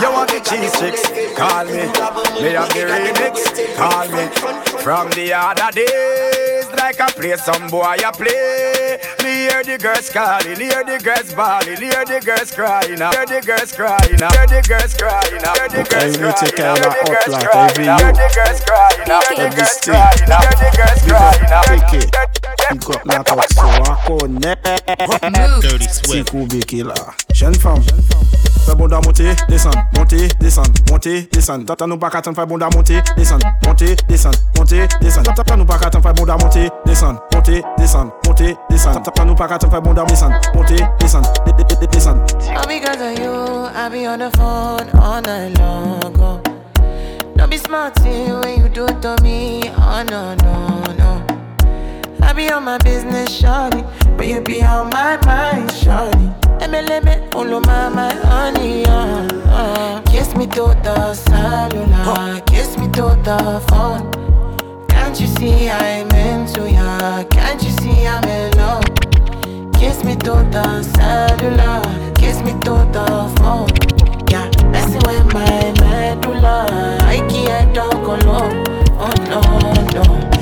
you 0.02 0.12
want 0.12 0.30
to 0.30 0.40
G6, 0.54 1.36
call 1.36 1.66
me. 1.66 1.82
Me 2.42 2.54
a 2.54 2.62
the 2.70 2.86
remix, 2.86 3.42
call 3.76 4.06
me. 4.14 4.30
From 4.84 5.10
the 5.12 5.34
other 5.34 5.72
days, 5.74 6.70
like 6.78 7.02
I 7.02 7.10
play 7.10 7.36
some 7.38 7.70
boy, 7.70 7.98
I 7.98 8.12
play. 8.14 9.02
Me 9.24 9.50
hear 9.50 9.64
the 9.64 9.82
girls 9.82 10.12
calling, 10.12 10.60
hear 10.62 10.84
the 10.86 11.02
girls 11.02 11.34
bawling, 11.34 11.82
hear 11.82 12.06
the 12.06 12.22
girls 12.24 12.52
crying, 12.54 13.02
hear 13.02 13.26
the 13.26 13.42
girls 13.42 13.74
crying, 13.74 14.14
hear 14.14 14.46
the 14.46 14.62
girls 14.62 14.94
crying, 14.94 15.42
hear 15.42 15.66
the 15.66 15.66
girls 15.74 15.74
crying, 15.74 15.90
hear 15.90 16.06
the 16.06 17.02
girls 17.02 17.34
crying, 17.34 17.74
hear 17.74 18.06
the 18.06 18.30
girls 18.38 18.62
crying, 18.62 19.02
hear 19.10 19.34
the 19.34 19.50
girls 19.50 19.82
crying, 19.82 20.14
hear 20.14 20.30
the 20.30 20.30
girls 20.30 20.30
crying, 20.30 20.30
hear 20.30 20.54
the 20.54 20.70
girls 20.78 21.02
crying, 21.10 22.34
Pick 22.70 22.90
up 22.90 23.06
la 23.06 23.24
coque 23.24 23.52
sur 23.52 23.74
la 23.82 23.98
connaît. 24.06 24.58
Dirty 25.62 25.90
Swift. 25.90 26.30
C'est 26.32 26.66
Killer. 26.66 26.94
Jeune 27.34 27.56
femme. 27.56 27.82
Jeune 27.84 28.02
femme. 28.04 28.53
Fais 28.66 28.76
bon 28.76 28.88
monter, 28.88 29.36
descendre, 29.50 29.78
monter, 29.98 30.30
descendre, 30.40 30.72
monter, 30.90 31.28
descendre. 31.32 31.66
Tata 31.66 31.86
nous 31.86 31.98
pas 31.98 32.10
qu'à 32.10 32.22
t'en 32.22 32.34
faire 32.34 32.48
bon 32.48 32.58
monter, 32.58 33.02
descendre, 33.18 33.46
monter, 33.66 33.96
descendre, 34.08 34.38
monter. 34.58 34.88
Tata 34.88 35.56
nous 35.58 35.66
pas 35.66 35.78
qu'à 35.78 35.90
t'en 35.90 36.02
faire 36.02 36.14
bon 36.14 36.26
monter, 36.26 36.70
descendre, 36.86 37.22
monter, 37.34 37.62
descendre, 37.78 38.14
monter. 38.26 38.56
Tata 38.70 39.26
nous 39.26 39.36
pas 39.36 39.48
qu'à 39.50 39.58
t'en 39.58 39.70
faire 39.70 39.82
bon 39.82 39.94
descendre, 39.94 40.40
monter, 40.56 40.82
descendre, 41.00 41.30
descendre. 41.92 42.22
All 42.56 42.66
because 42.68 43.02
of 43.02 43.20
you, 43.20 43.68
I 43.76 43.90
be 43.90 44.08
on 44.08 44.20
the 44.20 44.32
phone 44.38 44.90
all 44.98 45.22
night 45.22 45.58
long. 45.60 46.16
Oh. 46.20 46.42
Don't 47.36 47.50
be 47.50 47.58
smart 47.58 48.00
when 48.00 48.62
you 48.62 48.70
do 48.70 48.86
to 48.86 49.16
me. 49.22 49.62
Oh 49.78 50.04
no, 50.10 50.36
no, 50.36 50.82
no. 50.98 51.22
I 52.22 52.32
be 52.32 52.50
on 52.50 52.64
my 52.64 52.78
business, 52.78 53.30
shawty, 53.30 53.84
but 54.16 54.26
you 54.26 54.40
be 54.40 54.64
on 54.64 54.90
my 54.90 55.18
mind, 55.26 55.70
shawty. 55.70 56.43
All 56.64 57.60
my, 57.60 57.90
my 57.90 58.14
honey, 58.24 58.86
uh, 58.86 59.28
uh. 59.50 60.02
Kiss 60.04 60.34
me 60.34 60.48
to 60.48 60.74
the 60.82 61.14
cellular, 61.14 62.40
kiss 62.46 62.78
me 62.78 62.88
to 62.94 63.20
the 63.22 63.62
phone. 63.68 64.10
Can't 64.88 65.20
you 65.20 65.28
see 65.28 65.70
I'm 65.70 66.10
into 66.12 66.72
ya? 66.72 67.26
Can't 67.26 67.62
you 67.62 67.70
see 67.82 68.08
I'm 68.08 68.24
in 68.24 68.52
love? 68.58 68.86
Kiss 69.74 70.06
me 70.06 70.16
to 70.16 70.36
the 70.56 70.84
cellular, 70.84 72.14
kiss 72.16 72.40
me 72.42 72.54
to 72.62 72.76
the 72.96 73.34
phone. 73.40 73.68
Yeah, 74.32 74.50
messing 74.72 75.02
with 75.06 75.34
my 75.34 75.74
medulla. 75.82 76.98
I 77.02 77.18
can't 77.30 77.76
talk 77.76 77.94
alone. 77.94 78.64
Oh 78.98 79.14
no, 79.28 79.42
no. 80.02 80.33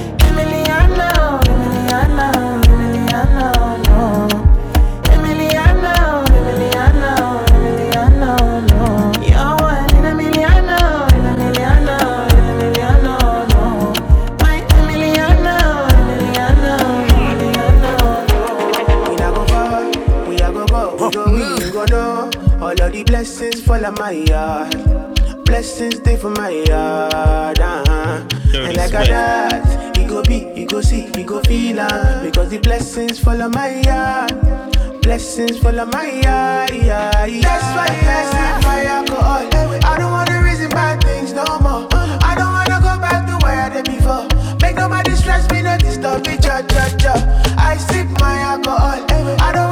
Blessings 23.81 23.81
fall 23.81 23.85
on 23.85 23.95
my 23.95 24.11
yard. 24.11 25.45
Blessings 25.45 25.95
stay 25.97 26.15
for 26.15 26.29
my 26.31 26.49
yard. 26.49 27.59
Uh-huh. 27.59 28.27
And 28.53 28.77
like 28.77 28.93
a 28.93 29.09
that, 29.09 29.97
he 29.97 30.05
go 30.05 30.21
be, 30.23 30.39
he 30.53 30.65
go 30.65 30.81
see, 30.81 31.09
he 31.15 31.23
go 31.23 31.41
feel 31.41 31.79
uh, 31.79 32.23
Because 32.23 32.49
the 32.49 32.59
blessings 32.59 33.19
fall 33.19 33.41
on 33.41 33.51
my 33.51 33.81
yard. 33.81 35.01
Blessings 35.01 35.57
fall 35.57 35.79
on 35.79 35.89
my 35.89 36.05
yard. 36.05 36.69
Yeah, 36.71 37.25
yeah. 37.25 37.41
That's 37.41 37.63
why 37.75 37.87
I 37.89 38.23
sip 38.29 38.67
my 38.67 38.85
alcohol. 38.85 39.49
I 39.83 39.97
don't 39.97 40.11
wanna 40.11 40.43
reason 40.43 40.69
bad 40.69 41.03
things 41.03 41.33
no 41.33 41.43
more. 41.59 41.87
I 41.91 42.35
don't 42.37 42.53
wanna 42.53 42.79
go 42.81 43.01
back 43.01 43.25
to 43.27 43.43
where 43.43 43.61
I 43.61 43.69
did 43.69 43.85
before. 43.85 44.27
Make 44.61 44.75
nobody 44.75 45.15
stress 45.15 45.49
me, 45.49 45.63
no 45.63 45.75
disturb 45.77 46.27
me, 46.27 46.37
cha 46.37 46.61
cha 46.61 46.95
cha. 46.97 47.13
I 47.57 47.77
sip 47.77 48.07
my 48.19 48.41
alcohol. 48.41 49.01
I 49.41 49.51
don't 49.51 49.70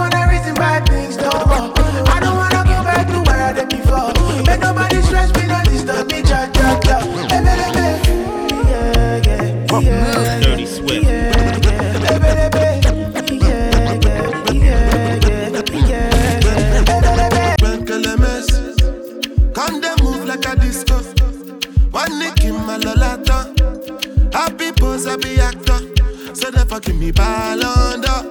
never 27.11 27.59
give 27.59 27.63
me 27.63 27.63
ball 27.63 27.65
under. 27.65 28.25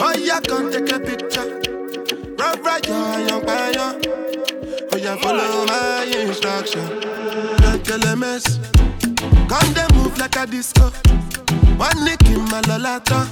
Oh, 0.00 0.14
yeah, 0.18 0.40
come 0.40 0.70
take 0.70 0.92
a 0.92 1.00
picture. 1.00 1.60
Run 2.36 2.62
right, 2.62 2.86
your 2.86 3.18
young 3.26 3.44
fire. 3.44 4.00
Oh, 4.92 4.96
yeah, 4.96 5.16
follow 5.16 5.66
my 5.66 6.04
instruction. 6.04 6.86
LMS. 7.88 8.58
Come 9.48 9.72
they 9.72 9.86
move 9.96 10.18
like 10.18 10.36
a 10.36 10.46
disco. 10.46 10.90
One 11.78 12.04
nick 12.04 12.22
in 12.26 12.44
my 12.50 12.60
lolata. 12.62 13.26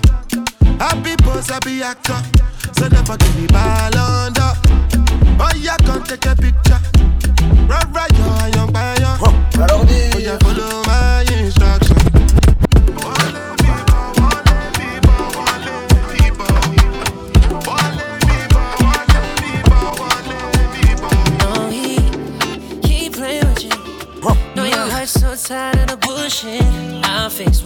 Happy 0.80 1.14
pose, 1.22 1.48
happy 1.48 1.82
actor. 1.82 2.22
So 2.72 2.88
never 2.88 3.16
give 3.18 3.36
me. 3.36 3.46
Oh, 5.38 5.52
yeah, 5.56 5.76
come 5.78 6.02
take 6.04 6.24
a 6.26 6.34
picture. 6.34 6.80
Run 7.68 7.92
right, 7.92 8.12
your 8.12 8.48
young 8.56 8.72
fire. 8.72 9.18
Oh, 9.20 10.18
yeah, 10.18 10.38
follow 10.38 10.85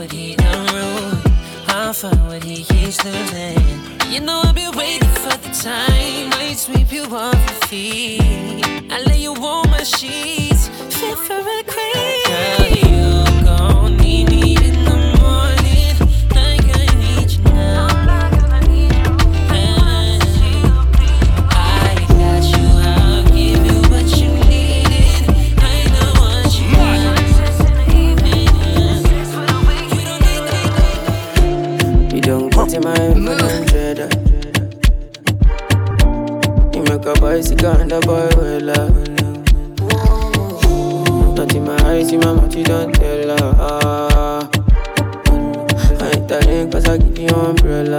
what 0.00 0.12
he 0.12 0.34
done 0.34 0.66
wrong. 0.74 1.22
I'll 1.68 1.92
find 1.92 2.26
what 2.26 2.42
he 2.42 2.64
keeps 2.64 3.04
losing. 3.04 3.60
You 4.10 4.20
know 4.20 4.40
I've 4.46 4.54
been 4.54 4.74
waiting 4.74 5.08
for 5.08 5.36
the 5.36 5.50
time. 5.62 6.30
Might 6.30 6.56
sweep 6.56 6.90
you 6.90 7.04
off 7.04 7.34
your 7.34 7.68
feet. 7.68 8.64
I 8.90 9.02
lay 9.06 9.20
you 9.20 9.34
on 9.34 9.70
my 9.70 9.82
sheets, 9.82 10.68
fit 10.68 11.18
for 11.18 11.38
a 11.38 11.62
queen. 11.64 12.89
You 32.72 32.80
don't 32.80 32.84
my 32.84 33.34
hundred. 33.34 33.98
You 36.72 36.82
make 36.84 37.04
a 37.04 37.20
boy 37.20 37.40
sick 37.40 37.64
and 37.64 37.90
a 37.90 37.98
boy 37.98 38.28
well 38.36 38.60
love. 38.60 38.94
Not 41.34 41.52
in 41.52 41.64
my 41.64 41.76
eyes, 41.84 42.12
in 42.12 42.20
my 42.20 42.32
mouth, 42.32 42.54
you 42.54 42.62
don't 42.62 42.94
tell 42.94 43.28
her. 43.28 44.48
I 46.00 46.12
ain't 46.14 46.28
telling 46.28 46.70
cause 46.70 46.86
I 46.86 46.98
give 46.98 47.18
you 47.18 47.28
umbrella. 47.30 47.98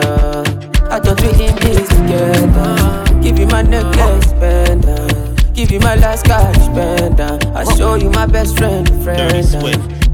I 0.89 0.99
thought 1.01 1.19
we 1.19 1.31
in 1.45 1.55
this 1.57 1.89
together. 1.89 3.21
Give 3.21 3.39
you 3.39 3.47
my 3.47 3.63
necklace, 3.63 4.31
pendant. 4.39 5.53
Give 5.53 5.69
you 5.69 5.81
my 5.81 5.95
last 5.95 6.23
cash, 6.25 6.67
pendant. 6.67 7.45
I 7.47 7.65
show 7.75 7.95
you 7.95 8.09
my 8.09 8.25
best 8.25 8.57
friend, 8.57 8.87
friend. 9.03 9.33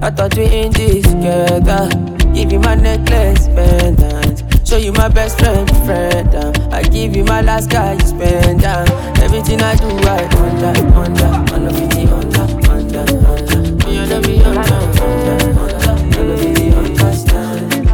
I 0.01 0.09
thought 0.09 0.35
we 0.35 0.45
in 0.45 0.71
this 0.71 1.05
together. 1.05 1.89
Give 2.33 2.51
you 2.51 2.59
my 2.59 2.73
necklace, 2.73 3.45
pendant. 3.49 4.26
Show 4.67 4.75
you 4.75 4.91
my 4.91 5.07
best 5.07 5.39
friend, 5.39 5.65
friend. 5.85 6.35
uh. 6.35 6.51
I 6.73 6.83
give 6.83 7.15
you 7.15 7.23
my 7.23 7.39
last 7.41 7.69
cash, 7.69 8.01
spend 8.03 8.65
uh. 8.65 8.83
Everything 9.23 9.61
I 9.61 9.75
do, 9.77 9.87
I 9.87 10.27
under, 10.35 10.75
under, 10.91 11.53
under 11.55 11.71
50, 11.71 12.01
under, 12.07 12.41
under, 12.69 12.99
under. 12.99 13.87
Me 13.87 13.97
under, 13.97 14.27
me 14.27 14.43
under, 14.43 14.59
under, 14.59 15.59
under, 15.63 16.19
under 16.19 16.37
50, 16.37 16.73
understand. 16.73 17.85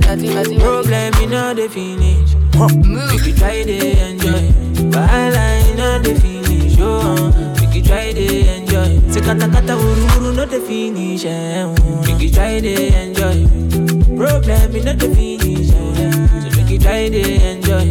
Nothing, 0.00 0.34
nothing, 0.34 0.58
Problem 0.58 1.14
in 1.22 1.32
all 1.34 1.54
the 1.54 1.68
finish. 1.68 2.34
Make 2.58 3.26
you 3.26 3.32
try 3.36 3.62
to 3.62 4.08
enjoy. 4.10 4.50
While 4.90 5.34
in 5.70 5.80
all 5.80 6.00
the 6.00 6.18
finish. 6.20 6.76
Oh, 6.80 7.54
make 7.60 7.72
you 7.76 7.82
try 7.82 8.12
to 8.12 8.26
enjoy. 8.56 8.98
Say 9.12 9.20
kata 9.20 9.46
kata 9.48 9.74
wuru 9.78 10.06
wuru 10.10 10.34
no 10.34 10.44
the 10.44 10.58
finish. 10.58 11.24
Eh, 11.24 11.66
make 12.04 12.20
you 12.20 12.30
try 12.32 12.58
to 12.58 12.74
enjoy. 12.98 13.46
Problem 14.16 14.74
in 14.74 14.88
all 14.88 14.94
the 14.96 15.06
finish. 15.14 15.25
Try 16.86 17.08
to 17.08 17.22
enjoy. 17.50 17.86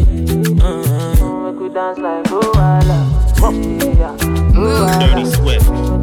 Uh-huh. 0.64 1.52
Make 1.52 1.60
we 1.60 1.68
dance 1.70 2.00
like 2.00 2.24
Luala. 2.32 3.00
Yeah. 4.00 4.16
Luala. 4.56 5.00
Dirty 5.02 5.26
Swift. 5.36 5.95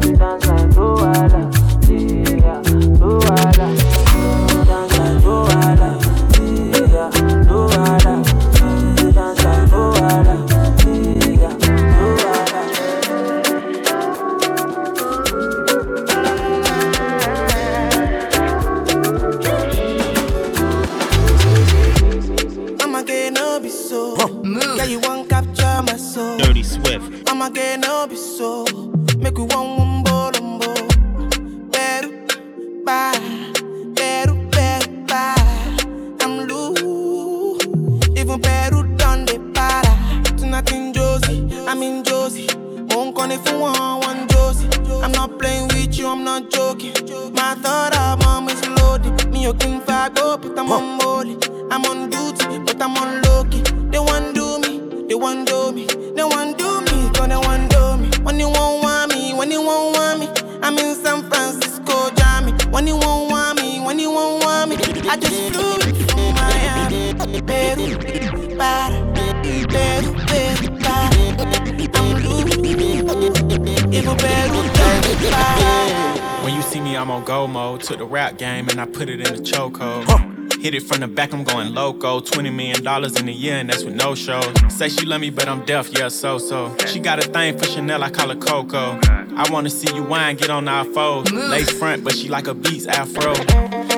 Hit 80.83 80.91
from 80.91 81.01
the 81.01 81.07
back, 81.07 81.33
I'm 81.33 81.43
going 81.43 81.73
loco. 81.73 82.19
$20 82.19 82.53
million 82.53 82.85
in 83.17 83.29
a 83.29 83.31
year, 83.31 83.55
and 83.55 83.69
that's 83.69 83.83
with 83.83 83.95
no 83.95 84.15
shows. 84.15 84.51
Say 84.69 84.89
she 84.89 85.05
love 85.05 85.21
me, 85.21 85.29
but 85.29 85.47
I'm 85.47 85.63
deaf, 85.65 85.89
yeah, 85.91 86.07
so 86.09 86.37
so. 86.37 86.75
She 86.87 86.99
got 86.99 87.19
a 87.19 87.21
thing 87.21 87.57
for 87.57 87.65
Chanel, 87.65 88.03
I 88.03 88.09
call 88.09 88.29
her 88.29 88.35
Coco. 88.35 88.99
I 89.03 89.47
wanna 89.49 89.69
see 89.69 89.93
you 89.95 90.03
wine, 90.03 90.35
get 90.35 90.49
on 90.49 90.67
our 90.67 90.85
foes. 90.85 91.31
Lace 91.31 91.71
front, 91.71 92.03
but 92.03 92.15
she 92.15 92.27
like 92.27 92.47
a 92.47 92.53
beats 92.53 92.85
afro. 92.87 93.33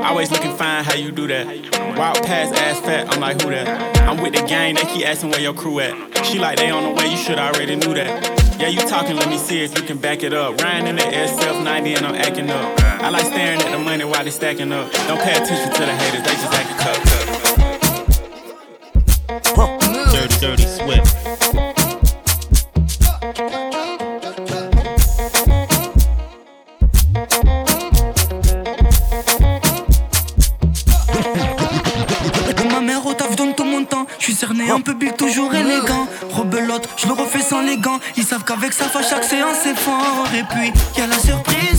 Always 0.04 0.32
looking 0.32 0.56
fine, 0.56 0.84
how 0.84 0.96
you 0.96 1.12
do 1.12 1.28
that? 1.28 1.48
Walk 1.98 2.24
past 2.24 2.54
ass 2.56 2.80
fat, 2.82 3.12
I'm 3.12 3.20
like, 3.20 3.42
who 3.42 3.50
that? 3.50 3.68
I'm 4.08 4.22
with 4.22 4.34
the 4.34 4.44
gang, 4.44 4.76
they 4.76 4.84
keep 4.84 5.08
asking 5.08 5.32
where 5.32 5.42
your 5.42 5.54
crew 5.54 5.80
at. 5.80 6.26
She 6.26 6.40
like, 6.40 6.58
they 6.58 6.70
on 6.70 6.84
the 6.84 6.92
way, 7.02 7.10
you 7.10 7.18
should 7.18 7.40
already 7.40 7.76
knew 7.76 7.94
that. 7.94 8.60
Yeah, 8.60 8.68
you 8.68 8.80
talking, 8.88 9.16
let 9.16 9.30
me 9.30 9.38
see 9.38 9.64
if 9.64 9.78
you 9.78 9.84
can 9.84 9.98
back 9.98 10.24
it 10.24 10.34
up. 10.34 10.62
Ryan 10.62 10.88
in 10.88 10.96
the 10.98 11.04
SF 11.04 11.64
90 11.64 11.94
and 11.96 12.06
I'm 12.06 12.16
acting 12.16 12.50
up. 12.50 12.85
I 13.06 13.10
like 13.10 13.28
staring 13.28 13.62
at 13.62 13.72
the 13.72 13.78
money 13.78 14.04
while 14.04 14.24
they 14.24 14.32
stacking 14.32 14.72
up. 14.72 14.92
Don't 15.08 15.22
pay 15.22 15.34
attention 15.34 15.72
to 15.72 15.80
the 15.80 15.94
haters, 15.94 16.24
they 16.24 16.34
just 16.42 16.52
acting 16.52 16.78
cup. 16.78 16.98
Dirty, 20.12 20.40
dirty 20.40 20.66
Swift. 20.66 21.06
Comme 32.58 32.72
ma 32.72 32.82
mère 32.82 33.06
au 33.06 33.14
taf 33.14 33.36
donne 33.36 33.54
tout 33.54 33.66
mon 33.66 33.86
temps. 33.86 34.08
Je 34.18 34.24
suis 34.24 34.34
cerné 34.34 34.72
un 34.72 34.82
public 34.82 35.16
toujours 35.16 35.54
élégant. 35.54 36.08
Rebelote, 36.32 36.90
je 36.98 37.06
le 37.06 37.14
refais 37.14 37.44
sans 37.44 37.62
les 37.62 37.78
gants. 37.78 38.00
Ils 38.18 38.24
savent 38.24 38.44
qu'avec 38.44 38.74
ça, 38.74 38.86
à 38.86 39.04
chaque 39.04 39.26
séance 39.26 39.58
c'est 39.62 39.78
fort. 39.78 40.26
Et 40.34 40.42
puis, 40.42 40.74
y 40.98 41.02
a 41.02 41.06
la 41.06 41.20
surprise. 41.20 41.75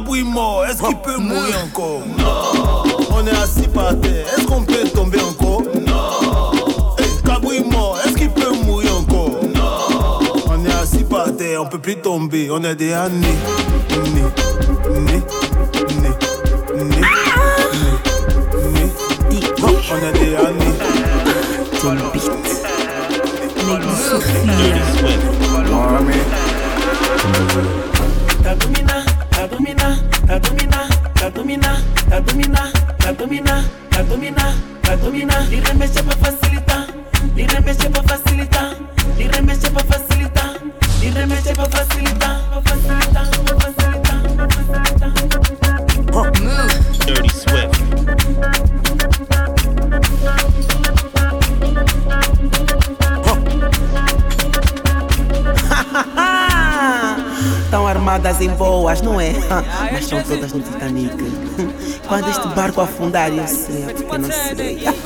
Mort, 0.00 0.64
est-ce 0.64 0.80
qu'il 0.82 0.96
peut 0.98 1.16
mourir 1.18 1.56
encore 1.64 2.02
Non. 2.16 2.84
On 3.10 3.26
est 3.26 3.30
assis 3.30 3.66
par 3.68 3.98
terre, 4.00 4.26
est-ce 4.36 4.46
qu'on 4.46 4.62
peut 4.62 4.88
tomber 4.94 5.20
encore 5.20 5.62
Non. 5.74 6.52
Mort, 7.70 7.98
est-ce 8.04 8.14
qu'il 8.14 8.30
peut 8.30 8.52
mourir 8.64 8.96
encore 8.96 9.40
Non. 9.54 10.20
On 10.48 10.64
est 10.64 10.72
assis 10.72 11.02
par 11.04 11.34
terre, 11.36 11.62
on 11.62 11.66
peut 11.66 11.78
plus 11.80 11.96
tomber, 11.96 12.48
on 12.50 12.62
est 12.62 12.76
des 12.76 12.92
années. 12.92 13.36
Né, 13.90 13.96
né, 14.14 14.22
né, 15.00 15.22
né, 15.90 16.10
né, 16.74 16.84
né. 16.84 17.02
On 19.90 19.96
est 19.96 20.12
des 20.12 20.36
années. 20.36 20.74
Swift. 23.96 24.46
Ta 28.42 28.54
domina, 28.54 28.86
ta 28.86 28.97
domina, 29.58 29.98
la 30.28 30.38
domina, 30.38 30.88
la 31.20 31.30
domina, 31.30 31.82
la 32.08 32.20
domina, 32.20 32.70
la 33.00 33.12
domina, 33.12 33.64
la 33.90 34.02
domina, 34.04 34.54
la 34.84 34.96
domina. 34.96 35.34
Facilita, 36.20 36.86
direme 37.34 37.74
siempre 37.74 38.02
facilita, 38.02 38.76
direme 39.16 39.54
siempre 39.54 39.74
facilita, 39.82 40.54
facilita, 41.32 41.70
facilita, 41.70 43.20
facilita, 43.64 44.12
facilita. 46.12 46.87
Armadas 58.18 58.40
em 58.40 58.50
boas, 58.50 59.00
não 59.00 59.20
é? 59.20 59.32
Mas 59.92 60.06
são 60.06 60.20
todas 60.24 60.52
no 60.52 60.60
Titanic. 60.60 61.14
Quando 62.08 62.28
este 62.28 62.48
barco 62.48 62.80
afundar, 62.80 63.32
eu 63.32 63.46
sei, 63.46 63.84
é 63.84 63.92
porque 63.94 64.14
eu 64.14 64.18
não 64.18 64.28
sei. 64.28 64.78
Yeah. 64.78 64.98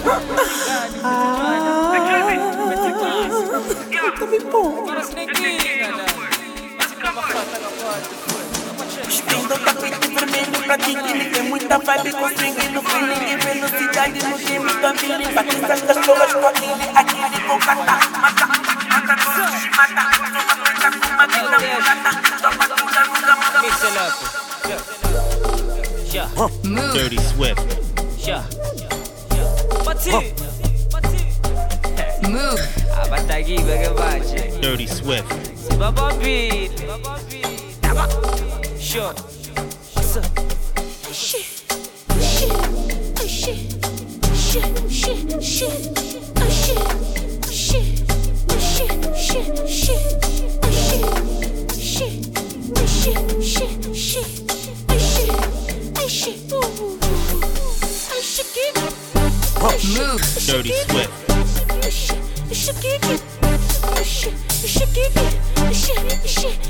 Vestindo 9.04 9.58
tapete 9.58 10.08
vermelho 10.08 10.62
pra 10.64 10.78
quem 10.78 10.96
que 10.96 11.30
tem 11.30 11.42
muita 11.42 11.78
vibe 11.78 12.12
no 12.12 12.28
feeling 12.28 13.36
velocidade 13.36 14.26
no 14.26 14.38
game 14.38 14.72
da 14.80 14.94
feeling 14.94 15.24
essas 15.24 15.82
cachorras 15.82 16.32
com 16.32 16.46
aquele, 16.46 16.72
aquele 16.94 17.40
com 17.46 17.58
cata 17.58 17.92
Mata, 18.20 18.46
mata 18.46 19.16
todos, 19.16 19.76
mata 19.76 20.11
manda 24.20 24.42
Mix 24.68 24.88
it 24.88 25.14
up. 25.16 26.50
Yeah. 26.64 26.92
Dirty 26.92 27.18
Swift. 27.18 27.60
Yeah. 28.26 28.44
Pati. 29.84 30.10
Move. 32.28 32.60
Abatagi 33.02 33.56
bagabache. 33.66 34.60
Dirty 34.60 34.86
Swift. 34.86 35.28
Baba 35.78 36.12
beat. 36.20 36.72
Baba 36.86 37.18
beat. 37.30 37.72
Sure. 38.78 39.14
Shit. 39.88 40.26
Shit. 41.12 41.46
Shit. 42.20 42.56
Shit. 43.28 43.60
Shit. 44.36 44.68
Shit. 44.92 45.42
Shit. 45.42 45.82
Shit. 47.50 47.72
Shit. 47.72 48.06
Shit. 48.92 49.56
Shit. 49.66 50.16
Shit. 52.86 53.42
Shit 53.42 53.91
shake, 56.22 56.38
shake 58.22 58.56
it. 58.56 58.74
Move, 59.98 60.22
dirty 60.46 60.70
Swift. 60.70 61.10
Shake 62.52 62.84
it, 62.84 63.10
shake 64.06 64.94
it, 64.96 65.10
shake 65.74 65.98
it, 66.06 66.28
shake 66.28 66.60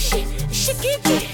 it, 0.00 0.54
shake 0.54 0.84
it. 1.06 1.29